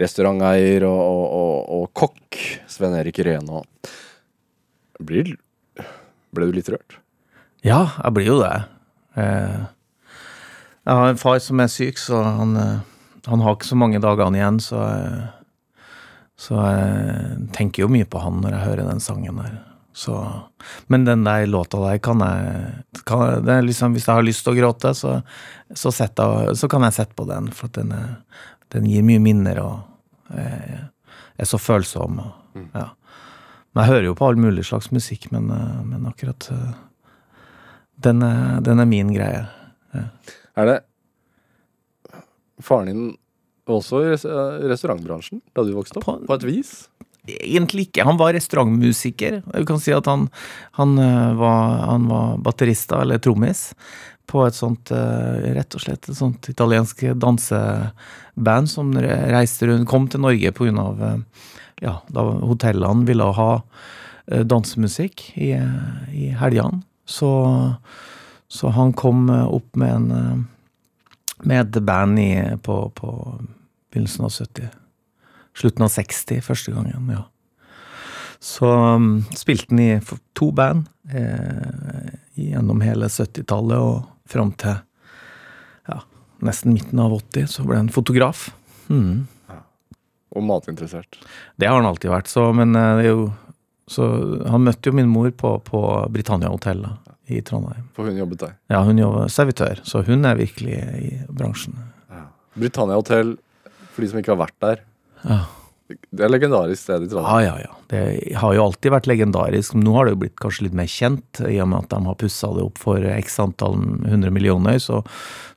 restauranteier 0.00 0.86
og, 0.88 1.02
og, 1.02 1.26
og, 1.26 1.58
og 1.76 1.90
kokk 2.00 2.38
Sven 2.72 2.96
Erik 2.96 3.20
Reno. 3.28 3.60
Blir, 4.96 5.34
ble 6.32 6.48
du 6.48 6.56
litt 6.56 6.72
rørt? 6.72 6.96
Ja, 7.60 7.82
jeg 7.98 8.16
blir 8.16 8.30
jo 8.30 8.38
det. 8.40 8.54
Eh, 9.20 9.60
jeg 10.88 11.02
har 11.02 11.12
en 11.12 11.20
far 11.20 11.44
som 11.44 11.60
er 11.60 11.68
syk, 11.74 12.00
så 12.00 12.22
han, 12.24 12.56
eh, 12.62 13.20
han 13.28 13.44
har 13.44 13.58
ikke 13.58 13.74
så 13.74 13.80
mange 13.84 14.00
dagene 14.00 14.40
igjen, 14.40 14.64
så, 14.70 14.88
eh, 14.88 15.84
så 16.48 16.64
jeg 16.64 17.46
tenker 17.60 17.84
jo 17.84 17.92
mye 17.92 18.08
på 18.08 18.24
han 18.24 18.40
når 18.40 18.56
jeg 18.56 18.68
hører 18.70 18.92
den 18.94 19.04
sangen 19.10 19.44
der. 19.44 19.62
Så, 19.94 20.14
men 20.90 21.04
den 21.06 21.22
der 21.22 21.44
låta 21.46 21.78
der 21.84 22.00
kan 22.02 22.18
jeg, 22.18 22.72
kan 23.06 23.20
jeg 23.28 23.42
det 23.46 23.58
liksom, 23.68 23.92
Hvis 23.94 24.08
jeg 24.08 24.16
har 24.18 24.24
lyst 24.26 24.42
til 24.42 24.50
å 24.52 24.56
gråte, 24.58 24.90
så, 24.98 25.12
så, 25.70 25.92
setter 25.94 26.50
så 26.58 26.66
kan 26.72 26.82
jeg 26.82 26.96
sette 26.96 27.14
på 27.14 27.26
den, 27.28 27.46
for 27.54 27.70
den, 27.76 27.92
er, 27.94 28.16
den 28.74 28.88
gir 28.90 29.04
mye 29.06 29.22
minner 29.22 29.60
og 29.62 30.34
er, 30.34 30.88
er 31.38 31.46
så 31.46 31.60
følsom. 31.62 32.18
Og, 32.24 32.64
ja. 32.74 32.88
Men 33.74 33.84
jeg 33.84 33.92
hører 33.92 34.08
jo 34.08 34.16
på 34.18 34.26
all 34.26 34.36
mulig 34.42 34.64
slags 34.66 34.90
musikk, 34.94 35.28
men, 35.34 35.46
eh, 35.54 35.78
men 35.86 36.10
akkurat 36.10 36.48
eh, 36.50 36.74
den 38.02 38.22
er, 38.26 38.58
den 38.66 38.82
er 38.82 38.90
min 38.90 39.14
greie. 39.14 39.44
Er 40.58 40.66
det 40.72 40.80
Faren 42.62 42.86
din 42.90 43.06
også 43.70 44.00
i 44.04 44.10
restaurantbransjen 44.70 45.40
da 45.56 45.62
du 45.66 45.72
vokste 45.74 45.98
opp? 46.00 46.04
På- 46.06 46.18
På 46.26 46.34
et 46.36 46.44
vis? 46.46 46.74
Egentlig 47.26 47.88
ikke. 47.88 48.04
Han 48.04 48.18
var 48.20 48.34
restaurantmusiker. 48.36 49.40
Du 49.46 49.64
kan 49.68 49.80
si 49.80 49.94
at 49.96 50.08
han, 50.10 50.28
han, 50.76 50.98
eh, 50.98 51.32
var, 51.38 51.78
han 51.88 52.08
var 52.10 52.38
batterista, 52.44 53.00
eller 53.02 53.18
trommis, 53.18 53.70
på 54.28 54.44
et 54.46 54.56
sånt 54.56 54.92
eh, 54.92 55.52
rett 55.56 55.76
og 55.76 55.84
slett 55.84 56.08
et 56.08 56.18
sånt 56.18 56.48
italiensk 56.52 57.04
danseband 57.20 58.70
som 58.70 58.92
reiste 58.96 59.68
rundt, 59.68 59.88
kom 59.88 60.08
til 60.08 60.24
Norge 60.24 60.52
av 60.72 61.04
eh, 61.04 61.18
ja, 61.84 61.98
da 62.08 62.24
hotellene 62.44 63.04
ville 63.08 63.32
ha 63.36 63.50
dansemusikk 64.24 65.34
i, 65.36 65.50
i 66.16 66.30
helgene. 66.32 66.80
Så, 67.04 67.28
så 68.48 68.70
han 68.72 68.94
kom 68.96 69.28
opp 69.28 69.76
med 69.76 69.92
en 69.92 70.46
med 71.44 71.76
et 71.76 71.82
band 71.84 72.18
i, 72.18 72.30
på, 72.62 72.78
på 72.96 73.10
begynnelsen 73.92 74.24
av 74.24 74.32
70 74.32 74.83
slutten 75.54 75.86
av 75.86 75.92
60 75.94 76.42
første 76.44 76.74
gangen, 76.74 77.12
ja. 77.14 77.24
Så 78.44 78.68
um, 78.68 79.22
spilte 79.32 79.72
han 79.72 79.80
i 79.80 79.92
to 80.36 80.50
band 80.52 80.84
eh, 81.08 82.10
gjennom 82.36 82.82
hele 82.84 83.08
70-tallet 83.08 83.80
og 83.80 84.02
fram 84.28 84.50
til 84.60 84.74
ja, 85.88 86.02
nesten 86.44 86.74
midten 86.76 87.00
av 87.00 87.14
80, 87.16 87.48
så 87.48 87.64
ble 87.64 87.78
han 87.80 87.88
fotograf. 87.94 88.50
Mm. 88.92 89.24
Og 90.34 90.44
matinteressert. 90.44 91.16
Det 91.56 91.70
har 91.70 91.78
han 91.78 91.88
alltid 91.88 92.12
vært, 92.12 92.28
så, 92.28 92.50
men 92.52 92.76
eh, 92.76 92.90
det 93.00 93.08
er 93.08 93.14
jo 93.14 93.24
Så 93.84 94.04
han 94.48 94.62
møtte 94.64 94.88
jo 94.88 94.96
min 94.96 95.08
mor 95.12 95.28
på, 95.36 95.58
på 95.60 95.80
Britannia 96.12 96.48
Hotel 96.48 96.78
da, 96.80 96.94
i 97.28 97.42
Trondheim. 97.44 97.90
For 97.92 98.08
hun 98.08 98.16
jobbet 98.16 98.40
der. 98.40 98.54
Ja, 98.72 98.80
hun 98.84 98.96
jobber 98.96 99.28
servitør, 99.28 99.80
så 99.84 100.00
hun 100.06 100.24
er 100.24 100.38
virkelig 100.40 100.78
i 101.00 101.10
bransjen. 101.28 101.76
Britannia 102.54 102.96
Hotel, 102.96 103.34
for 103.92 104.04
de 104.04 104.08
som 104.08 104.20
ikke 104.20 104.32
har 104.32 104.40
vært 104.40 104.56
der. 104.64 104.80
Ja. 105.24 105.42
Det 105.84 106.24
er 106.24 106.30
legendarisk 106.32 106.80
sted 106.80 107.04
i 107.04 107.08
Trondheim. 107.10 107.44
Ja, 107.44 107.52
ja, 107.58 107.66
ja. 107.66 107.74
Det 107.90 108.36
har 108.40 108.54
jo 108.56 108.62
alltid 108.64 108.94
vært 108.94 109.08
legendarisk. 109.10 109.74
Nå 109.76 109.92
har 109.98 110.06
det 110.06 110.14
jo 110.14 110.20
blitt 110.22 110.38
kanskje 110.40 110.66
litt 110.66 110.78
mer 110.78 110.88
kjent, 110.88 111.42
i 111.44 111.58
og 111.60 111.68
med 111.70 111.84
at 111.84 111.92
de 111.92 112.08
har 112.08 112.18
pussa 112.20 112.50
det 112.56 112.64
opp 112.64 112.80
for 112.80 113.04
x 113.12 113.36
antall 113.42 113.76
hundre 114.08 114.32
millioner, 114.32 114.80
så, 114.80 115.02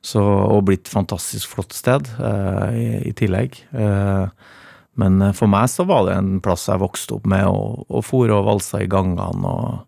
så, 0.04 0.20
og 0.20 0.66
blitt 0.68 0.90
fantastisk 0.92 1.54
flott 1.54 1.72
sted 1.76 2.12
eh, 2.20 2.76
i, 2.76 2.86
i 3.08 3.16
tillegg. 3.16 3.56
Eh, 3.72 4.54
men 5.00 5.28
for 5.38 5.48
meg 5.50 5.70
så 5.72 5.86
var 5.88 6.08
det 6.08 6.18
en 6.18 6.38
plass 6.44 6.68
jeg 6.68 6.82
vokste 6.82 7.16
opp 7.16 7.28
med, 7.30 7.46
og, 7.48 7.86
og 7.88 8.04
for 8.04 8.34
og 8.34 8.48
valsa 8.50 8.82
i 8.84 8.90
gangene. 8.90 9.48
og 9.48 9.84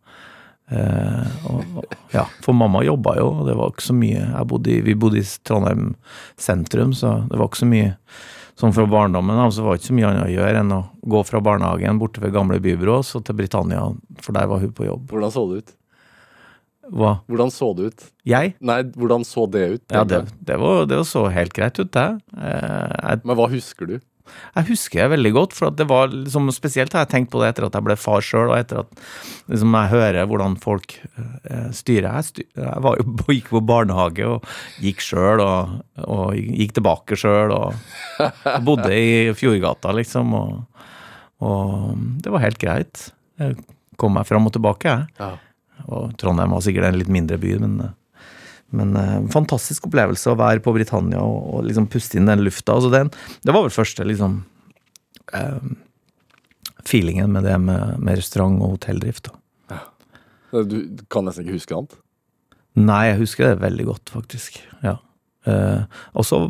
Eh, 0.71 1.47
og, 1.51 1.87
ja, 2.15 2.23
for 2.45 2.55
mamma 2.55 2.85
jobba 2.87 3.17
jo, 3.19 3.27
og 3.41 3.49
det 3.49 3.57
var 3.59 3.73
ikke 3.73 3.89
så 3.89 3.95
mye 3.99 4.45
bodde 4.47 4.71
i, 4.71 4.83
Vi 4.87 4.95
bodde 4.95 5.19
i 5.19 5.27
Trondheim 5.43 5.97
sentrum, 6.39 6.93
så 6.95 7.25
det 7.27 7.41
var 7.41 7.51
ikke 7.51 7.65
så 7.65 7.71
mye 7.71 7.89
Sånn 8.59 8.75
fra 8.77 8.87
barndommen 8.91 9.39
av 9.39 9.53
så 9.55 9.65
var 9.65 9.77
det 9.77 9.83
ikke 9.83 9.91
så 9.91 9.97
mye 9.99 10.09
annet 10.11 10.27
å 10.27 10.33
gjøre 10.35 10.63
enn 10.63 10.73
å 10.75 10.81
gå 11.15 11.21
fra 11.29 11.43
barnehagen 11.45 12.01
borte 12.01 12.23
ved 12.23 12.35
gamle 12.35 12.59
Bybrås 12.63 13.15
og 13.19 13.27
til 13.29 13.39
Britannia, 13.39 13.85
for 14.21 14.37
der 14.37 14.49
var 14.51 14.63
hun 14.65 14.73
på 14.77 14.89
jobb. 14.89 15.07
Hvordan 15.13 15.35
så 15.35 15.47
det 15.51 15.63
ut? 15.63 15.77
Hva? 16.91 17.13
Hvordan 17.31 17.53
så 17.55 17.71
det 17.79 17.91
ut? 17.93 18.07
Jeg? 18.27 18.55
Nei, 18.67 18.81
hvordan 18.99 19.25
så 19.27 19.47
det 19.51 19.67
ut? 19.77 19.85
Ja, 19.95 20.03
det, 20.09 20.25
det, 20.43 20.57
var, 20.59 20.83
det 20.91 20.99
så 21.07 21.29
helt 21.31 21.55
greit 21.55 21.79
ut, 21.79 21.93
det. 21.95 22.09
Eh, 22.35 22.95
jeg, 22.97 23.23
Men 23.23 23.39
hva 23.39 23.47
husker 23.53 23.93
du? 23.93 23.99
Jeg 24.51 24.69
husker 24.71 25.03
det 25.05 25.11
veldig 25.15 25.33
godt, 25.37 25.55
for 25.57 25.75
det 25.75 25.87
var 25.91 26.11
liksom 26.13 26.49
Spesielt 26.55 26.95
har 26.97 27.05
jeg 27.05 27.13
tenkt 27.13 27.31
på 27.33 27.41
det 27.43 27.53
etter 27.53 27.67
at 27.69 27.77
jeg 27.79 27.87
ble 27.87 27.97
far 28.01 28.25
sjøl, 28.25 28.51
og 28.51 28.57
etter 28.59 28.83
at 28.83 29.03
liksom, 29.53 29.77
jeg 29.79 29.93
hører 29.93 30.31
hvordan 30.31 30.57
folk 30.61 30.97
eh, 31.01 31.69
styrer. 31.77 32.09
Jeg, 32.09 32.29
styr, 32.31 32.49
jeg 32.59 32.85
var 32.87 32.99
jo, 33.01 33.07
gikk 33.37 33.53
på 33.55 33.63
barnehage 33.71 34.27
og 34.27 34.49
gikk 34.83 35.05
sjøl, 35.05 35.43
og, 35.45 35.77
og 36.07 36.35
gikk 36.39 36.75
tilbake 36.81 37.19
sjøl, 37.21 37.55
og 37.55 38.27
bodde 38.67 38.91
i 38.97 39.13
Fjordgata, 39.39 39.95
liksom, 39.97 40.35
og, 40.39 40.83
og 41.47 41.95
det 42.25 42.35
var 42.35 42.45
helt 42.45 42.61
greit. 42.61 43.07
Jeg 43.41 43.61
kom 44.01 44.17
meg 44.17 44.29
fram 44.29 44.49
og 44.49 44.57
tilbake, 44.57 44.91
jeg. 44.91 45.09
Ja. 45.21 45.33
Og 45.89 46.13
Trondheim 46.21 46.53
var 46.53 46.63
sikkert 46.65 46.91
en 46.91 46.99
litt 47.01 47.11
mindre 47.13 47.39
by, 47.41 47.57
men, 47.63 47.79
men 48.77 48.95
eh, 48.97 49.19
fantastisk 49.35 49.89
opplevelse 49.89 50.33
å 50.33 50.39
være 50.39 50.63
på 50.65 50.75
Britannia 50.77 51.23
og, 51.25 51.39
og 51.55 51.69
liksom 51.69 51.89
puste 51.91 52.19
inn 52.19 52.31
den 52.31 52.45
lufta. 52.47 52.77
Altså 52.77 52.93
den, 52.93 53.11
det 53.43 53.55
var 53.55 53.67
vel 53.67 53.75
første 53.75 54.07
liksom 54.07 54.41
eh, 55.37 55.73
feelingen 56.87 57.33
med 57.35 57.47
det 57.49 57.57
med, 57.63 57.99
med 57.99 58.21
restaurant 58.21 58.61
og 58.63 58.77
hotelldrift. 58.79 59.31
Da. 59.31 59.41
Du 60.67 61.05
kan 61.13 61.27
nesten 61.27 61.47
ikke 61.47 61.59
huske 61.59 61.77
annet? 61.77 61.99
Nei, 62.81 63.03
jeg 63.11 63.21
husker 63.25 63.51
det 63.51 63.63
veldig 63.63 63.87
godt, 63.89 64.13
faktisk. 64.15 64.61
Ja. 64.85 64.97
Eh, 65.49 65.83
og 66.15 66.27
så 66.27 66.45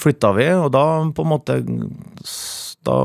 flytta 0.00 0.32
vi, 0.36 0.46
og 0.54 0.70
da 0.74 0.84
på 1.14 1.24
en 1.26 1.32
måte 1.32 1.56
Da 2.86 2.96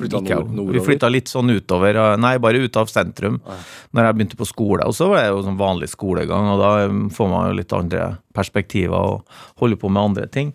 Flytta 0.00 0.20
nord- 0.20 0.48
Vi 0.50 0.56
nordover? 0.56 0.86
flytta 0.86 1.10
litt 1.10 1.26
sånn 1.28 1.50
utover, 1.54 2.18
nei, 2.18 2.38
bare 2.38 2.58
ut 2.64 2.76
av 2.76 2.86
sentrum, 2.88 3.40
Ah. 3.46 3.56
når 3.94 4.04
jeg 4.06 4.14
begynte 4.16 4.36
på 4.40 4.46
skole. 4.46 4.84
Og 4.86 4.92
så 4.96 5.08
var 5.08 5.22
det 5.22 5.28
jo 5.30 5.42
sånn 5.42 5.58
vanlig 5.58 5.88
skolegang, 5.92 6.48
og 6.54 6.58
da 6.58 6.88
får 7.14 7.28
man 7.30 7.50
jo 7.50 7.56
litt 7.56 7.72
andre 7.72 8.18
perspektiver 8.34 8.94
og 8.94 9.24
holder 9.58 9.76
på 9.76 9.90
med 9.90 10.02
andre 10.02 10.26
ting. 10.26 10.54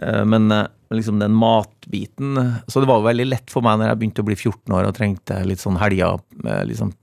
Eh, 0.00 0.24
Men 0.24 0.50
eh, 0.52 0.66
liksom 0.90 1.18
den 1.20 1.34
matbiten 1.36 2.38
Så 2.66 2.80
det 2.80 2.88
var 2.90 3.00
jo 3.00 3.08
veldig 3.08 3.26
lett 3.28 3.52
for 3.52 3.62
meg 3.62 3.78
når 3.78 3.92
jeg 3.92 4.00
begynte 4.00 4.24
å 4.24 4.28
bli 4.30 4.36
14 4.38 4.76
år 4.78 4.88
og 4.88 4.94
trengte 4.96 5.36
litt 5.46 5.62
sånn 5.62 5.78
helger, 5.78 6.18
liksom 6.66 6.94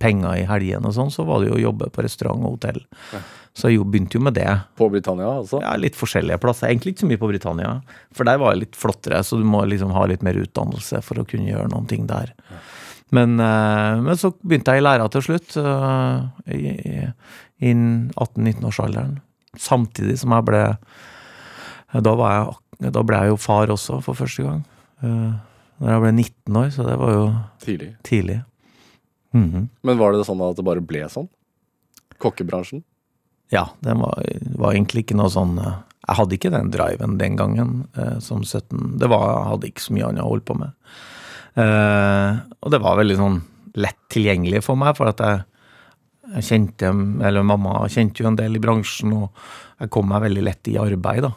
penger 0.00 0.38
i 0.40 0.46
helgen 0.48 0.86
og 0.88 0.94
sånn, 0.96 1.10
så 1.12 1.26
var 1.28 1.42
det 1.42 1.50
jo 1.50 1.58
å 1.58 1.64
jobbe 1.66 1.90
på 1.92 2.04
restaurant 2.06 2.46
og 2.46 2.56
hotell. 2.56 2.80
Så 3.56 3.70
jeg 3.72 3.84
begynte 3.88 4.18
jo 4.18 4.24
med 4.24 4.36
det. 4.36 4.48
På 4.76 4.88
Britannia, 4.92 5.28
altså? 5.40 5.60
Ja, 5.64 5.74
litt 5.80 5.96
forskjellige 5.96 6.40
plasser. 6.40 6.68
Egentlig 6.68 6.92
ikke 6.92 7.06
så 7.06 7.10
mye 7.10 7.20
på 7.20 7.30
Britannia, 7.30 7.70
for 8.16 8.28
der 8.28 8.40
var 8.40 8.52
jeg 8.52 8.66
litt 8.66 8.76
flottere, 8.76 9.22
så 9.24 9.38
du 9.40 9.46
må 9.48 9.62
liksom 9.68 9.94
ha 9.96 10.04
litt 10.08 10.24
mer 10.24 10.36
utdannelse 10.40 11.00
for 11.04 11.20
å 11.20 11.24
kunne 11.28 11.48
gjøre 11.48 11.70
noen 11.72 11.88
ting 11.88 12.04
der. 12.10 12.34
Men, 13.16 13.38
eh, 13.40 14.02
men 14.04 14.20
så 14.20 14.32
begynte 14.42 14.74
jeg 14.74 14.82
i 14.82 14.84
læra 14.84 15.08
til 15.12 15.24
slutt, 15.24 15.56
eh, 15.56 16.52
i 16.52 17.72
18-19-årsalderen. 18.20 19.20
Samtidig 19.56 20.18
som 20.20 20.36
jeg 20.36 20.48
ble 20.50 20.62
da, 22.04 22.14
var 22.18 22.34
jeg, 22.36 22.92
da 22.92 23.02
ble 23.06 23.20
jeg 23.22 23.32
jo 23.34 23.38
far 23.40 23.72
også, 23.72 24.00
for 24.04 24.18
første 24.18 24.44
gang. 24.46 24.64
Uh, 25.02 25.36
når 25.80 25.92
jeg 25.92 26.02
ble 26.02 26.12
19 26.16 26.60
år, 26.62 26.68
så 26.72 26.84
det 26.86 26.98
var 27.00 27.10
jo 27.12 27.24
Tidlig. 27.64 27.90
tidlig. 28.06 28.38
Mhm. 29.36 29.66
Men 29.84 29.98
var 30.00 30.12
det 30.14 30.24
sånn 30.24 30.40
at 30.46 30.56
det 30.56 30.64
bare 30.64 30.80
ble 30.84 31.02
sånn? 31.12 31.28
Kokkebransjen? 32.22 32.82
Ja, 33.52 33.68
det 33.84 33.94
var, 34.00 34.22
var 34.58 34.72
egentlig 34.74 35.04
ikke 35.04 35.18
noe 35.18 35.30
sånn 35.30 35.58
eh, 35.62 35.76
Jeg 36.08 36.16
hadde 36.18 36.34
ikke 36.38 36.50
den 36.54 36.70
driven 36.74 37.18
den 37.20 37.36
gangen 37.38 37.74
eh, 37.98 38.16
som 38.24 38.40
17. 38.42 38.96
Det 38.98 39.08
var, 39.10 39.26
jeg 39.26 39.50
hadde 39.52 39.68
ikke 39.70 39.84
så 39.84 39.94
mye 39.94 40.08
annet 40.08 40.24
å 40.24 40.30
holde 40.30 40.46
på 40.48 40.56
med. 40.58 40.72
Eh, 41.60 42.40
og 42.62 42.72
det 42.72 42.80
var 42.82 42.98
veldig 43.00 43.18
sånn 43.20 43.38
lett 43.76 44.00
tilgjengelig 44.12 44.62
for 44.64 44.78
meg, 44.80 44.96
for 44.96 45.10
at 45.10 45.20
jeg, 45.20 45.42
jeg 46.36 46.46
kjente 46.48 46.90
Eller 47.28 47.44
mamma 47.46 47.82
kjente 47.92 48.22
jo 48.22 48.30
en 48.30 48.38
del 48.38 48.56
i 48.56 48.62
bransjen, 48.62 49.12
og 49.18 49.28
jeg 49.82 49.92
kom 49.92 50.08
meg 50.10 50.24
veldig 50.24 50.46
lett 50.46 50.72
i 50.72 50.78
arbeid, 50.80 51.26
da. 51.28 51.34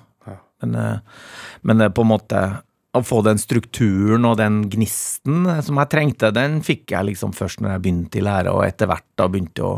Men, 0.64 0.76
eh, 0.76 0.98
men 1.62 1.86
på 1.94 2.06
en 2.06 2.12
måte 2.14 2.42
å 2.98 3.04
få 3.06 3.22
den 3.26 3.38
strukturen 3.38 4.26
og 4.26 4.40
den 4.40 4.64
gnisten 4.72 5.46
som 5.62 5.78
jeg 5.82 5.92
trengte, 5.92 6.32
den 6.34 6.60
fikk 6.66 6.96
jeg 6.96 7.12
liksom 7.12 7.36
først 7.38 7.62
når 7.62 7.76
jeg 7.76 7.84
begynte 7.86 8.20
i 8.20 8.26
lære, 8.26 8.54
og 8.54 8.66
etter 8.66 8.90
hvert 8.90 9.06
da 9.20 9.28
begynte 9.30 9.68
å 9.68 9.76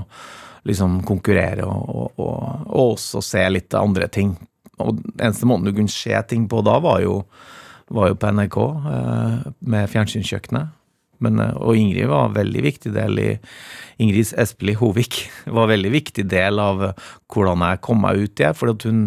liksom 0.70 1.02
konkurrere 1.08 1.66
og, 1.66 1.90
og, 1.90 2.22
og, 2.22 2.68
og 2.70 2.94
også 2.94 3.24
se 3.26 3.44
litt 3.52 3.76
andre 3.78 4.08
ting. 4.14 4.36
Og 4.82 5.02
eneste 5.18 5.48
måten 5.50 5.68
du 5.68 5.74
kunne 5.76 5.92
se 5.92 6.14
ting 6.30 6.48
på 6.50 6.62
da, 6.66 6.78
var 6.84 7.02
jo, 7.04 7.22
var 7.94 8.12
jo 8.12 8.20
på 8.20 8.32
NRK 8.38 8.60
eh, 8.94 9.50
med 9.74 9.90
Fjernsynskjøkkenet. 9.92 10.78
Men, 11.22 11.40
eh, 11.42 11.58
og 11.62 11.78
Ingrid 11.78 12.10
var 12.10 12.30
en 12.30 12.38
veldig 12.38 12.66
viktig 12.66 12.94
del 12.96 13.22
i 13.22 13.30
Ingrid 14.02 14.34
Espelid 14.42 14.80
Hovik 14.82 15.24
var 15.56 15.68
en 15.68 15.76
veldig 15.76 15.94
viktig 15.94 16.28
del 16.32 16.62
av 16.62 16.86
eh, 16.90 17.10
hvordan 17.32 17.66
jeg 17.68 17.84
kom 17.86 18.02
meg 18.06 18.22
ut 18.22 18.34
i 18.34 18.46
det. 18.46 18.54
For 18.58 18.74
at 18.74 18.88
hun, 18.88 19.04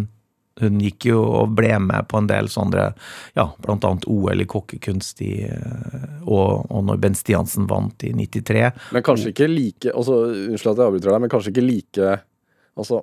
hun 0.61 0.79
gikk 0.79 1.09
jo 1.09 1.19
og 1.41 1.55
ble 1.57 1.73
med 1.83 2.07
på 2.07 2.19
en 2.21 2.29
del 2.29 2.47
sånne, 2.51 2.87
ja, 3.35 3.45
annet 3.67 4.07
OL 4.07 4.43
i 4.43 4.47
kokkekunst 4.47 5.21
i, 5.25 5.33
eh, 5.49 6.07
og, 6.23 6.65
og 6.71 6.85
når 6.87 7.01
Ben 7.03 7.17
Stiansen 7.17 7.67
vant 7.67 8.05
i 8.07 8.13
93. 8.15 8.63
Men 8.95 9.05
kanskje 9.05 9.33
ikke 9.33 9.49
like 9.51 9.91
altså, 9.91 10.21
Unnskyld 10.31 10.71
at 10.73 10.81
jeg 10.81 10.87
avbryter 10.89 11.11
deg, 11.11 11.23
men 11.25 11.33
kanskje 11.33 11.55
ikke 11.55 11.67
like 11.67 12.15
Altså, 12.75 12.97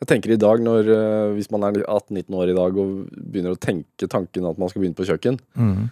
jeg 0.00 0.08
tenker 0.10 0.32
i 0.34 0.40
dag 0.42 0.62
når 0.64 0.88
eh, 0.90 1.34
Hvis 1.36 1.52
man 1.54 1.62
er 1.68 1.76
18-19 1.84 2.34
år 2.34 2.50
i 2.50 2.56
dag 2.56 2.80
og 2.82 2.96
begynner 3.14 3.54
å 3.54 3.60
tenke 3.62 4.08
tanken 4.10 4.48
at 4.48 4.58
man 4.58 4.70
skal 4.72 4.82
begynne 4.82 4.98
på 4.98 5.06
kjøkken, 5.06 5.38
Mm. 5.56 5.86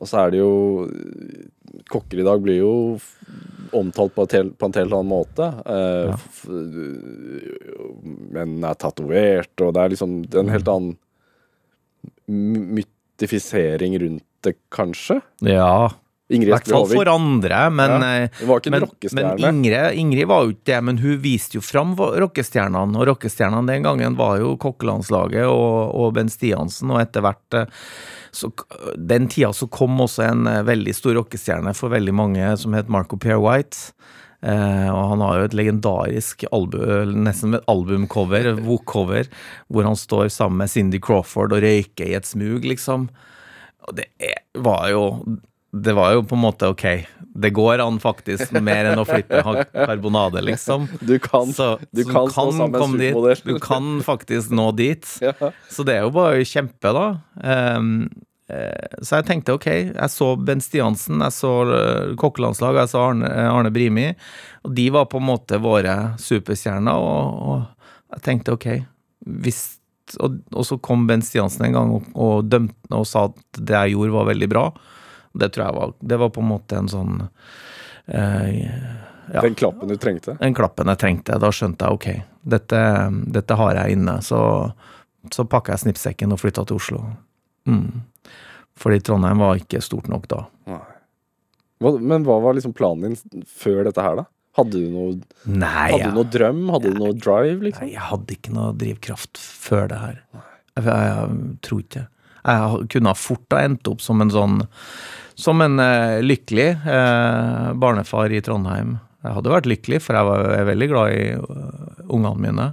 Og 0.00 0.08
så 0.08 0.22
er 0.26 0.30
det 0.34 0.38
jo 0.40 0.88
Kokker 1.92 2.20
i 2.20 2.24
dag 2.26 2.40
blir 2.44 2.58
jo 2.60 2.72
omtalt 3.76 4.12
på, 4.14 4.24
et 4.28 4.32
hel, 4.36 4.50
på 4.56 4.66
en 4.68 4.74
helt 4.76 4.92
annen 4.92 5.08
måte. 5.12 5.46
Eh, 5.64 6.10
Ja. 6.10 6.16
f- 6.18 6.48
er 8.68 8.74
tatovert, 8.80 9.52
og 9.64 9.72
det 9.74 9.80
er 9.82 9.88
liksom 9.94 10.12
det 10.26 10.34
er 10.36 10.44
en 10.44 10.52
helt 10.52 10.68
annen 10.68 10.96
mytifisering 12.28 13.96
rundt 14.02 14.24
det, 14.42 14.56
kanskje? 14.74 15.20
Ja, 15.46 15.90
i 16.32 16.38
Ingrid 16.38 16.54
hvert 16.54 16.70
fall 16.72 16.86
for 16.90 17.10
andre, 17.12 17.60
men 17.74 17.92
Ja, 17.92 18.10
eh, 18.24 18.40
Men, 19.12 19.28
men. 19.36 19.42
Ingrid, 19.50 19.98
Ingrid 20.00 20.28
var 20.30 20.46
jo 20.46 20.54
ikke 20.54 20.70
det, 20.72 20.80
men 20.88 21.00
hun 21.02 21.20
viste 21.22 21.58
jo 21.58 21.64
fram 21.64 21.94
rockestjernene. 21.96 22.98
Og 22.98 23.08
rockestjernene 23.12 23.68
den 23.68 23.86
gangen 23.86 24.16
var 24.18 24.38
jo 24.40 24.54
kokkelandslaget 24.60 25.46
og, 25.46 25.92
og 25.98 26.14
Ben 26.16 26.32
Stiansen, 26.32 26.92
og 26.94 27.02
etter 27.02 27.24
hvert 27.24 27.58
eh, 27.58 27.82
så, 28.32 28.48
Den 28.96 29.28
tida 29.28 29.52
så 29.52 29.68
kom 29.68 30.00
også 30.00 30.24
en 30.30 30.48
eh, 30.48 30.62
veldig 30.66 30.96
stor 30.96 31.18
rockestjerne 31.20 31.74
for 31.76 31.92
veldig 31.92 32.16
mange 32.16 32.54
som 32.60 32.76
het 32.78 32.90
Marco 32.92 33.20
Pierre 33.20 33.42
White. 33.42 33.92
Uh, 34.42 34.88
og 34.90 35.04
han 35.12 35.20
har 35.22 35.36
jo 35.38 35.42
et 35.46 35.52
legendarisk 35.54 36.40
album, 36.50 37.12
nesten 37.28 37.54
et 37.54 37.68
albumcover, 37.70 38.48
Vogue-cover, 38.66 39.28
hvor 39.70 39.86
han 39.86 39.98
står 39.98 40.32
sammen 40.34 40.64
med 40.64 40.72
Cindy 40.72 40.98
Crawford 40.98 41.54
og 41.54 41.62
røyker 41.62 42.10
i 42.10 42.16
et 42.18 42.26
smug, 42.26 42.66
liksom. 42.66 43.06
Og 43.86 43.94
det 43.98 44.08
er, 44.18 44.40
var 44.58 44.88
jo 44.90 45.04
Det 45.72 45.92
var 45.96 46.12
jo 46.12 46.24
på 46.28 46.36
en 46.36 46.42
måte 46.42 46.68
ok. 46.68 46.86
Det 47.34 47.50
går 47.56 47.80
an 47.80 47.96
faktisk 48.00 48.52
mer 48.60 48.90
enn 48.90 49.00
å 49.00 49.06
flippe 49.08 49.40
karbonade, 49.72 50.42
liksom. 50.44 50.84
Du 51.00 51.16
kan, 51.22 51.52
Så, 51.56 51.78
du 51.90 52.02
så 52.04 52.10
kan 52.10 52.28
stå 52.28 52.44
sammen 52.50 52.74
med 52.74 52.82
komme 52.82 53.00
dit. 53.00 53.46
Du 53.46 53.56
kan 53.62 54.02
faktisk 54.04 54.52
nå 54.52 54.70
dit. 54.76 55.08
Ja. 55.22 55.52
Så 55.70 55.86
det 55.86 55.96
er 55.96 56.04
jo 56.04 56.12
bare 56.12 56.44
kjempe, 56.44 56.92
da. 56.92 57.06
Um, 57.40 58.10
uh, 58.52 59.00
så 59.00 59.20
jeg 59.20 59.28
tenkte 59.30 59.56
ok, 59.56 59.68
jeg 59.94 60.12
så 60.12 60.28
Bent 60.36 60.66
Stiansen, 60.66 61.22
jeg 61.24 61.36
så 61.38 61.52
kokkelandslaget, 61.62 62.16
kokkelandslag, 62.20 62.80
jeg 62.82 62.92
så 62.92 63.04
Arne, 63.06 63.30
eh, 63.32 63.48
Arne 63.48 63.72
Brimi. 63.72 64.08
Og 64.66 64.74
de 64.76 64.88
var 64.92 65.08
på 65.08 65.22
en 65.22 65.28
måte 65.30 65.60
våre 65.62 65.96
superstjerner, 66.20 67.00
og, 67.00 67.46
og 67.48 68.18
jeg 68.18 68.26
tenkte 68.28 68.58
ok 68.58 68.68
hvis, 69.40 69.78
og, 70.20 70.40
og 70.52 70.66
så 70.66 70.76
kom 70.82 71.06
Bent 71.08 71.24
Stiansen 71.24 71.68
en 71.68 71.76
gang 71.78 71.92
og, 71.96 72.08
og 72.18 72.48
dømte 72.50 72.92
og 72.92 73.06
sa 73.08 73.28
at 73.30 73.62
det 73.62 73.78
jeg 73.78 73.94
gjorde, 73.94 74.16
var 74.18 74.28
veldig 74.34 74.48
bra. 74.52 74.66
Det 75.32 75.48
tror 75.54 75.66
jeg 75.66 75.76
var 75.78 75.94
Det 76.00 76.18
var 76.20 76.30
på 76.34 76.42
en 76.42 76.50
måte 76.50 76.76
en 76.76 76.90
sånn 76.92 77.14
eh, 78.06 78.50
ja. 79.32 79.40
Den 79.40 79.54
klappen 79.54 79.88
du 79.88 79.96
trengte. 79.96 80.36
den 80.40 80.54
klappen 80.54 80.90
jeg 80.92 80.98
trengte. 81.00 81.38
Da 81.40 81.48
skjønte 81.54 81.86
jeg 81.88 81.98
ok, 81.98 82.08
dette, 82.54 82.80
dette 83.32 83.56
har 83.56 83.78
jeg 83.78 83.96
inne. 83.96 84.16
Så, 84.26 84.40
så 85.32 85.46
pakka 85.48 85.76
jeg 85.76 85.84
snippsekken 85.86 86.34
og 86.34 86.40
flytta 86.42 86.66
til 86.68 86.80
Oslo. 86.80 87.04
Mm. 87.70 88.02
Fordi 88.82 89.00
Trondheim 89.06 89.40
var 89.40 89.60
ikke 89.60 89.80
stort 89.84 90.10
nok 90.12 90.26
da. 90.28 90.42
Hva, 91.82 91.94
men 91.98 92.26
hva 92.26 92.38
var 92.42 92.58
liksom 92.58 92.74
planen 92.76 93.14
din 93.14 93.46
før 93.48 93.84
dette 93.88 94.04
her, 94.04 94.20
da? 94.22 94.26
Hadde 94.58 94.82
du 94.82 94.92
noe, 94.92 95.14
Nei, 95.48 95.88
hadde 95.94 95.98
jeg, 96.02 96.10
du 96.12 96.18
noe 96.18 96.28
drøm? 96.28 96.62
Hadde 96.74 96.92
du 96.92 96.98
noe 97.00 97.16
drive, 97.16 97.56
liksom? 97.64 97.86
Nei, 97.86 97.94
jeg 97.94 98.04
hadde 98.10 98.34
ikke 98.36 98.52
noe 98.52 98.74
drivkraft 98.76 99.40
før 99.40 99.88
det 99.88 100.00
her. 100.02 100.18
Jeg, 100.36 100.84
jeg, 100.84 101.06
jeg 101.08 101.56
tror 101.66 101.80
ikke 101.82 102.02
Jeg 102.42 102.86
kunne 102.94 103.14
fort 103.16 103.56
ha 103.56 103.62
endt 103.64 103.88
opp 103.88 104.04
som 104.04 104.20
en 104.24 104.32
sånn 104.32 104.60
Som 105.42 105.62
en 105.64 105.80
eh, 105.82 106.20
lykkelig 106.22 106.68
eh, 106.86 107.72
barnefar 107.82 108.30
i 108.30 108.42
Trondheim. 108.44 108.96
Jeg 109.22 109.36
hadde 109.36 109.54
vært 109.54 109.68
lykkelig, 109.70 109.98
for 110.04 110.18
jeg 110.18 110.28
var 110.28 110.48
jeg 110.54 110.68
veldig 110.68 110.88
glad 110.90 111.14
i 111.16 111.24
øh, 111.34 112.02
ungene 112.14 112.42
mine. 112.44 112.66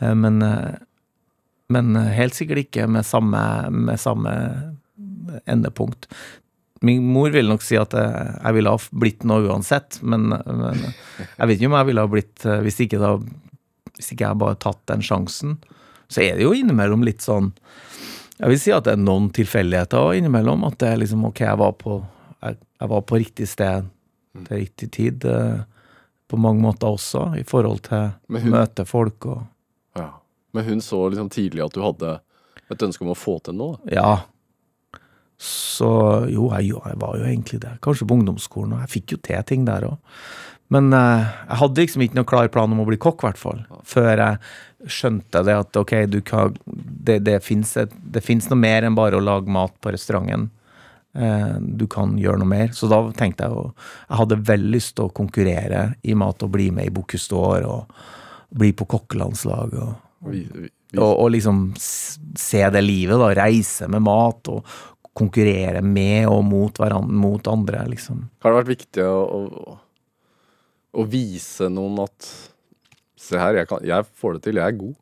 Eh, 0.00 0.12
men, 0.16 0.40
eh, 0.44 0.74
men 1.72 1.96
helt 1.96 2.36
sikkert 2.36 2.66
ikke 2.66 2.88
med 2.92 3.08
samme, 3.08 3.40
med 3.72 4.00
samme 4.00 4.34
endepunkt. 5.48 6.10
Min 6.84 7.06
mor 7.08 7.32
ville 7.32 7.48
nok 7.48 7.64
si 7.64 7.78
at 7.80 7.94
jeg, 7.96 8.32
jeg 8.36 8.56
ville 8.58 8.72
ha 8.74 8.80
blitt 9.04 9.24
noe 9.28 9.46
uansett, 9.48 10.00
men, 10.04 10.28
men 10.28 10.82
jeg 10.84 11.48
vet 11.48 11.56
ikke 11.56 11.70
om 11.70 11.78
jeg 11.78 11.88
ville 11.90 12.04
ha 12.04 12.10
blitt 12.10 12.44
eh, 12.44 12.60
Hvis 12.66 12.82
ikke, 12.84 13.00
da, 13.00 13.14
hvis 13.94 14.12
ikke 14.12 14.26
jeg 14.26 14.42
bare 14.42 14.60
tatt 14.60 14.82
den 14.92 15.04
sjansen, 15.04 15.56
så 16.12 16.24
er 16.26 16.36
det 16.36 16.44
jo 16.44 16.52
innimellom 16.56 17.06
litt 17.06 17.24
sånn 17.24 17.54
Jeg 18.40 18.50
vil 18.50 18.58
si 18.60 18.72
at 18.74 18.86
det 18.86 18.96
er 18.96 19.02
noen 19.02 19.28
tilfeldigheter 19.34 20.16
innimellom. 20.18 20.64
At 20.66 20.80
det 20.82 20.90
er 20.90 21.00
liksom 21.02 21.28
ok, 21.28 21.44
jeg 21.46 21.60
var 21.60 21.76
på, 21.78 22.00
jeg, 22.42 22.58
jeg 22.80 22.90
var 22.90 23.04
på 23.06 23.20
riktig 23.22 23.48
sted 23.50 23.90
til 24.34 24.60
riktig 24.64 24.90
tid. 24.96 25.24
Eh, 25.24 25.62
på 26.30 26.38
mange 26.40 26.64
måter 26.64 26.90
også, 26.90 27.28
i 27.38 27.44
forhold 27.46 27.84
til 27.86 28.08
å 28.10 28.44
møte 28.50 28.86
folk 28.88 29.26
og 29.30 29.42
Ja. 29.94 30.08
Men 30.54 30.64
hun 30.64 30.80
så 30.82 31.08
liksom 31.10 31.28
tidlig 31.30 31.64
at 31.64 31.74
du 31.74 31.82
hadde 31.82 32.20
et 32.70 32.82
ønske 32.82 33.02
om 33.04 33.10
å 33.12 33.18
få 33.18 33.36
til 33.44 33.56
noe. 33.58 33.76
da. 33.84 33.94
Ja. 33.94 34.12
Så 35.38 35.90
jo, 36.30 36.48
jeg, 36.54 36.70
jo, 36.70 36.80
jeg 36.86 36.98
var 37.02 37.16
jo 37.18 37.26
egentlig 37.26 37.60
det. 37.60 37.72
Kanskje 37.82 38.06
på 38.06 38.14
ungdomsskolen, 38.14 38.76
og 38.76 38.84
jeg 38.84 38.92
fikk 38.94 39.14
jo 39.16 39.18
til 39.26 39.42
ting 39.46 39.66
der 39.66 39.88
òg. 39.88 39.98
Men 40.74 40.90
uh, 40.94 41.22
jeg 41.46 41.60
hadde 41.60 41.84
liksom 41.84 42.04
ikke 42.04 42.18
noen 42.18 42.30
klar 42.30 42.50
plan 42.52 42.72
om 42.74 42.82
å 42.82 42.88
bli 42.88 42.98
kokk, 43.00 43.22
i 43.22 43.28
hvert 43.28 43.40
fall. 43.40 43.62
Før 43.86 44.12
jeg 44.12 44.90
skjønte 44.90 45.44
det 45.46 45.54
at 45.56 45.78
ok, 45.80 45.94
du 46.12 46.18
kan, 46.26 46.56
det, 46.66 47.20
det 47.24 47.40
fins 47.44 48.50
noe 48.50 48.60
mer 48.60 48.84
enn 48.84 48.98
bare 48.98 49.18
å 49.18 49.24
lage 49.24 49.52
mat 49.52 49.76
på 49.80 49.94
restauranten. 49.94 50.50
Uh, 51.14 51.60
du 51.62 51.86
kan 51.90 52.16
gjøre 52.18 52.42
noe 52.42 52.50
mer. 52.50 52.72
Så 52.74 52.90
da 52.90 52.98
tenkte 53.14 53.46
jeg 53.46 53.54
jo 53.54 53.68
Jeg 54.08 54.18
hadde 54.18 54.44
veldig 54.50 54.72
lyst 54.74 54.96
til 54.98 55.06
å 55.06 55.14
konkurrere 55.14 55.84
i 56.02 56.16
mat 56.18 56.42
og 56.42 56.54
bli 56.56 56.72
med 56.74 56.90
i 56.90 56.94
Bocuse 56.94 57.30
d'Or 57.30 57.68
og 57.70 58.00
bli 58.54 58.72
på 58.74 58.88
kokkelandslag. 58.90 59.76
og 59.78 60.30
Vi, 60.30 60.42
vi, 60.42 60.66
vi, 60.66 60.98
og, 60.98 61.12
og 61.12 61.30
liksom 61.34 61.68
se 61.78 62.64
det 62.74 62.82
livet, 62.82 63.18
da. 63.20 63.30
Reise 63.44 63.86
med 63.90 64.02
mat 64.06 64.50
og 64.50 64.74
konkurrere 65.14 65.78
med 65.86 66.26
og 66.26 66.42
mot 66.46 66.78
hverandre, 66.82 67.14
mot 67.22 67.46
andre, 67.50 67.84
liksom. 67.92 68.24
Har 68.42 68.50
det 68.50 68.60
vært 68.62 68.72
viktig 68.72 69.04
å, 69.06 69.18
å, 69.22 69.76
å 70.94 71.06
vise 71.10 71.70
noen 71.72 72.04
at 72.06 72.32
Se 73.24 73.38
her, 73.40 73.56
jeg, 73.56 73.68
kan, 73.70 73.80
jeg 73.86 74.04
får 74.20 74.36
det 74.36 74.40
til, 74.44 74.58
jeg 74.60 74.68
er 74.68 74.76
god. 74.76 74.96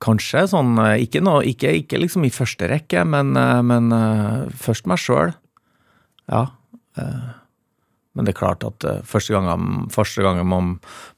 Kanskje 0.00 0.46
sånn 0.48 0.78
eh, 0.80 1.02
Ikke, 1.04 1.22
noe, 1.24 1.42
ikke, 1.48 1.74
ikke 1.82 2.00
liksom 2.00 2.24
i 2.24 2.32
første 2.32 2.70
rekke, 2.70 3.04
men, 3.08 3.34
eh, 3.36 3.60
men 3.66 3.92
eh, 3.96 4.48
først 4.56 4.88
meg 4.90 5.02
sjøl. 5.02 5.34
Ja. 6.30 6.46
Men 7.00 8.26
det 8.26 8.32
er 8.34 8.38
klart 8.40 8.64
at 8.66 8.84
første 9.08 9.32
gangen, 9.32 9.86
første 9.94 10.22
gangen 10.26 10.48
man, 10.50 10.72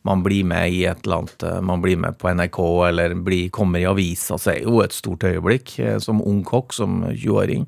man 0.06 0.22
blir 0.22 0.44
med 0.46 0.76
i 0.76 0.82
et 0.86 1.00
eller 1.02 1.24
annet 1.24 1.64
Man 1.64 1.82
blir 1.82 1.98
med 1.98 2.18
på 2.20 2.30
NRK 2.30 2.58
eller 2.86 3.14
blir, 3.16 3.48
kommer 3.50 3.80
i 3.80 3.88
avisa, 3.88 4.38
så 4.38 4.52
er 4.52 4.60
jo 4.68 4.78
et 4.84 4.94
stort 4.94 5.24
øyeblikk. 5.26 5.74
Som 6.04 6.22
ung 6.22 6.44
kokk, 6.46 6.76
som 6.76 7.02
20-åring, 7.08 7.66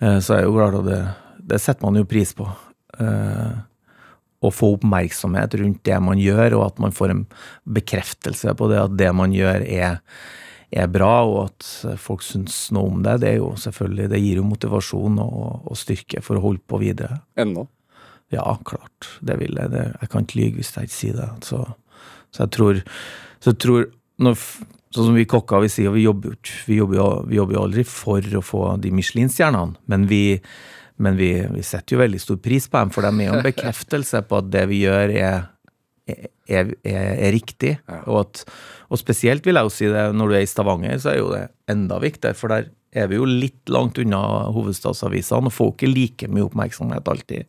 eh, 0.00 0.18
så 0.24 0.38
er 0.38 0.46
jo 0.48 0.56
klart 0.56 0.80
at 0.80 0.88
det, 0.88 1.02
det 1.52 1.60
setter 1.62 1.86
man 1.86 2.00
jo 2.00 2.08
pris 2.08 2.34
på. 2.36 2.48
Eh, 2.98 3.56
å 4.38 4.52
få 4.54 4.68
oppmerksomhet 4.76 5.56
rundt 5.58 5.80
det 5.88 5.96
man 5.98 6.20
gjør, 6.22 6.54
og 6.60 6.66
at 6.68 6.76
man 6.78 6.92
får 6.94 7.10
en 7.10 7.24
bekreftelse 7.74 8.52
på 8.54 8.68
det 8.70 8.76
at 8.84 8.92
det 9.00 9.08
man 9.18 9.32
gjør, 9.34 9.64
er, 9.66 9.96
er 10.70 10.86
bra, 10.94 11.24
og 11.26 11.40
at 11.48 11.66
folk 11.98 12.22
syns 12.22 12.68
noe 12.76 12.92
om 12.92 13.00
det. 13.02 13.16
Det 13.24 13.32
er 13.32 13.40
jo 13.40 13.48
selvfølgelig, 13.58 14.06
det 14.12 14.20
gir 14.22 14.38
jo 14.38 14.46
motivasjon 14.46 15.18
og, 15.24 15.66
og 15.66 15.80
styrke 15.80 16.22
for 16.22 16.38
å 16.38 16.44
holde 16.44 16.62
på 16.70 16.78
videre. 16.84 17.18
Ennå. 17.34 17.66
Ja, 18.30 18.44
klart. 18.62 19.08
Det 19.24 19.38
vil 19.40 19.58
jeg. 19.58 19.72
Det, 19.74 19.84
jeg 20.04 20.12
kan 20.12 20.26
ikke 20.26 20.38
lyve 20.38 20.60
hvis 20.60 20.70
jeg 20.76 20.86
ikke 20.90 20.98
sier 21.00 21.18
det. 21.18 21.28
Så, 21.48 21.62
så 22.30 22.44
jeg 22.44 22.52
tror, 22.54 22.82
så 23.42 23.54
jeg 23.54 23.62
tror 23.66 23.88
når, 24.22 24.42
Sånn 24.88 25.10
som 25.10 25.16
vi 25.18 25.26
kokker, 25.28 25.60
vi 25.60 25.68
sier 25.68 25.92
vi 25.92 26.00
jobber, 26.06 26.38
vi, 26.64 26.78
jobber, 26.78 26.96
jo- 26.96 27.24
vi 27.28 27.36
jobber 27.36 27.58
jo 27.58 27.64
aldri 27.66 27.82
for 27.84 28.24
å 28.38 28.40
få 28.40 28.60
de 28.80 28.88
Michelin-stjernene, 28.96 29.74
men 29.92 30.06
vi 30.08 30.20
men 30.98 31.18
vi, 31.18 31.32
vi 31.54 31.62
setter 31.66 31.96
jo 31.96 32.02
veldig 32.02 32.20
stor 32.22 32.40
pris 32.42 32.66
på 32.70 32.80
dem, 32.80 32.90
for 32.94 33.06
de 33.06 33.12
er 33.14 33.30
jo 33.30 33.36
en 33.38 33.46
bekreftelse 33.50 34.22
på 34.28 34.40
at 34.42 34.50
det 34.54 34.64
vi 34.70 34.82
gjør, 34.84 35.14
er, 35.14 35.46
er, 36.08 36.32
er, 36.48 36.72
er 36.84 37.34
riktig. 37.34 37.76
Og, 38.04 38.24
at, 38.24 38.42
og 38.90 39.00
spesielt 39.00 39.46
vil 39.46 39.58
jeg 39.58 39.68
jo 39.68 39.74
si 39.74 39.92
det 39.92 40.08
når 40.16 40.32
du 40.32 40.38
er 40.38 40.46
i 40.46 40.50
Stavanger, 40.50 40.98
så 41.02 41.12
er 41.12 41.20
jo 41.20 41.30
det 41.34 41.44
enda 41.70 42.00
viktigere, 42.02 42.38
for 42.38 42.54
der 42.54 42.70
er 42.96 43.10
vi 43.10 43.18
jo 43.18 43.28
litt 43.28 43.68
langt 43.70 44.00
unna 44.00 44.48
hovedstadsavisene 44.54 45.50
og 45.50 45.54
får 45.54 45.74
ikke 45.74 45.92
like 45.92 46.30
mye 46.32 46.46
oppmerksomhet 46.48 47.10
alltid. 47.12 47.48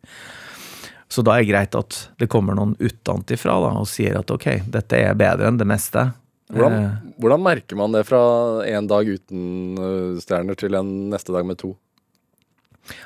Så 1.10 1.24
da 1.26 1.34
er 1.34 1.42
det 1.42 1.50
greit 1.50 1.74
at 1.74 1.96
det 2.22 2.28
kommer 2.30 2.54
noen 2.54 2.76
utenfra 2.78 3.56
og 3.72 3.88
sier 3.90 4.20
at 4.20 4.30
ok, 4.30 4.46
dette 4.70 5.00
er 5.00 5.16
bedre 5.18 5.48
enn 5.50 5.58
det 5.58 5.66
meste. 5.66 6.10
Hvordan, 6.50 6.76
Eh, 6.76 7.14
hvordan 7.22 7.42
merker 7.42 7.78
man 7.78 7.92
det 7.94 8.04
fra 8.06 8.20
en 8.66 8.86
dag 8.90 9.06
uten 9.06 9.78
øh, 9.78 10.18
stjerner 10.22 10.58
til 10.58 10.74
en 10.74 11.10
neste 11.10 11.32
dag 11.34 11.46
med 11.46 11.58
to? 11.58 11.74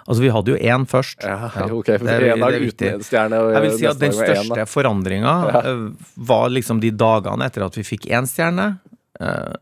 Altså, 0.07 0.21
vi 0.23 0.31
hadde 0.33 0.55
jo 0.55 0.57
én 0.57 0.87
først. 0.89 1.23
Ja, 1.25 1.51
Ja, 1.55 1.67
ok, 1.79 1.87
det 1.87 2.09
er- 2.15 2.29
En 2.35 2.41
dag 2.41 2.55
uten 2.63 2.89
en 2.95 3.05
stjerne 3.05 3.41
Jeg 3.55 3.63
vil 3.67 3.79
si 3.79 3.87
at 3.87 3.99
den 3.99 4.13
største 4.13 4.67
forandringa 4.71 5.35
var 6.31 6.49
liksom 6.51 6.81
de 6.81 6.91
dagene 6.91 7.45
etter 7.47 7.67
at 7.67 7.77
vi 7.77 7.83
fikk 7.87 8.07
én 8.11 8.27
stjerne. 8.31 8.79
Uh, 9.21 9.53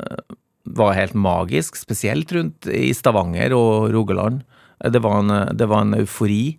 var 0.65 0.95
helt 0.95 1.15
magisk, 1.19 1.75
spesielt 1.77 2.31
rundt 2.33 2.69
i 2.71 2.93
Stavanger 2.95 3.53
og 3.57 3.91
Rogaland. 3.93 4.43
Eh, 4.85 4.91
Det 4.91 5.03
var 5.03 5.19
en, 5.21 5.57
det 5.57 5.67
var 5.69 5.83
en 5.83 5.95
eufori 5.99 6.59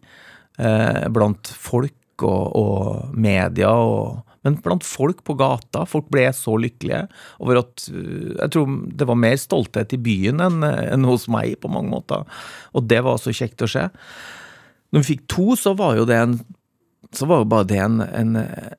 uh, 0.60 1.08
blant 1.10 1.48
folk 1.48 1.94
og, 2.22 2.56
og 2.56 3.16
media, 3.16 3.72
og, 3.72 4.22
men 4.44 4.60
blant 4.64 4.86
folk 4.88 5.24
på 5.28 5.38
gata. 5.40 5.86
Folk 5.90 6.10
ble 6.14 6.28
så 6.36 6.58
lykkelige 6.60 7.06
over 7.40 7.64
at 7.64 7.88
eh, 7.92 8.34
Jeg 8.38 8.56
tror 8.56 8.78
det 8.94 9.10
var 9.10 9.20
mer 9.20 9.40
stolthet 9.40 9.96
i 9.96 10.02
byen 10.04 10.44
enn 10.44 10.64
enn 10.64 11.08
hos 11.10 11.30
meg, 11.32 11.58
på 11.64 11.72
mange 11.72 11.94
måter. 11.94 12.28
Og 12.74 12.88
det 12.90 13.04
var 13.06 13.22
så 13.22 13.34
kjekt 13.36 13.64
å 13.64 13.72
se. 13.72 13.88
Når 14.94 15.02
vi 15.02 15.16
fikk 15.16 15.26
to, 15.32 15.54
så 15.58 15.74
var 15.78 15.98
jo 15.98 16.06
det 16.10 16.20
en 16.20 16.38
så 17.14 17.28
var 17.30 17.44
jo 17.44 17.50
bare 17.50 17.70
det 17.70 17.78
en, 17.82 18.00
en 18.02 18.38
eh, 18.40 18.74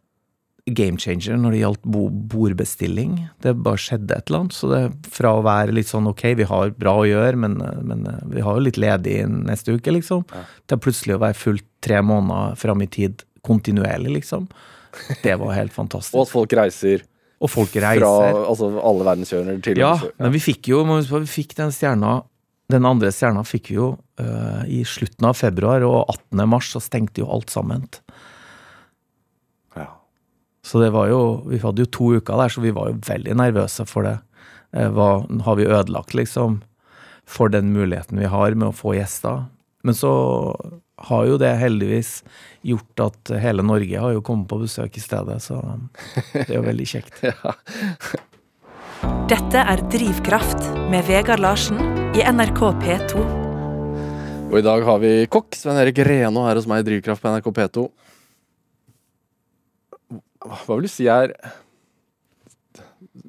game 0.66 0.98
changer 1.00 1.36
når 1.38 1.54
det 1.54 1.60
gjaldt 1.60 1.88
bo, 1.96 2.06
bordbestilling. 2.32 3.16
Det 3.44 3.54
bare 3.66 3.80
skjedde 3.80 4.16
et 4.16 4.30
eller 4.30 4.44
annet. 4.44 4.56
Så 4.56 4.70
det 4.72 4.82
fra 5.14 5.34
å 5.36 5.44
være 5.44 5.76
litt 5.76 5.90
sånn 5.90 6.08
ok, 6.10 6.24
vi 6.40 6.48
har 6.48 6.74
bra 6.78 6.96
å 7.02 7.08
gjøre, 7.08 7.40
men, 7.44 7.58
men 7.86 8.06
eh, 8.10 8.22
vi 8.34 8.44
har 8.44 8.58
jo 8.58 8.66
litt 8.66 8.80
ledig 8.80 9.20
neste 9.34 9.76
uke, 9.76 9.94
liksom, 9.94 10.24
til 10.70 10.82
plutselig 10.82 11.18
å 11.18 11.24
være 11.26 11.40
fullt 11.40 11.68
tre 11.84 12.00
måneder 12.04 12.58
fram 12.60 12.84
i 12.84 12.90
tid 12.90 13.26
kontinuerlig, 13.44 14.18
liksom. 14.22 14.48
Det 15.22 15.34
var 15.40 15.52
helt 15.56 15.72
fantastisk. 15.74 16.14
Og 16.14 16.26
at 16.26 16.32
folk 16.32 16.52
reiser 16.58 17.02
Og 17.42 17.50
folk 17.50 17.72
fra 17.74 17.90
reiser. 17.92 18.38
altså, 18.48 18.68
alle 18.80 19.04
verdenshjørner 19.08 19.62
til 19.62 19.78
Ja, 19.82 19.94
Oslo. 19.98 20.10
men 20.22 20.32
vi 20.32 20.40
fikk 20.40 20.68
jo 20.70 20.82
vi 20.86 21.26
fikk 21.26 21.54
den 21.58 21.72
stjerna 21.74 22.22
Den 22.72 22.86
andre 22.88 23.10
stjerna 23.12 23.42
fikk 23.44 23.68
vi 23.70 23.74
jo 23.76 23.88
uh, 24.20 24.62
i 24.66 24.82
slutten 24.88 25.26
av 25.28 25.34
februar, 25.36 25.82
og 25.84 26.06
18. 26.08 26.48
mars 26.48 26.70
så 26.72 26.80
stengte 26.80 27.20
jo 27.20 27.26
alt 27.28 27.50
sammen. 27.52 27.84
Ja. 29.76 29.88
Så 30.64 30.80
det 30.80 30.92
var 30.94 31.08
jo 31.10 31.42
Vi 31.50 31.58
hadde 31.60 31.84
jo 31.84 31.90
to 31.92 32.12
uker 32.16 32.38
der, 32.40 32.48
så 32.48 32.62
vi 32.64 32.72
var 32.72 32.88
jo 32.88 33.00
veldig 33.04 33.36
nervøse 33.36 33.84
for 33.86 34.06
det. 34.08 34.16
Uh, 34.74 34.88
Hva 34.96 35.10
har 35.44 35.56
vi 35.60 35.66
ødelagt, 35.68 36.14
liksom, 36.16 36.62
for 37.26 37.48
den 37.52 37.72
muligheten 37.74 38.18
vi 38.18 38.30
har 38.32 38.54
med 38.54 38.70
å 38.70 38.76
få 38.76 38.94
gjester? 38.96 39.44
Men 39.84 39.94
så 39.94 40.10
har 40.96 41.26
jo 41.26 41.38
det 41.40 41.50
heldigvis 41.58 42.22
gjort 42.64 43.02
at 43.02 43.32
hele 43.42 43.64
Norge 43.66 44.00
har 44.00 44.14
jo 44.14 44.22
kommet 44.24 44.48
på 44.50 44.60
besøk 44.62 44.96
i 44.96 45.02
stedet, 45.02 45.40
så 45.42 45.60
det 46.34 46.48
er 46.48 46.58
jo 46.58 46.66
veldig 46.66 46.86
kjekt. 46.86 47.24
Dette 49.30 49.60
er 49.60 49.82
Drivkraft 49.92 50.70
med 50.92 51.04
Vegard 51.08 51.42
Larsen 51.42 51.80
i 52.14 52.22
NRK 52.24 52.60
P2. 52.84 53.24
Og 54.52 54.56
i 54.60 54.64
dag 54.64 54.84
har 54.86 55.00
vi 55.02 55.12
kokk 55.32 55.56
Sven 55.58 55.80
Erik 55.80 55.98
Reno 56.06 56.44
her 56.46 56.60
hos 56.60 56.68
meg 56.70 56.84
i 56.84 56.88
Drivkraft 56.88 57.24
på 57.24 57.32
NRK 57.32 57.50
P2. 57.58 57.84
Hva 60.44 60.76
vil 60.76 60.86
du 60.86 60.92
si 60.92 61.08
er 61.08 61.32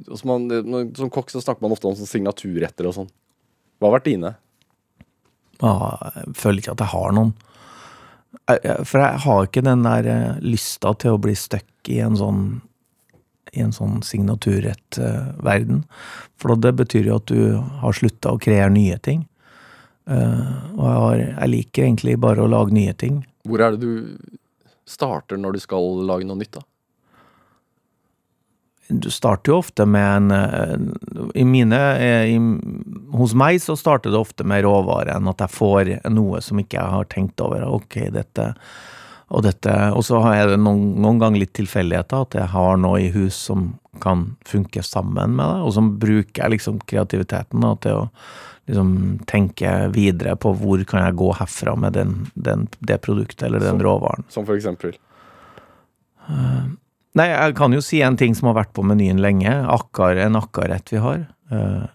altså 0.06 0.28
man, 0.28 0.50
Som 0.98 1.10
kokk 1.14 1.32
så 1.32 1.42
snakker 1.42 1.64
man 1.64 1.74
ofte 1.74 1.88
om 1.90 1.96
sånn 1.98 2.10
signaturretter 2.10 2.90
og 2.90 2.98
sånn. 3.00 3.10
Hva 3.80 3.90
har 3.90 3.98
vært 3.98 4.12
dine? 4.12 4.36
Ja, 5.64 5.74
jeg 6.20 6.36
føler 6.38 6.62
ikke 6.62 6.76
at 6.76 6.84
jeg 6.84 6.94
har 6.94 7.16
noen. 7.16 7.34
Jeg- 8.50 8.86
For 8.86 9.00
jeg 9.02 9.20
har 9.26 9.46
ikke 9.48 9.64
den 9.64 9.84
der 9.84 10.06
eh, 10.12 10.40
lysta 10.42 10.94
til 11.00 11.12
å 11.16 11.22
bli 11.22 11.34
stuck 11.36 11.90
i 11.90 12.00
en 12.00 12.16
sånn 12.20 12.62
i 13.56 13.62
en 13.64 13.72
sånn 13.72 14.02
signaturrettverden. 14.04 15.84
For 16.38 16.56
det 16.60 16.74
betyr 16.76 17.06
jo 17.08 17.16
at 17.22 17.26
du 17.32 17.56
har 17.82 17.94
slutta 17.96 18.34
å 18.34 18.40
kreere 18.42 18.70
nye 18.74 18.98
ting. 19.00 19.22
Eh, 20.08 20.50
og 20.76 20.84
jeg, 20.86 20.98
har, 21.06 21.22
jeg 21.40 21.50
liker 21.54 21.84
egentlig 21.88 22.18
bare 22.20 22.44
å 22.44 22.50
lage 22.52 22.76
nye 22.76 22.94
ting. 22.94 23.22
Hvor 23.48 23.62
er 23.64 23.72
det 23.78 23.80
du 23.86 24.18
starter 24.86 25.38
når 25.40 25.54
du 25.56 25.60
skal 25.64 25.88
lage 26.06 26.28
noe 26.28 26.38
nytt, 26.42 26.52
da? 26.60 26.66
Du 28.88 29.10
starter 29.10 29.52
jo 29.52 29.60
ofte 29.64 29.86
med 29.90 30.06
en 30.06 30.32
eh, 30.32 30.76
I 31.42 31.46
mine 31.48 31.80
eh, 31.98 32.36
i, 32.36 32.40
Hos 33.18 33.34
meg 33.38 33.58
så 33.64 33.74
starter 33.80 34.14
det 34.14 34.20
ofte 34.20 34.46
med 34.46 34.62
råvare 34.66 35.16
enn 35.18 35.32
At 35.32 35.42
jeg 35.42 35.56
får 35.56 35.94
noe 36.14 36.42
som 36.46 36.62
ikke 36.62 36.78
jeg 36.78 36.94
har 36.98 37.10
tenkt 37.10 37.42
over. 37.42 37.66
Ok, 37.66 37.98
dette 38.14 38.52
og 39.34 39.42
dette. 39.42 39.74
Og 39.98 40.04
så 40.06 40.20
er 40.30 40.52
det 40.52 40.60
noen, 40.62 41.00
noen 41.02 41.18
ganger 41.22 41.42
litt 41.42 41.56
tilfeldigheter. 41.58 42.28
At 42.28 42.38
jeg 42.38 42.52
har 42.54 42.78
noe 42.78 43.02
i 43.02 43.10
hus 43.14 43.38
som 43.48 43.72
kan 44.04 44.36
funke 44.46 44.84
sammen 44.86 45.34
med 45.40 45.50
det. 45.50 45.64
Og 45.66 45.74
som 45.74 45.96
bruker 46.02 46.52
liksom 46.54 46.78
kreativiteten 46.86 47.66
da, 47.66 47.74
til 47.82 48.04
å 48.04 48.06
liksom 48.70 48.94
tenke 49.30 49.74
videre 49.94 50.36
på 50.42 50.54
hvor 50.58 50.82
kan 50.90 51.06
jeg 51.06 51.18
gå 51.22 51.32
herfra 51.40 51.76
med 51.78 51.98
den, 51.98 52.16
den, 52.34 52.68
det 52.80 53.02
produktet 53.06 53.48
eller 53.48 53.62
den 53.64 53.78
som, 53.78 53.86
råvaren. 53.88 54.26
Som 54.34 54.48
for 54.48 54.58
eksempel. 54.58 54.96
Nei, 57.16 57.30
jeg 57.32 57.56
kan 57.56 57.72
jo 57.72 57.80
si 57.84 58.02
en 58.04 58.18
ting 58.20 58.34
som 58.36 58.50
har 58.50 58.58
vært 58.58 58.74
på 58.76 58.84
menyen 58.84 59.22
lenge. 59.24 59.52
Akkar, 59.72 60.18
en 60.20 60.36
akkarrett 60.36 60.92
vi 60.92 61.00
har. 61.00 61.28
Eh, 61.52 61.86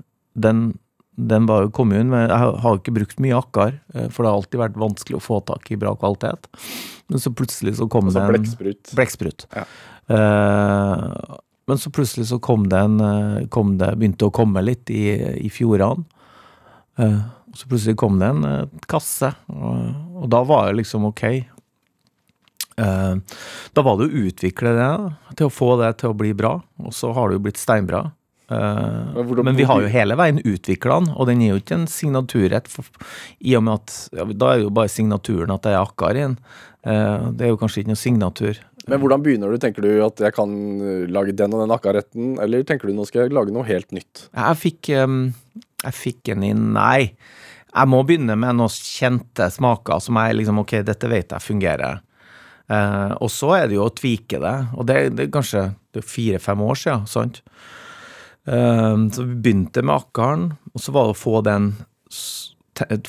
Den, 0.40 0.78
den 1.18 1.44
var 1.46 1.64
jo 1.66 1.70
kommet 1.74 2.06
med 2.06 2.30
Jeg 2.30 2.38
har- 2.38 2.78
ikke 2.78 2.94
brukt 2.94 3.18
mye 3.20 3.36
akkar, 3.36 3.80
eh, 3.94 4.08
for 4.08 4.22
det 4.22 4.30
har 4.30 4.38
alltid 4.38 4.60
vært 4.60 4.78
vanskelig 4.80 5.18
å 5.18 5.24
få 5.24 5.40
tak 5.44 5.70
i 5.70 5.76
bra 5.76 5.94
kvalitet. 5.96 6.46
Men 7.10 7.18
så 7.18 7.34
plutselig 7.34 7.74
så 7.76 7.88
kom 7.90 8.06
Altså 8.06 8.20
det 8.20 8.22
en 8.22 8.32
blekksprut. 8.32 8.94
Blekksprut. 8.94 9.46
Ja. 9.56 9.64
Uh, 10.08 11.36
men 11.68 11.76
så 11.78 11.90
plutselig 11.90 12.26
så 12.30 12.40
kom 12.40 12.68
det 12.68 12.78
en 12.78 13.46
kom 13.48 13.76
det, 13.78 13.92
Begynte 13.98 14.26
å 14.26 14.32
komme 14.32 14.62
litt 14.64 14.88
i, 14.90 15.12
i 15.44 15.50
fjordene. 15.52 16.04
Uh, 16.98 17.20
så 17.54 17.66
plutselig 17.68 17.96
kom 17.96 18.18
det 18.18 18.28
en 18.30 18.70
kasse, 18.90 19.34
og, 19.50 19.94
og 20.22 20.28
da 20.30 20.42
var 20.46 20.68
det 20.70 20.80
liksom 20.84 21.04
ok. 21.10 21.24
Eh, 22.78 23.14
da 23.74 23.82
var 23.82 23.98
det 23.98 24.08
å 24.08 24.22
utvikle 24.28 24.72
det, 24.76 24.92
til 25.36 25.48
å 25.48 25.52
få 25.52 25.74
det 25.80 25.96
til 26.02 26.12
å 26.12 26.16
bli 26.16 26.32
bra, 26.36 26.56
og 26.80 26.94
så 26.96 27.12
har 27.16 27.28
det 27.30 27.38
jo 27.38 27.44
blitt 27.48 27.60
steinbra. 27.60 28.06
Eh, 28.50 29.20
Men 29.44 29.56
vi 29.56 29.66
har 29.68 29.82
jo 29.82 29.90
hele 29.90 30.16
veien 30.18 30.40
utvikla 30.42 31.00
den, 31.00 31.12
og 31.14 31.28
den 31.30 31.42
er 31.42 31.52
jo 31.54 31.60
ikke 31.60 31.76
en 31.80 31.86
signaturrett, 31.90 32.70
i 33.40 33.54
og 33.58 33.62
med 33.66 33.78
at 33.78 34.00
ja, 34.16 34.24
Da 34.24 34.54
er 34.54 34.64
jo 34.64 34.72
bare 34.74 34.90
signaturen 34.90 35.54
at 35.54 35.62
det 35.66 35.74
er 35.74 35.84
akkar 35.84 36.16
i 36.18 36.24
den. 36.24 36.38
Eh, 36.82 37.30
det 37.36 37.46
er 37.46 37.52
jo 37.54 37.60
kanskje 37.60 37.84
ikke 37.84 37.92
noe 37.94 38.00
signatur. 38.02 38.60
Men 38.88 38.98
hvordan 39.02 39.22
begynner 39.22 39.52
du? 39.52 39.58
Tenker 39.60 39.84
du 39.84 39.90
at 40.02 40.18
jeg 40.18 40.34
kan 40.34 40.50
lage 41.12 41.36
den 41.36 41.52
og 41.54 41.60
den 41.62 41.74
akkaretten, 41.76 42.38
eller 42.42 42.64
tenker 42.66 42.88
du 42.88 42.96
nå 42.96 43.04
skal 43.06 43.26
jeg 43.26 43.36
lage 43.36 43.52
noe 43.54 43.66
helt 43.68 43.92
nytt? 43.92 44.30
Jeg 44.32 44.56
fikk 44.58 44.88
Jeg 44.90 45.96
fikk 45.96 46.28
en 46.32 46.42
inn 46.44 46.64
Nei, 46.74 47.12
jeg 47.70 47.88
må 47.92 48.00
begynne 48.08 48.34
med 48.40 48.56
noen 48.58 48.72
kjente 48.72 49.46
smaker 49.52 50.00
som 50.02 50.18
jeg 50.18 50.40
liksom 50.40 50.58
Ok, 50.64 50.80
dette 50.84 51.08
vet 51.12 51.36
jeg 51.36 51.44
fungerer. 51.44 52.00
Eh, 52.70 53.12
og 53.18 53.30
så 53.34 53.54
er 53.56 53.68
det 53.68 53.78
jo 53.78 53.88
å 53.88 53.94
tvike 53.94 54.40
det, 54.42 54.56
og 54.78 54.86
det, 54.86 54.98
det 55.18 55.26
er 55.26 55.34
kanskje 55.34 55.64
fire-fem 56.06 56.62
år 56.62 56.78
siden, 56.78 57.08
sant? 57.10 57.42
Eh, 58.46 58.96
så 59.14 59.26
vi 59.26 59.40
begynte 59.46 59.82
med 59.82 59.96
akkaren, 59.96 60.46
og 60.74 60.84
så 60.84 60.94
var 60.94 61.08
det 61.08 61.18
å 61.18 61.22
få 61.24 61.42
den 61.46 61.74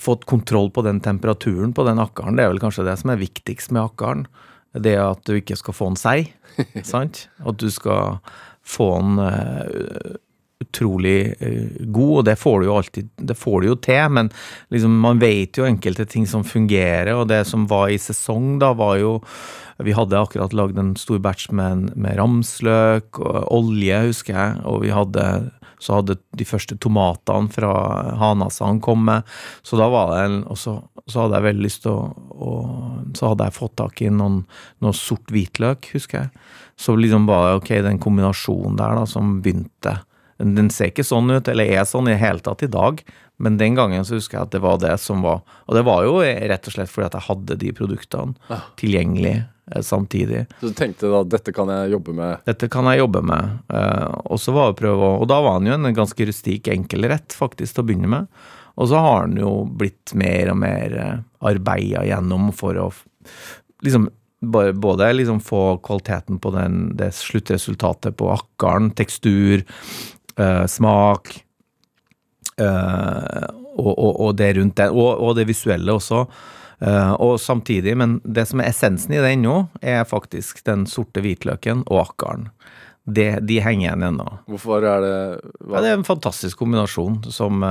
Fått 0.01 0.26
kontroll 0.28 0.68
på 0.76 0.82
den 0.84 0.97
temperaturen 0.99 1.72
på 1.72 1.86
den 1.88 2.01
akkaren. 2.03 2.36
Det 2.36 2.43
er 2.43 2.49
vel 2.51 2.59
kanskje 2.59 2.84
det 2.84 2.97
som 2.99 3.14
er 3.14 3.22
viktigst 3.22 3.72
med 3.72 3.86
akkaren. 3.86 4.26
Det 4.76 4.97
at 4.99 5.22
du 5.24 5.38
ikke 5.38 5.55
skal 5.55 5.76
få 5.78 5.88
den 5.93 5.99
seig, 6.01 6.34
sant? 6.91 7.22
At 7.39 7.62
du 7.62 7.70
skal 7.72 8.18
få 8.68 8.89
den 8.97 9.22
eh, 9.24 10.18
utrolig 10.62 11.34
eh, 11.39 11.80
god, 11.80 12.14
og 12.20 12.26
det 12.30 12.38
får 12.39 12.59
du 12.59 12.68
jo 12.68 12.78
alltid 12.78 13.09
Det 13.32 13.38
får 13.38 13.62
du 13.62 13.68
jo 13.72 13.78
til, 13.88 14.03
men 14.18 14.32
liksom 14.74 14.99
man 15.03 15.22
vet 15.22 15.57
jo 15.57 15.68
enkelte 15.68 16.05
ting 16.09 16.28
som 16.30 16.45
fungerer, 16.47 17.14
og 17.16 17.28
det 17.32 17.43
som 17.49 17.68
var 17.70 17.89
i 17.91 17.99
sesong 18.01 18.59
da, 18.62 18.74
var 18.78 18.97
jo 19.01 19.18
Vi 19.82 19.95
hadde 19.97 20.20
akkurat 20.20 20.53
lagd 20.53 20.78
en 20.78 20.93
stor 20.99 21.20
batch 21.20 21.49
med, 21.51 21.95
med 21.97 22.20
ramsløk 22.20 23.18
og 23.20 23.47
olje, 23.49 24.03
husker 24.12 24.38
jeg, 24.38 24.62
og 24.70 24.84
vi 24.86 24.93
hadde 24.93 25.26
så 25.82 25.97
hadde 25.97 26.20
de 26.38 26.45
første 26.45 26.78
tomatene 26.82 27.49
fra 27.51 27.72
Hanasand 28.22 28.84
kommet, 28.86 29.26
så 29.66 29.80
da 29.80 29.88
var 29.89 30.14
det 30.14 30.43
Og 30.45 30.57
så, 30.57 30.76
så 31.07 31.24
hadde 31.24 31.39
jeg 31.39 31.47
veldig 31.49 31.66
lyst 31.66 31.84
til 31.88 31.97
å 31.97 32.51
Så 33.18 33.32
hadde 33.32 33.47
jeg 33.49 33.57
fått 33.57 33.76
tak 33.82 34.01
i 34.05 34.12
noen, 34.14 34.43
noe 34.80 34.93
sort 34.93 35.34
hvitløk, 35.34 35.89
husker 35.95 36.20
jeg. 36.20 36.30
Så 36.78 36.95
liksom 36.95 37.26
var 37.30 37.47
det 37.47 37.57
ok, 37.59 37.72
den 37.84 37.99
kombinasjonen 38.01 38.78
der 38.80 38.95
da, 39.01 39.07
som 39.09 39.39
begynte 39.43 39.97
den 40.42 40.70
ser 40.74 40.92
ikke 40.92 41.06
sånn 41.06 41.30
ut, 41.32 41.48
eller 41.52 41.70
er 41.70 41.88
sånn 41.88 42.10
i 42.10 42.16
det 42.16 42.22
hele 42.22 42.44
tatt 42.44 42.64
i 42.66 42.72
dag, 42.72 43.02
men 43.42 43.58
den 43.58 43.78
gangen 43.78 44.06
så 44.06 44.18
husker 44.18 44.38
jeg 44.38 44.50
at 44.50 44.54
det 44.54 44.62
var 44.62 44.78
det 44.82 44.94
som 45.02 45.24
var 45.26 45.42
Og 45.66 45.74
det 45.74 45.82
var 45.88 46.04
jo 46.06 46.20
rett 46.22 46.68
og 46.70 46.76
slett 46.76 46.92
fordi 46.92 47.08
at 47.08 47.18
jeg 47.18 47.28
hadde 47.30 47.58
de 47.64 47.72
produktene 47.74 48.60
tilgjengelig 48.78 49.34
eh, 49.39 49.82
samtidig. 49.86 50.44
Så 50.60 50.70
du 50.70 50.78
tenkte 50.78 51.10
da 51.10 51.24
dette 51.26 51.54
kan 51.56 51.72
jeg 51.74 51.96
jobbe 51.96 52.14
med? 52.18 52.44
Dette 52.46 52.70
kan 52.70 52.89
jeg 52.92 53.02
jobbe 53.02 53.24
med. 53.26 53.58
eh, 53.74 54.08
og 54.30 54.42
så 54.42 54.54
var 54.54 54.70
det 54.70 54.82
prøve 54.84 55.14
Og 55.24 55.28
da 55.32 55.42
var 55.42 55.58
han 55.58 55.70
jo 55.70 55.78
en 55.78 55.98
ganske 55.98 56.30
rustik 56.30 56.70
enkel 56.70 57.10
rett, 57.10 57.34
faktisk, 57.34 57.74
til 57.74 57.84
å 57.84 57.89
begynne 57.89 58.14
med. 58.14 58.42
Og 58.78 58.92
så 58.92 59.02
har 59.02 59.26
han 59.26 59.36
jo 59.38 59.52
blitt 59.66 60.14
mer 60.18 60.54
og 60.54 60.62
mer 60.62 60.94
uh, 60.96 61.18
arbeida 61.50 62.06
gjennom 62.08 62.54
for 62.56 62.78
å 62.80 62.88
liksom 63.84 64.08
både 64.42 65.14
liksom 65.14 65.39
få 65.39 65.78
kvaliteten 65.86 66.39
på 66.42 66.50
den, 66.56 66.96
det 66.98 67.12
sluttresultatet 67.14 68.16
på 68.18 68.32
akkeren, 68.34 68.89
tekstur, 68.98 69.62
eh, 70.38 70.66
smak 70.70 71.34
uh, 72.62 73.48
og, 73.78 73.92
og, 73.92 74.12
og 74.28 74.36
det 74.40 74.52
rundt 74.58 74.78
det, 74.78 74.90
og, 74.92 75.10
og 75.20 75.36
det 75.40 75.48
visuelle 75.50 75.96
også. 75.96 76.26
Uh, 76.82 77.14
og 77.22 77.36
samtidig, 77.42 77.94
men 77.98 78.20
det 78.26 78.48
som 78.50 78.62
er 78.62 78.72
essensen 78.72 79.14
i 79.14 79.22
den 79.22 79.46
nå, 79.46 79.58
er 79.82 80.08
faktisk 80.10 80.64
den 80.68 80.88
sorte 80.90 81.24
hvitløken 81.24 81.86
og 81.88 82.06
akkaren. 82.08 82.50
Det, 83.06 83.42
de 83.50 83.58
henger 83.64 83.88
igjen 83.88 84.08
ennå. 84.12 84.28
Hvorfor 84.50 84.86
er 84.86 85.02
det 85.02 85.16
Ja, 85.66 85.82
det 85.82 85.90
er 85.90 85.96
en 85.98 86.06
fantastisk 86.06 86.60
kombinasjon 86.62 87.24
som, 87.34 87.64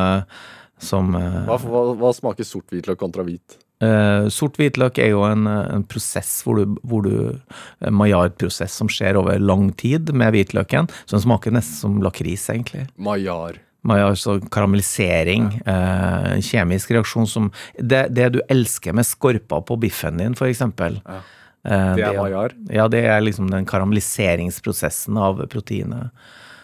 som 0.82 1.12
hva, 1.14 1.54
hva, 1.54 1.82
hva 2.00 2.10
smaker 2.16 2.46
sort 2.46 2.74
hvitløk 2.74 2.98
kontra 2.98 3.22
hvit? 3.26 3.60
Eh, 3.80 4.26
sort 4.28 4.58
hvitløk 4.60 4.98
er 5.00 5.08
jo 5.14 5.22
en, 5.24 5.46
eh, 5.48 5.74
en 5.74 5.84
prosess 5.88 6.42
hvor 6.44 6.58
du, 6.60 6.76
hvor 6.84 7.02
du 7.06 7.40
En 7.80 7.94
maillard-prosess 7.96 8.72
som 8.76 8.88
skjer 8.88 9.16
over 9.16 9.38
lang 9.40 9.70
tid 9.72 10.12
med 10.12 10.34
hvitløken. 10.34 10.88
Så 11.06 11.16
den 11.16 11.24
smaker 11.24 11.50
nesten 11.56 11.76
som 11.80 12.00
lakris, 12.02 12.48
egentlig. 12.52 12.88
Maillard. 12.98 13.58
Maillard, 13.82 14.18
så 14.20 14.38
karamellisering. 14.52 15.62
Eh, 15.66 16.32
en 16.34 16.42
kjemisk 16.44 16.90
reaksjon 16.90 17.26
som 17.26 17.50
det, 17.80 18.12
det 18.12 18.32
du 18.34 18.40
elsker 18.52 18.92
med 18.92 19.08
skorpa 19.08 19.62
på 19.64 19.78
biffen 19.80 20.18
din, 20.20 20.34
eksempel. 20.34 21.00
Ja. 21.06 21.20
Eh, 21.64 21.94
Det 21.96 22.04
er 22.04 22.20
maillard. 22.20 22.52
Ja, 22.68 22.88
det 22.88 23.04
er 23.04 23.20
liksom 23.20 23.50
den 23.50 23.64
karamelliseringsprosessen 23.66 25.16
av 25.16 25.40
proteinet. 25.48 26.10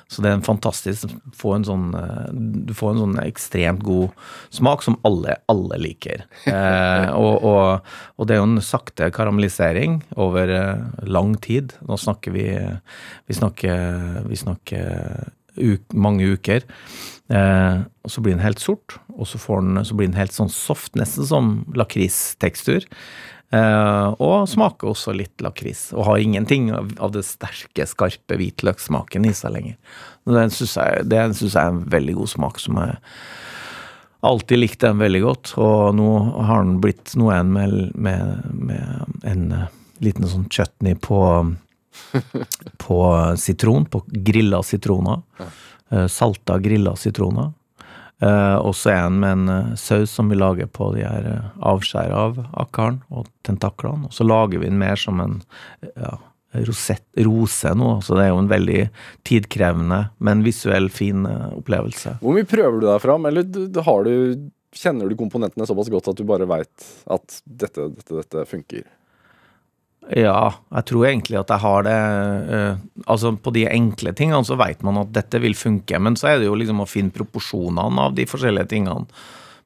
Så 0.06 0.22
det 0.22 0.30
er 0.30 0.36
en 0.36 0.46
fantastisk 0.46 1.10
få 1.34 1.56
en 1.56 1.64
sånn, 1.66 1.86
eh, 1.98 2.28
Du 2.68 2.72
får 2.78 2.92
en 2.92 3.00
sånn 3.02 3.16
ekstremt 3.24 3.82
god 3.86 4.14
smak 4.54 4.84
som 4.86 4.98
alle, 5.06 5.38
alle 5.50 5.80
liker. 5.82 6.26
Eh, 6.56 7.08
og, 7.12 7.42
og, 7.44 7.88
og 8.16 8.26
det 8.28 8.36
er 8.36 8.38
jo 8.40 8.46
en 8.46 8.62
sakte 8.64 9.08
karamellisering 9.12 9.98
over 10.16 10.50
eh, 10.54 10.84
lang 11.10 11.34
tid. 11.42 11.74
Nå 11.86 11.98
snakker 12.00 12.32
vi 12.32 12.46
Vi 13.26 13.34
snakker, 13.34 14.22
vi 14.30 14.38
snakker 14.38 15.32
uk, 15.56 15.92
mange 15.92 16.30
uker. 16.36 16.64
Eh, 17.28 17.78
og 18.06 18.12
så 18.12 18.22
blir 18.22 18.36
den 18.36 18.44
helt 18.44 18.62
sort, 18.62 18.98
og 19.16 19.26
så, 19.26 19.40
den, 19.60 19.80
så 19.84 19.96
blir 19.98 20.10
den 20.10 20.18
helt 20.18 20.34
sånn 20.36 20.52
soft, 20.52 20.94
nesten 20.98 21.26
som 21.26 21.54
lakristekstur. 21.78 22.86
Eh, 23.54 24.06
og 24.22 24.48
smaker 24.50 24.90
også 24.90 25.14
litt 25.14 25.42
lakris, 25.44 25.88
og 25.94 26.06
har 26.08 26.22
ingenting 26.22 26.70
av, 26.74 26.92
av 27.02 27.14
det 27.14 27.24
sterke, 27.26 27.86
skarpe 27.86 28.38
hvitløkssmaken 28.38 29.26
i 29.26 29.34
seg 29.36 29.54
lenger. 29.54 29.76
Den 30.26 30.54
syns 30.54 30.76
jeg, 30.78 31.04
det 31.10 31.22
synes 31.38 31.52
jeg 31.52 31.60
er 31.62 31.74
en 31.74 31.84
veldig 31.92 32.16
god 32.20 32.32
smak, 32.34 32.62
som 32.62 32.80
jeg 32.82 32.96
alltid 34.26 34.62
likte 34.62 34.90
den 34.90 35.02
veldig 35.02 35.22
godt. 35.22 35.54
Og 35.62 35.94
nå 35.98 36.10
har 36.48 36.64
den 36.64 36.80
blitt 36.82 37.14
noe 37.18 37.38
en 37.38 37.52
med, 37.54 37.76
med, 37.94 38.50
med 38.50 39.22
en 39.26 39.46
eh, 39.54 39.70
liten 40.02 40.26
sånn 40.30 40.50
chutney 40.50 40.98
på 40.98 41.22
på 42.78 42.98
sitron, 43.40 43.86
på 43.88 44.02
grilla 44.06 44.62
sitroner. 44.62 45.22
Eh, 45.90 46.06
Salta 46.06 46.58
grilla 46.58 46.96
sitroner. 46.96 47.52
Eh, 48.18 48.56
og 48.56 48.72
så 48.74 48.90
er 48.94 49.02
den 49.04 49.18
med 49.20 49.34
en 49.34 49.48
eh, 49.52 49.74
saus 49.76 50.14
som 50.16 50.30
vi 50.32 50.38
lager 50.38 50.70
på 50.72 50.88
de 50.94 51.04
her 51.04 51.50
avskjær 51.60 52.14
av 52.16 52.40
akkaren 52.56 53.02
og 53.12 53.28
tentaklene. 53.46 54.08
Og 54.08 54.16
så 54.16 54.26
lager 54.26 54.62
vi 54.62 54.70
den 54.70 54.80
mer 54.80 54.98
som 55.00 55.20
en 55.22 55.38
ja, 55.94 56.16
rosett, 56.66 57.04
rose 57.28 57.74
nå. 57.76 57.92
Så 58.02 58.16
det 58.16 58.26
er 58.26 58.32
jo 58.32 58.42
en 58.42 58.50
veldig 58.50 58.82
tidkrevende, 59.28 60.02
men 60.18 60.44
visuell 60.46 60.90
fin 60.90 61.26
opplevelse. 61.28 62.18
Hvor 62.24 62.36
mye 62.36 62.48
prøver 62.48 62.80
du 62.80 62.88
deg 62.88 63.02
fram, 63.04 63.28
eller 63.28 63.46
du, 63.46 63.68
kjenner 64.76 65.08
du 65.08 65.18
komponentene 65.18 65.68
såpass 65.68 65.92
godt 65.92 66.10
at 66.12 66.18
du 66.18 66.26
bare 66.28 66.48
veit 66.48 66.88
at 67.12 67.40
dette, 67.44 67.90
dette, 67.92 68.22
dette 68.22 68.46
funker? 68.48 68.86
Ja, 70.14 70.52
jeg 70.70 70.86
tror 70.86 71.06
egentlig 71.08 71.38
at 71.40 71.50
jeg 71.50 71.62
har 71.64 71.82
det 71.82 71.94
eh, 72.54 72.82
Altså, 73.10 73.32
på 73.42 73.50
de 73.54 73.64
enkle 73.66 74.12
tingene 74.14 74.46
så 74.46 74.54
vet 74.58 74.84
man 74.86 75.00
at 75.00 75.10
dette 75.14 75.40
vil 75.42 75.56
funke, 75.58 75.98
men 75.98 76.14
så 76.18 76.30
er 76.30 76.38
det 76.38 76.46
jo 76.46 76.54
liksom 76.58 76.84
å 76.84 76.86
finne 76.86 77.14
proporsjonene 77.14 78.04
av 78.06 78.14
de 78.14 78.26
forskjellige 78.28 78.70
tingene. 78.70 79.06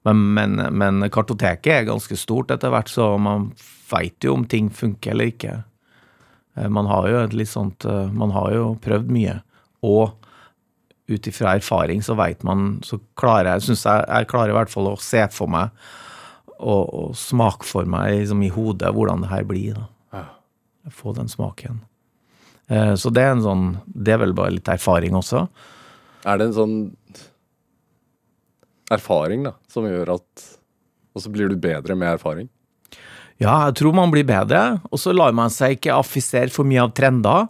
Men, 0.08 0.22
men, 0.36 0.56
men 0.80 1.04
kartoteket 1.12 1.74
er 1.74 1.88
ganske 1.90 2.16
stort 2.16 2.52
etter 2.54 2.72
hvert, 2.72 2.88
så 2.88 3.12
man 3.20 3.50
veit 3.90 4.24
jo 4.24 4.38
om 4.38 4.46
ting 4.48 4.70
funker 4.72 5.12
eller 5.12 5.32
ikke. 5.34 5.58
Eh, 6.56 6.68
Man 6.72 6.88
har 6.88 7.10
jo 7.10 7.20
et 7.20 7.36
litt 7.36 7.52
sånt 7.52 7.84
eh, 7.84 8.08
Man 8.08 8.32
har 8.32 8.52
jo 8.56 8.74
prøvd 8.80 9.12
mye. 9.12 9.36
Og 9.84 10.16
ut 11.10 11.26
ifra 11.26 11.56
erfaring 11.58 12.04
så 12.06 12.14
veit 12.14 12.44
man 12.46 12.76
Så 12.86 13.00
klarer 13.18 13.54
jeg 13.56 13.64
Syns 13.70 13.86
jeg 13.88 14.04
jeg 14.06 14.28
klarer 14.30 14.52
i 14.52 14.58
hvert 14.60 14.70
fall 14.70 14.92
å 14.92 14.98
se 15.00 15.24
for 15.34 15.50
meg 15.50 15.72
og, 16.60 16.84
og 16.92 17.14
smake 17.16 17.64
for 17.64 17.88
meg 17.88 18.18
liksom, 18.18 18.42
i 18.44 18.50
hodet 18.52 18.90
hvordan 18.92 19.24
det 19.24 19.30
her 19.30 19.46
blir. 19.48 19.78
da 19.78 19.86
få 20.88 21.12
den 21.14 21.28
smaken. 21.28 21.80
Eh, 22.68 22.94
Så 22.94 23.10
det 23.12 23.22
er 23.22 23.32
en 23.34 23.42
sånn 23.42 23.80
Det 23.92 24.12
er 24.14 24.18
vel 24.18 24.32
bare 24.32 24.50
litt 24.54 24.68
erfaring 24.68 25.12
også. 25.12 25.48
Er 26.24 26.38
det 26.38 26.46
en 26.46 26.54
sånn 26.56 26.76
erfaring 28.90 29.44
da, 29.46 29.52
som 29.70 29.84
gjør 29.86 30.14
at 30.16 30.46
Og 31.14 31.22
så 31.24 31.30
blir 31.32 31.48
du 31.50 31.56
bedre 31.60 31.96
med 31.98 32.14
erfaring? 32.14 32.48
Ja, 33.40 33.66
jeg 33.70 33.78
tror 33.80 33.94
man 33.96 34.10
blir 34.12 34.26
bedre, 34.28 34.80
og 34.92 34.98
så 35.00 35.14
lar 35.16 35.32
man 35.32 35.48
seg 35.50 35.78
ikke 35.78 35.94
affisere 35.96 36.50
for 36.52 36.62
mye 36.68 36.82
av 36.84 36.90
trender. 36.92 37.46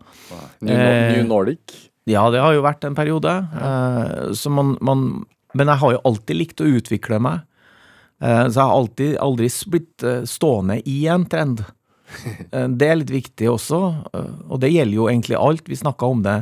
New, 0.63 0.71
Eh, 0.77 1.17
New 1.17 1.27
Nordic? 1.27 1.91
Ja, 2.07 2.31
det 2.31 2.39
har 2.41 2.55
jo 2.55 2.63
vært 2.63 2.85
en 2.87 2.95
periode. 2.95 3.27
Eh, 3.53 4.31
så 4.39 4.51
man, 4.55 4.77
man 4.81 5.27
Men 5.53 5.67
jeg 5.67 5.79
har 5.79 5.93
jo 5.93 6.01
alltid 6.07 6.37
likt 6.37 6.61
å 6.63 6.69
utvikle 6.79 7.19
meg. 7.21 7.41
Så 8.23 8.55
jeg 8.55 8.63
har 8.63 8.71
alltid 8.77 9.17
aldri 9.19 9.49
blitt 9.67 10.05
stående 10.29 10.81
i 10.87 11.07
en 11.09 11.25
trend. 11.27 11.65
Eh, 12.51 12.67
det 12.67 12.87
er 12.89 12.97
litt 12.99 13.11
viktig 13.13 13.47
også, 13.47 13.79
eh, 14.17 14.31
og 14.51 14.59
det 14.63 14.73
gjelder 14.73 14.97
jo 14.97 15.05
egentlig 15.11 15.37
alt. 15.39 15.69
Vi 15.71 15.77
snakka 15.79 16.09
om 16.11 16.23
det 16.25 16.41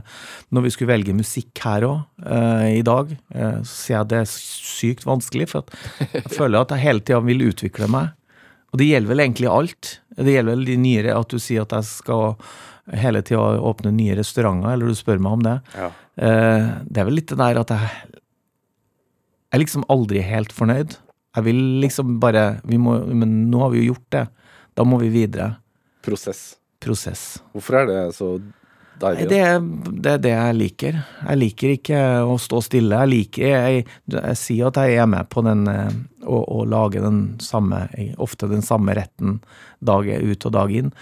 når 0.54 0.64
vi 0.64 0.70
skulle 0.72 0.94
velge 0.94 1.16
musikk 1.16 1.60
her 1.60 1.84
òg 1.84 2.28
i 2.72 2.80
dag. 2.86 3.10
Eh, 3.34 3.58
så 3.60 3.74
sier 3.74 3.94
jeg 3.96 4.06
at 4.06 4.12
det 4.12 4.20
er 4.22 4.30
sykt 4.32 5.04
vanskelig, 5.04 5.50
for 5.50 5.66
at 5.66 6.14
jeg 6.14 6.32
føler 6.32 6.62
at 6.62 6.72
jeg 6.72 6.84
hele 6.86 7.04
tida 7.04 7.20
vil 7.26 7.44
utvikle 7.50 7.90
meg. 7.92 8.14
Og 8.72 8.80
det 8.80 8.88
gjelder 8.88 9.12
vel 9.12 9.24
egentlig 9.24 9.50
alt. 9.52 9.92
Det 10.16 10.34
gjelder 10.34 10.56
vel 10.56 10.66
de 10.68 10.78
nyere 10.80 11.16
at 11.16 11.32
du 11.32 11.40
sier 11.40 11.64
at 11.64 11.76
jeg 11.76 11.88
skal 11.88 12.38
hele 12.96 13.22
tida 13.26 13.58
åpne 13.64 13.92
nye 13.94 14.16
restauranter, 14.18 14.72
eller 14.72 14.88
du 14.88 14.96
spør 14.96 15.20
meg 15.22 15.36
om 15.38 15.44
det. 15.44 15.56
Ja. 15.76 15.90
Eh, 16.18 16.70
det 16.88 17.02
er 17.02 17.08
vel 17.08 17.20
litt 17.20 17.32
det 17.32 17.40
der 17.40 17.60
at 17.64 17.74
jeg 17.74 17.90
Jeg 19.48 19.56
er 19.56 19.60
liksom 19.62 19.84
aldri 19.88 20.20
helt 20.20 20.50
fornøyd. 20.52 20.98
Jeg 21.36 21.44
vil 21.46 21.60
liksom 21.80 22.18
bare 22.20 22.60
vi 22.68 22.76
må, 22.76 22.98
Men 23.06 23.48
nå 23.50 23.62
har 23.62 23.70
vi 23.72 23.80
jo 23.80 23.94
gjort 23.94 24.10
det. 24.10 24.26
Da 24.78 24.86
må 24.86 25.00
vi 25.02 25.10
videre. 25.10 25.56
Prosess. 26.06 26.52
Prosess. 26.78 27.42
Hvorfor 27.50 27.80
er 27.80 27.88
det 27.88 28.02
så 28.14 28.36
deilig? 29.02 29.26
det, 29.32 29.40
det 30.04 30.12
er 30.12 30.20
det 30.22 30.34
jeg 30.34 30.58
liker. 30.58 31.00
Jeg 31.24 31.40
liker 31.40 31.72
ikke 31.74 32.02
å 32.22 32.36
stå 32.38 32.60
stille. 32.62 33.00
Jeg 33.02 33.10
liker 33.10 33.48
Jeg, 33.48 33.88
jeg 34.14 34.38
sier 34.38 34.70
at 34.70 34.78
jeg 34.86 35.00
er 35.02 35.10
med 35.10 35.26
på 35.34 35.42
den 35.46 35.66
eh, 35.72 35.90
å, 36.22 36.44
å 36.60 36.62
lage 36.68 37.02
den 37.02 37.22
samme 37.42 37.88
Ofte 38.22 38.50
den 38.50 38.62
samme 38.62 38.94
retten 38.98 39.40
dag 39.82 40.06
ut 40.06 40.46
og 40.46 40.54
dag 40.54 40.74
inn. 40.74 40.94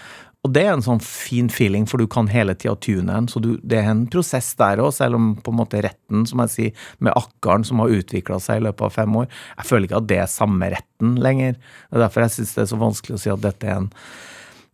Og 0.45 0.51
det 0.53 0.61
er 0.63 0.75
en 0.77 0.83
sånn 0.85 1.01
fin 1.03 1.49
feeling, 1.51 1.87
for 1.89 1.99
du 1.99 2.05
kan 2.07 2.29
hele 2.31 2.53
tida 2.55 2.75
tune 2.79 3.09
den. 3.09 3.25
Så 3.27 3.41
du, 3.43 3.49
det 3.67 3.81
er 3.81 3.89
en 3.91 4.05
prosess 4.11 4.53
der 4.59 4.79
òg, 4.79 4.93
selv 4.95 5.17
om 5.17 5.25
på 5.43 5.51
en 5.51 5.57
måte 5.59 5.81
retten, 5.83 6.23
som 6.29 6.39
jeg 6.45 6.53
sier, 6.53 6.85
med 7.03 7.17
akkaren 7.19 7.65
som 7.67 7.81
har 7.83 7.91
utvikla 7.97 8.37
seg 8.43 8.61
i 8.61 8.65
løpet 8.69 8.85
av 8.87 8.93
fem 8.95 9.17
år 9.23 9.27
Jeg 9.27 9.67
føler 9.67 9.89
ikke 9.89 9.99
at 9.99 10.07
det 10.13 10.19
er 10.23 10.31
samme 10.31 10.69
retten 10.71 11.17
lenger. 11.19 11.57
Det 11.57 11.97
er 11.99 12.05
derfor 12.05 12.23
jeg 12.27 12.35
syns 12.37 12.53
det 12.55 12.63
er 12.63 12.71
så 12.71 12.79
vanskelig 12.85 13.17
å 13.17 13.21
si 13.25 13.33
at 13.33 13.43
dette 13.49 13.67
er 13.71 13.79
en 13.81 13.91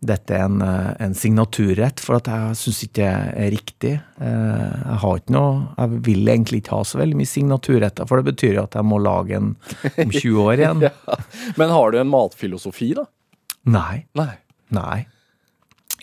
dette 0.04 0.36
er 0.36 0.42
en, 0.50 0.58
eh, 0.62 0.90
en 1.00 1.14
signaturrett, 1.16 2.02
for 2.04 2.18
at 2.18 2.26
jeg 2.28 2.58
syns 2.60 2.82
ikke 2.84 2.98
det 3.08 3.38
er 3.40 3.52
riktig. 3.54 3.94
Eh, 4.20 4.74
Jeg 4.84 4.98
har 5.00 5.22
ikke 5.22 5.32
noe 5.32 5.54
Jeg 5.78 6.02
vil 6.10 6.28
egentlig 6.28 6.60
ikke 6.60 6.76
ha 6.76 6.84
så 6.84 7.00
veldig 7.00 7.16
mye 7.22 7.32
signaturretter, 7.32 8.06
for 8.10 8.20
det 8.20 8.34
betyr 8.34 8.58
jo 8.58 8.64
at 8.68 8.76
jeg 8.76 8.84
må 8.84 9.00
lage 9.00 9.38
en 9.40 9.54
om 9.56 10.12
20 10.12 10.44
år 10.44 10.60
igjen. 10.60 10.84
Men 11.58 11.70
har 11.72 11.92
du 11.96 12.00
en 12.02 12.12
matfilosofi, 12.12 12.94
da? 13.00 13.06
Nei. 13.64 14.04
Nei. 14.20 14.34
Nei. 14.76 15.06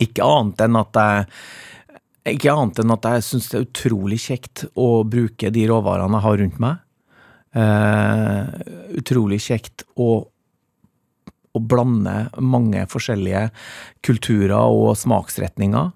Ikke 0.01 0.25
annet 0.25 0.65
enn 0.65 0.79
at 0.81 1.01
jeg 1.01 1.27
ikke 2.31 2.53
annet 2.53 2.83
enn 2.83 2.93
at 2.93 3.07
jeg 3.09 3.25
syns 3.25 3.49
det 3.49 3.57
er 3.59 3.65
utrolig 3.65 4.19
kjekt 4.21 4.65
å 4.79 4.89
bruke 5.09 5.51
de 5.53 5.63
råvarene 5.71 6.19
jeg 6.19 6.27
har 6.27 6.41
rundt 6.43 6.59
meg. 6.63 6.83
Eh, 7.51 8.51
utrolig 9.01 9.41
kjekt 9.43 9.87
å, 9.99 10.11
å 11.57 11.63
blande 11.73 12.29
mange 12.45 12.85
forskjellige 12.93 13.47
kulturer 14.07 14.61
og 14.61 14.93
smaksretninger. 15.01 15.91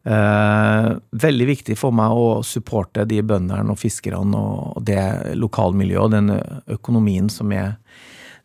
Eh, 0.00 0.88
veldig 1.26 1.48
viktig 1.50 1.76
for 1.76 1.92
meg 1.92 2.14
å 2.14 2.40
supporte 2.46 3.04
de 3.04 3.20
bøndene 3.20 3.74
og 3.74 3.82
fiskerne 3.82 4.38
og 4.38 4.80
det 4.86 5.02
lokalmiljøet 5.36 6.06
og 6.06 6.14
den 6.14 6.32
økonomien 6.78 7.28
som 7.32 7.52
er 7.52 7.74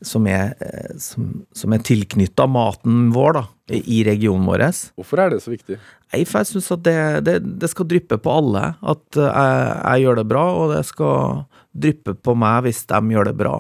som 0.02 0.26
er, 0.28 0.56
eh, 0.60 0.96
som, 1.02 1.30
som 1.56 1.76
er 1.76 1.84
tilknytta 1.86 2.48
maten 2.52 3.10
vår 3.16 3.38
da, 3.38 3.44
i 3.76 4.02
regionen 4.08 4.48
vår. 4.48 4.66
Hvorfor 4.98 5.22
er 5.24 5.36
det 5.36 5.44
så 5.44 5.54
viktig? 5.54 5.78
Nei, 6.14 6.24
for 6.28 6.42
jeg 6.42 6.52
syns 6.54 6.72
at 6.76 6.84
det, 6.86 6.98
det, 7.28 7.38
det 7.62 7.70
skal 7.72 7.88
dryppe 7.90 8.20
på 8.22 8.34
alle. 8.42 8.66
At 8.82 9.20
eh, 9.20 9.30
jeg, 9.30 9.78
jeg 9.84 10.06
gjør 10.06 10.20
det 10.22 10.28
bra, 10.34 10.44
og 10.56 10.76
det 10.76 10.84
skal 10.90 11.46
dryppe 11.76 12.16
på 12.16 12.36
meg 12.40 12.68
hvis 12.68 12.84
de 12.92 13.02
gjør 13.16 13.32
det 13.32 13.38
bra. 13.40 13.56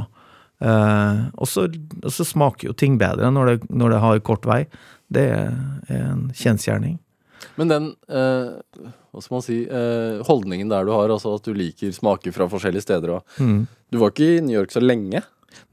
Eh, 0.63 1.23
og, 1.35 1.47
så, 1.51 2.27
smaker 2.27 2.69
jo 2.69 2.75
ting 2.77 2.99
bedre 3.01 3.31
når 3.33 3.51
det, 3.51 3.57
når 3.69 3.95
det 3.95 4.03
har 4.03 4.27
kort 4.27 4.45
vei. 4.47 4.63
Det 5.11 5.25
er 5.31 5.49
en 5.93 6.29
kjensgjerning. 6.35 6.99
Men 7.59 7.69
den 7.69 7.89
eh, 8.09 8.55
hva 9.15 9.21
skal 9.23 9.37
man 9.37 9.45
si, 9.45 9.61
eh, 9.63 10.21
holdningen 10.27 10.71
der 10.71 10.87
du 10.87 10.91
har, 10.91 11.11
altså 11.13 11.37
at 11.37 11.45
du 11.45 11.55
liker 11.55 11.93
smaker 11.95 12.33
fra 12.35 12.49
forskjellige 12.51 12.83
steder 12.83 13.13
og 13.15 13.37
Du 13.93 13.99
var 14.01 14.11
ikke 14.11 14.39
i 14.39 14.41
New 14.43 14.57
York 14.57 14.73
så 14.73 14.81
lenge? 14.83 15.21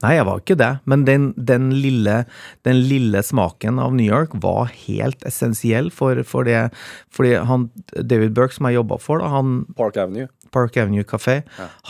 Nei, 0.03 0.15
jeg 0.17 0.25
var 0.27 0.39
ikke 0.41 0.57
det, 0.59 0.69
men 0.89 1.05
den, 1.07 1.29
den, 1.37 1.69
lille, 1.79 2.25
den 2.67 2.81
lille 2.89 3.21
smaken 3.23 3.79
av 3.79 3.93
New 3.95 4.05
York 4.05 4.33
var 4.43 4.71
helt 4.87 5.23
essensiell 5.27 5.89
for, 5.91 6.19
for 6.27 6.43
det 6.47 6.69
Fordi 7.13 7.35
han, 7.47 7.69
David 7.95 8.33
Burke, 8.35 8.53
som 8.57 8.67
jeg 8.67 8.79
jobba 8.81 8.97
for, 8.99 9.19
da, 9.23 9.29
han 9.33 9.65
Park 9.77 9.97
Avenue. 9.97 10.27
Park 10.51 10.75
Avenue 10.77 11.03
Café, 11.07 11.39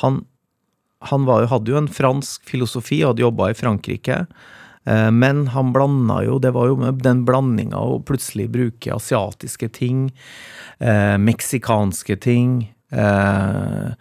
han, 0.01 0.21
han 1.09 1.25
var, 1.25 1.41
jo- 1.43 1.51
hadde 1.55 1.71
jo 1.73 1.77
en 1.81 1.87
fransk 1.91 2.45
filosofi 2.47 3.01
og 3.03 3.13
hadde 3.13 3.25
jobba 3.25 3.49
i 3.51 3.57
Frankrike. 3.57 4.21
Eh, 4.85 5.09
Men 5.11 5.47
han 5.51 5.73
blanda 5.75 6.21
jo, 6.25 6.37
det 6.43 6.53
var 6.55 6.67
jo 6.69 6.77
med 6.79 7.01
den 7.03 7.25
blandinga 7.27 7.79
å 7.79 8.01
plutselig 8.03 8.49
bruke 8.51 8.93
asiatiske 8.95 9.69
ting, 9.75 10.09
eh, 10.79 11.17
meksikanske 11.19 12.17
ting, 12.23 12.69
eh, 12.91 13.93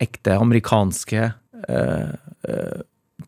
ekte 0.00 0.36
amerikanske 0.40 1.26
eh, 1.68 2.12
eh, 2.48 2.78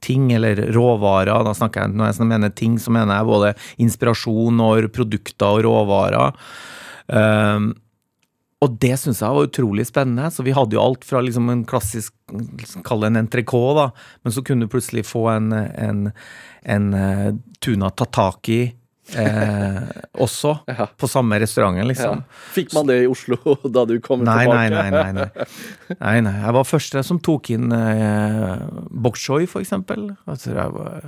ting, 0.03 0.31
eller 0.35 0.65
råvarer. 0.75 1.47
Da 1.47 1.55
snakker 1.57 1.87
jeg, 1.87 1.97
når 1.99 2.13
jeg 2.13 2.31
mener 2.31 2.53
ting, 2.57 2.79
så 2.83 2.93
mener 2.95 3.19
jeg 3.19 3.31
både 3.31 3.55
inspirasjon 3.83 4.61
og 4.65 4.91
produkter 4.95 5.49
og 5.49 5.65
råvarer. 5.69 6.43
Um, 7.13 7.73
og 8.63 8.77
det 8.83 8.95
syns 9.01 9.23
jeg 9.23 9.35
var 9.35 9.49
utrolig 9.49 9.87
spennende. 9.89 10.29
Så 10.31 10.45
vi 10.47 10.55
hadde 10.55 10.77
jo 10.77 10.83
alt 10.85 11.07
fra 11.07 11.23
liksom 11.25 11.51
en 11.51 11.65
klassisk 11.69 12.15
Kall 12.87 13.03
det 13.03 13.11
en 13.11 13.19
entrecôte, 13.21 13.75
da. 13.77 13.89
Men 14.25 14.33
så 14.33 14.41
kunne 14.47 14.65
du 14.65 14.71
plutselig 14.73 15.03
få 15.05 15.27
en, 15.35 15.51
en, 15.53 16.07
en 16.65 16.87
eh, 16.97 17.35
tuna 17.61 17.91
tataki 17.93 18.61
eh, 19.17 19.89
også. 20.23 20.55
Ja. 20.73 20.87
På 20.99 21.09
samme 21.11 21.39
restauranten, 21.43 21.83
Ja. 21.83 21.89
liksom. 21.89 22.23
Fikk 22.55 22.73
man 22.75 22.87
det 22.87 23.01
i 23.05 23.09
Oslo 23.11 23.37
da 23.77 23.85
du 23.89 23.99
kom 24.01 24.23
Nei, 24.25 24.45
tilbake? 24.45 24.71
nei, 24.71 24.91
nei, 24.91 25.13
nei. 25.13 25.27
nei, 26.01 26.21
nei. 26.29 26.35
Jeg 26.47 26.57
var 26.59 26.65
første 26.69 27.03
som 27.05 27.19
tok 27.21 27.51
inn 27.55 27.73
eh, 27.77 28.65
bok 28.91 29.17
choy, 29.21 29.47
for 29.51 29.61
eksempel. 29.65 30.11
Jeg 30.27 30.43
tror, 30.47 30.59
jeg, 30.63 30.75
var, 30.79 31.03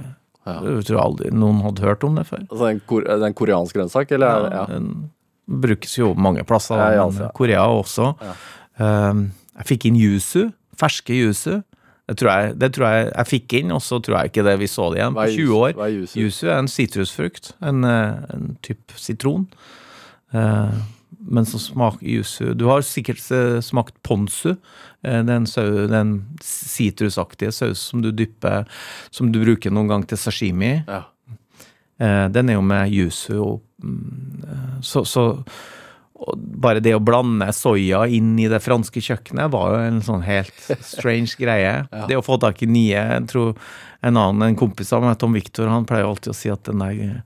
Ja. 0.44 0.58
jeg 0.60 0.84
tror 0.90 1.00
aldri 1.04 1.30
noen 1.32 1.62
hadde 1.64 1.86
hørt 1.86 2.04
om 2.04 2.18
det 2.18 2.26
før. 2.28 2.42
Altså 2.50 2.70
en, 2.72 2.80
kor 2.86 3.06
en 3.08 3.32
koreansk 3.38 3.78
grønnsak, 3.78 4.10
eller? 4.12 4.50
Ja. 4.52 4.64
Den 4.74 4.90
brukes 5.48 5.94
jo 5.98 6.14
mange 6.16 6.44
plasser, 6.48 6.76
Ja, 6.80 6.90
i 6.92 6.98
men 6.98 7.14
Asia. 7.14 7.30
Korea 7.36 7.64
også. 7.68 8.10
Ja. 8.20 8.34
Um, 8.80 9.26
jeg 9.54 9.66
fikk 9.70 9.84
inn 9.88 9.96
yuzu, 10.00 10.48
ferske 10.80 11.14
yuzu. 11.14 11.60
Det 12.08 12.18
tror 12.20 12.30
jeg, 12.34 12.56
det 12.60 12.68
tror 12.76 12.84
jeg 12.92 13.04
jeg 13.14 13.26
fikk 13.30 13.52
inn, 13.60 13.70
og 13.72 13.80
så 13.80 13.96
tror 14.04 14.18
jeg 14.18 14.32
ikke 14.32 14.42
det 14.44 14.58
vi 14.60 14.66
så 14.68 14.90
det 14.92 14.98
igjen 15.00 15.14
på 15.16 15.22
er 15.24 15.36
20 15.38 15.54
år. 15.56 15.70
Hva 15.78 15.86
er 15.88 15.94
yuzu? 16.02 16.18
Yuzu 16.20 16.48
er 16.50 16.58
en 16.58 16.68
sitrusfrukt, 16.68 17.52
en, 17.64 17.84
eh, 17.88 18.26
en 18.34 18.50
type 18.66 18.92
sitron. 19.00 19.46
Eh, 20.34 20.74
men 21.24 21.46
så 21.48 21.56
smaker 21.62 22.04
yuzu 22.04 22.50
Du 22.58 22.66
har 22.68 22.82
sikkert 22.84 23.22
eh, 23.32 23.60
smakt 23.64 23.94
ponzu, 24.04 24.56
eh, 25.02 25.22
den, 25.24 25.46
sau- 25.48 25.86
den 25.88 26.10
sitrusaktige 26.44 27.52
sausen 27.54 27.76
som 27.94 28.02
du 28.04 28.10
dypper 28.12 28.66
Som 29.10 29.30
du 29.32 29.38
bruker 29.40 29.72
noen 29.72 29.88
gang 29.88 30.04
til 30.10 30.18
sashimi. 30.20 30.74
Ja. 30.88 31.04
Eh, 32.02 32.26
den 32.34 32.50
er 32.50 32.58
jo 32.58 32.66
med 32.66 32.90
yuzu 32.92 33.38
og 33.40 33.62
mm, 33.80 34.82
Så, 34.82 35.04
så 35.08 35.24
bare 36.36 36.82
det 36.84 36.94
å 36.96 37.02
blande 37.04 37.50
soya 37.52 38.04
inn 38.08 38.34
i 38.40 38.48
det 38.50 38.62
franske 38.64 39.02
kjøkkenet 39.04 39.52
var 39.52 39.74
jo 39.74 39.80
en 39.84 40.02
sånn 40.04 40.24
helt 40.26 40.68
strange 40.80 41.36
greie. 41.40 41.84
Det 42.08 42.16
å 42.18 42.24
få 42.24 42.38
tak 42.40 42.62
i 42.64 42.68
nye 42.70 43.00
Jeg 43.00 43.26
tror 43.30 43.52
en 44.04 44.16
annen 44.20 44.48
en 44.48 44.58
kompis 44.58 44.92
av 44.92 45.04
meg, 45.04 45.18
Tom 45.20 45.36
Victor, 45.36 45.70
han 45.72 45.86
pleier 45.88 46.08
alltid 46.08 46.32
å 46.32 46.36
si 46.36 46.52
at 46.52 46.64
den 46.68 46.82
der 46.84 47.22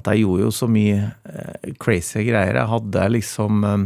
at 0.00 0.08
jeg 0.08 0.22
gjorde 0.22 0.46
jo 0.46 0.52
så 0.54 0.68
mye 0.72 1.00
eh, 1.28 1.72
crazy 1.80 2.22
greier. 2.24 2.56
Jeg 2.56 2.70
hadde 2.70 3.08
liksom 3.12 3.64
eh, 3.68 3.82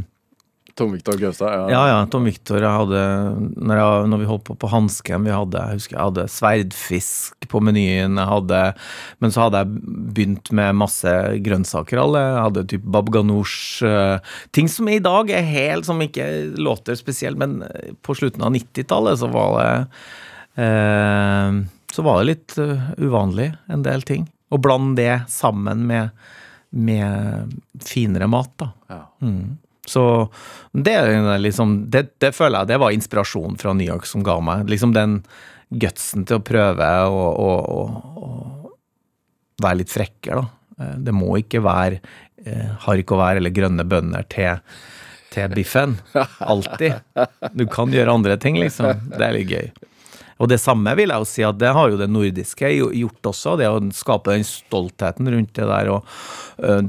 Tom 0.77 0.93
Victor 0.93 1.17
Gaustad. 1.17 1.53
Ja. 1.55 1.69
ja, 1.71 1.83
ja, 1.89 2.01
Tom 2.13 2.27
Victor. 2.29 2.61
Jeg 2.61 2.69
hadde, 2.69 3.01
når, 3.57 3.79
jeg, 3.81 4.09
når 4.13 4.21
vi 4.21 4.29
holdt 4.29 4.45
på 4.45 4.57
på 4.61 4.69
Hansken, 4.69 5.25
vi 5.25 5.33
hadde, 5.33 5.63
jeg 5.63 5.81
husker 5.81 5.97
jeg 5.97 6.11
hadde 6.11 6.27
sverdfisk 6.35 7.49
på 7.49 7.63
menyen. 7.65 8.19
Jeg 8.21 8.29
hadde, 8.29 8.61
men 9.25 9.33
så 9.33 9.47
hadde 9.47 9.63
jeg 9.65 9.97
begynt 10.13 10.53
med 10.57 10.77
masse 10.77 11.15
grønnsaker. 11.47 12.03
Alle. 12.05 12.23
Jeg 12.27 12.45
hadde 12.49 12.67
typ 12.75 12.87
bab 12.93 13.09
ganoush. 13.15 13.81
eh, 13.89 14.37
ting 14.53 14.69
som 14.69 14.93
i 14.93 15.01
dag 15.01 15.33
er 15.33 15.49
helt 15.49 15.89
som 15.89 16.03
ikke 16.05 16.29
låter 16.61 16.99
spesielt, 17.01 17.41
men 17.41 17.63
eh, 17.65 17.97
på 18.05 18.19
slutten 18.19 18.45
av 18.45 18.53
90-tallet 18.53 19.25
så 19.25 19.33
var 19.33 19.57
det 19.57 19.75
eh, 20.61 21.61
Så 21.97 22.05
var 22.05 22.21
det 22.21 22.33
litt 22.35 22.59
eh, 22.61 22.89
uvanlig, 23.01 23.55
en 23.73 23.85
del 23.87 24.05
ting. 24.05 24.29
Å 24.53 24.61
blande 24.61 25.01
det 25.01 25.23
sammen 25.33 25.87
med, 25.89 26.13
med 26.77 27.57
finere 27.81 28.29
mat, 28.29 28.53
da. 28.61 28.75
Ja. 28.93 29.05
Så 29.87 30.03
det, 30.73 30.97
liksom, 31.41 31.77
det, 31.91 32.09
det 32.23 32.33
føler 32.35 32.65
jeg 32.65 32.73
det 32.75 32.81
var 32.83 32.95
inspirasjon 32.97 33.57
fra 33.61 33.73
New 33.77 33.87
York 33.87 34.07
som 34.11 34.25
ga 34.27 34.39
meg 34.43 34.67
liksom 34.71 34.93
den 34.97 35.21
gutsen 35.71 36.27
til 36.27 36.39
å 36.41 36.45
prøve 36.47 36.89
å, 37.11 37.23
å, 37.47 37.51
å, 37.79 37.81
å 38.27 39.63
være 39.63 39.81
litt 39.83 39.93
frekkere, 39.95 40.43
da. 40.43 40.85
Eh, 40.85 40.95
Det 41.07 41.15
må 41.17 41.39
ikke 41.41 41.63
være 41.65 42.01
eh, 42.45 42.69
haricots 42.87 43.39
eller 43.41 43.55
grønne 43.55 43.87
bønner 43.89 44.27
til, 44.31 44.61
til 45.35 45.55
biffen. 45.57 45.97
Alltid. 46.53 46.99
Du 47.57 47.67
kan 47.73 47.95
gjøre 47.95 48.15
andre 48.19 48.37
ting, 48.43 48.59
liksom. 48.63 49.07
Det 49.15 49.23
er 49.27 49.39
litt 49.39 49.55
gøy. 49.55 49.71
Og 50.39 50.49
det 50.53 50.59
samme 50.61 50.93
vil 50.99 51.09
jeg 51.09 51.23
jo 51.23 51.29
si 51.31 51.45
at 51.47 51.57
det 51.57 51.71
har 51.73 51.89
jo 51.93 51.97
det 51.97 52.11
nordiske 52.13 52.69
gjort 52.77 53.29
også. 53.31 53.55
Det 53.57 53.69
å 53.73 53.79
skape 53.97 54.35
den 54.35 54.45
stoltheten 54.45 55.31
rundt 55.33 55.55
det 55.57 55.65
der 55.71 55.89
og 55.95 56.11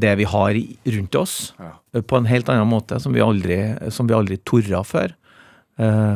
det 0.02 0.16
vi 0.20 0.26
har 0.28 0.58
rundt 0.98 1.16
oss, 1.16 1.54
Ja. 1.60 2.02
på 2.02 2.18
en 2.20 2.28
helt 2.28 2.50
annen 2.52 2.68
måte, 2.68 3.00
som 3.00 3.14
vi 3.16 3.24
aldri, 3.24 3.58
som 3.90 4.08
vi 4.10 4.14
aldri 4.18 4.38
torra 4.44 4.84
før. 4.84 5.16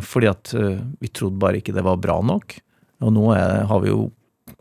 Fordi 0.03 0.27
at 0.27 0.51
vi 0.99 1.07
trodde 1.07 1.39
bare 1.39 1.61
ikke 1.61 1.73
det 1.73 1.83
var 1.87 1.95
bra 2.03 2.19
nok. 2.21 2.57
Og 3.01 3.13
nå 3.15 3.31
er, 3.33 3.63
har, 3.69 3.79
vi 3.79 3.89
jo, 3.93 4.11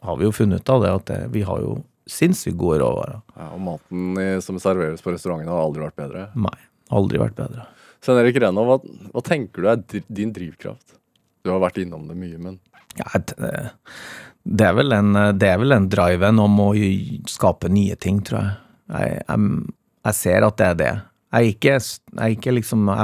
har 0.06 0.16
vi 0.20 0.28
jo 0.28 0.32
funnet 0.32 0.62
ut 0.62 0.70
av 0.76 0.82
det 0.86 0.94
at 0.94 1.06
det, 1.10 1.18
vi 1.34 1.42
har 1.42 1.58
jo 1.64 1.80
sinnssykt 2.10 2.56
gode 2.58 2.78
råvarer. 2.84 3.18
Ja, 3.34 3.50
og 3.54 3.60
maten 3.66 4.14
som 4.46 4.58
serveres 4.62 5.02
på 5.02 5.10
restaurantene, 5.14 5.50
har 5.50 5.66
aldri 5.66 5.82
vært 5.88 5.98
bedre. 5.98 6.28
Nei, 6.38 6.54
aldri 6.94 7.18
vært 7.18 7.34
bedre. 7.38 7.66
Svein 8.00 8.22
Erik 8.22 8.38
Renov, 8.40 8.70
hva, 8.70 8.78
hva 9.12 9.22
tenker 9.26 9.66
du 9.66 9.68
er 9.74 9.82
din 10.08 10.30
drivkraft? 10.32 10.99
Du 11.44 11.50
har 11.54 11.60
vært 11.62 11.78
innom 11.82 12.06
det 12.10 12.16
mye, 12.20 12.38
men 12.38 12.58
Ja, 12.98 13.06
et- 13.14 13.34
eh, 13.38 13.70
det 14.44 14.66
er 14.66 14.74
vel 14.74 14.92
en, 14.92 15.12
det 15.38 15.46
er 15.48 15.58
vel 15.60 15.72
en 15.72 15.88
driven 15.88 16.38
om 16.40 16.56
å 16.64 16.70
skape 17.28 17.68
nye 17.70 17.94
ting, 17.96 18.20
tror 18.26 18.40
jeg. 18.40 18.56
Jeg, 18.90 19.22
jeg, 19.28 19.66
jeg 20.08 20.14
ser 20.14 20.46
at 20.46 20.56
det 20.56 20.66
er 20.66 20.74
det. 20.80 20.92
Jeg 21.32 21.54
ikke, 21.54 21.74
jeg 22.18 22.36
ikke 22.38 22.54
liksom 22.56 22.82
må, 22.88 22.96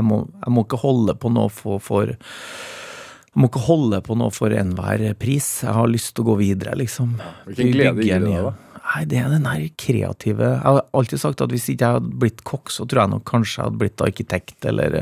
jeg 0.42 0.50
må 0.56 0.64
ikke 0.64 0.80
holde 0.82 1.14
på 1.22 1.30
noe 1.30 1.48
for, 1.52 1.78
for 1.78 2.06
Jeg 2.10 3.38
må 3.42 3.46
ikke 3.50 3.62
holde 3.68 4.00
på 4.02 4.16
noe 4.18 4.32
for 4.34 4.50
enhver 4.50 5.04
pris. 5.20 5.62
Jeg 5.62 5.76
har 5.76 5.86
lyst 5.92 6.14
til 6.16 6.24
å 6.24 6.30
gå 6.32 6.38
videre, 6.40 6.74
liksom. 6.80 7.14
hvilken 7.46 7.72
glede 7.76 8.02
gir 8.08 8.18
det 8.24 8.32
deg, 8.32 8.48
da? 8.48 8.54
Nei, 8.86 9.04
det 9.10 9.18
er 9.18 9.28
den 9.32 9.44
her 9.50 9.62
kreative 9.82 10.46
Jeg 10.46 10.62
har 10.62 10.84
alltid 10.94 11.18
sagt 11.20 11.40
at 11.42 11.50
hvis 11.50 11.64
ikke 11.72 11.82
jeg 11.88 11.96
hadde 11.98 12.18
blitt 12.22 12.42
kokk, 12.46 12.70
så 12.70 12.86
tror 12.86 13.02
jeg 13.04 13.10
nok 13.16 13.24
kanskje 13.28 13.58
jeg 13.58 13.64
hadde 13.66 13.80
blitt 13.82 14.04
arkitekt 14.06 14.68
eller, 14.70 15.00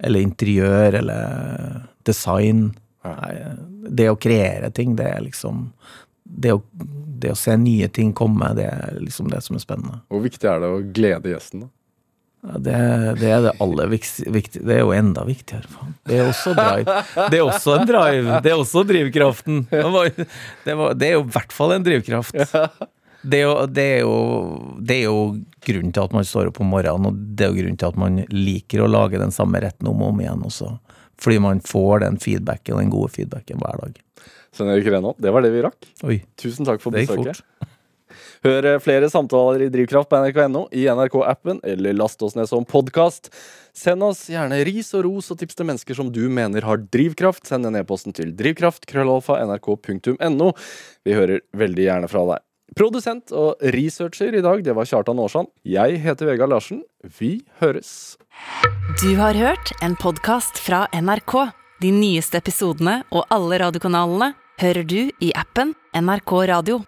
eller 0.00 0.20
interiør 0.22 0.98
eller 1.00 1.80
design. 2.06 2.66
Det 3.84 4.08
å 4.08 4.16
kreere 4.16 4.70
ting, 4.72 4.94
det 4.96 5.10
er 5.12 5.24
liksom 5.26 5.68
det 6.24 6.54
å, 6.56 6.62
det 7.20 7.34
å 7.34 7.38
se 7.38 7.54
nye 7.60 7.88
ting 7.92 8.12
komme, 8.16 8.48
det 8.56 8.66
er 8.70 8.98
liksom 9.00 9.28
det 9.30 9.42
som 9.44 9.56
er 9.58 9.62
spennende. 9.62 10.00
Hvor 10.10 10.22
viktig 10.24 10.48
er 10.50 10.62
det 10.62 10.70
å 10.72 10.80
glede 10.96 11.34
gjesten, 11.34 11.66
da? 11.66 11.72
Det, 12.44 12.76
det 13.22 13.28
er 13.32 13.38
det 13.46 13.52
aller 13.64 13.88
viktigste. 13.88 14.60
Det 14.68 14.74
er 14.74 14.82
jo 14.82 14.90
enda 14.92 15.22
viktigere. 15.24 15.64
Faen. 15.64 15.94
Det 16.04 16.18
er 16.18 16.26
også 16.28 16.52
drive. 16.58 16.96
Det 17.32 17.38
er 17.38 17.44
også 17.46 17.76
en 17.78 17.86
drive. 17.88 18.40
Det 18.44 18.50
er 18.50 18.58
også 18.58 18.82
drivkraften. 18.84 19.62
Det, 19.70 19.80
var, 19.94 20.10
det, 20.66 20.74
var, 20.76 20.98
det 21.00 21.08
er 21.08 21.16
jo 21.16 21.22
i 21.24 21.32
hvert 21.38 21.54
fall 21.56 21.72
en 21.72 21.86
drivkraft. 21.86 22.36
Det 23.24 23.38
er, 23.38 23.46
jo, 23.46 23.54
det, 23.64 23.84
er 23.94 24.02
jo, 24.04 24.16
det 24.84 24.98
er 24.98 25.06
jo 25.06 25.20
grunnen 25.64 25.94
til 25.96 26.04
at 26.04 26.12
man 26.12 26.26
står 26.28 26.50
opp 26.50 26.60
om 26.60 26.68
morgenen, 26.68 27.08
og 27.08 27.22
det 27.32 27.46
er 27.46 27.54
jo 27.54 27.62
grunnen 27.62 27.80
til 27.80 27.88
at 27.88 28.00
man 28.02 28.20
liker 28.28 28.84
å 28.84 28.90
lage 28.92 29.22
den 29.22 29.32
samme 29.32 29.64
retten 29.64 29.88
om 29.88 30.02
og 30.04 30.12
om 30.12 30.20
igjen 30.20 30.44
også. 30.44 30.74
Fordi 31.24 31.38
man 31.40 31.62
får 31.64 32.02
den 32.04 32.18
feedbacken, 32.20 32.76
den 32.82 32.92
gode 32.92 33.08
feedbacken 33.14 33.56
hver 33.62 33.78
dag. 33.80 33.94
Svein 34.54 34.70
Erik 34.74 34.90
Reno, 34.92 35.14
det 35.18 35.32
var 35.34 35.42
det 35.42 35.50
vi 35.54 35.62
rakk. 35.64 35.80
Oi, 36.06 36.18
Tusen 36.38 36.68
takk 36.68 36.82
for 36.84 36.94
besøket. 36.94 37.40
Hør 38.44 38.66
eh, 38.68 38.76
flere 38.82 39.08
samtaler 39.10 39.62
i 39.64 39.70
Drivkraft 39.72 40.10
på 40.10 40.16
nrk.no, 40.20 40.62
i 40.76 40.82
NRK-appen, 40.92 41.60
eller 41.64 41.92
last 41.96 42.22
oss 42.22 42.36
ned 42.36 42.48
som 42.50 42.64
podkast. 42.68 43.30
Send 43.74 44.02
oss 44.06 44.30
gjerne 44.30 44.64
ris 44.68 44.94
og 44.94 45.04
ros 45.08 45.30
og 45.32 45.38
tips 45.40 45.54
til 45.58 45.66
mennesker 45.70 45.94
som 45.98 46.08
du 46.12 46.24
mener 46.30 46.62
har 46.68 46.78
drivkraft. 46.94 47.46
Send 47.48 47.66
en 47.66 47.78
e-posten 47.80 48.12
til 48.14 48.28
drivkraft.krøllalfa.nrk.no. 48.38 50.48
Vi 51.04 51.12
hører 51.16 51.38
veldig 51.56 51.84
gjerne 51.88 52.08
fra 52.12 52.22
deg. 52.34 52.40
Produsent 52.74 53.30
og 53.30 53.60
researcher 53.74 54.34
i 54.34 54.42
dag, 54.42 54.62
det 54.66 54.74
var 54.74 54.88
Kjartan 54.88 55.20
Aarsand. 55.22 55.50
Jeg 55.62 56.00
heter 56.02 56.26
Vegard 56.26 56.50
Larsen. 56.50 56.80
Vi 57.20 57.44
høres. 57.60 58.16
Du 58.98 59.14
har 59.20 59.38
hørt 59.38 59.70
en 59.84 59.94
podkast 59.94 60.58
fra 60.58 60.88
NRK. 60.90 61.36
De 61.84 61.92
nyeste 61.94 62.40
episodene 62.42 63.02
og 63.14 63.28
alle 63.34 63.60
radiokanalene 63.62 64.32
hører 64.62 64.86
du 64.90 64.98
i 65.22 65.30
appen 65.38 65.74
NRK 65.94 66.34
Radio. 66.50 66.80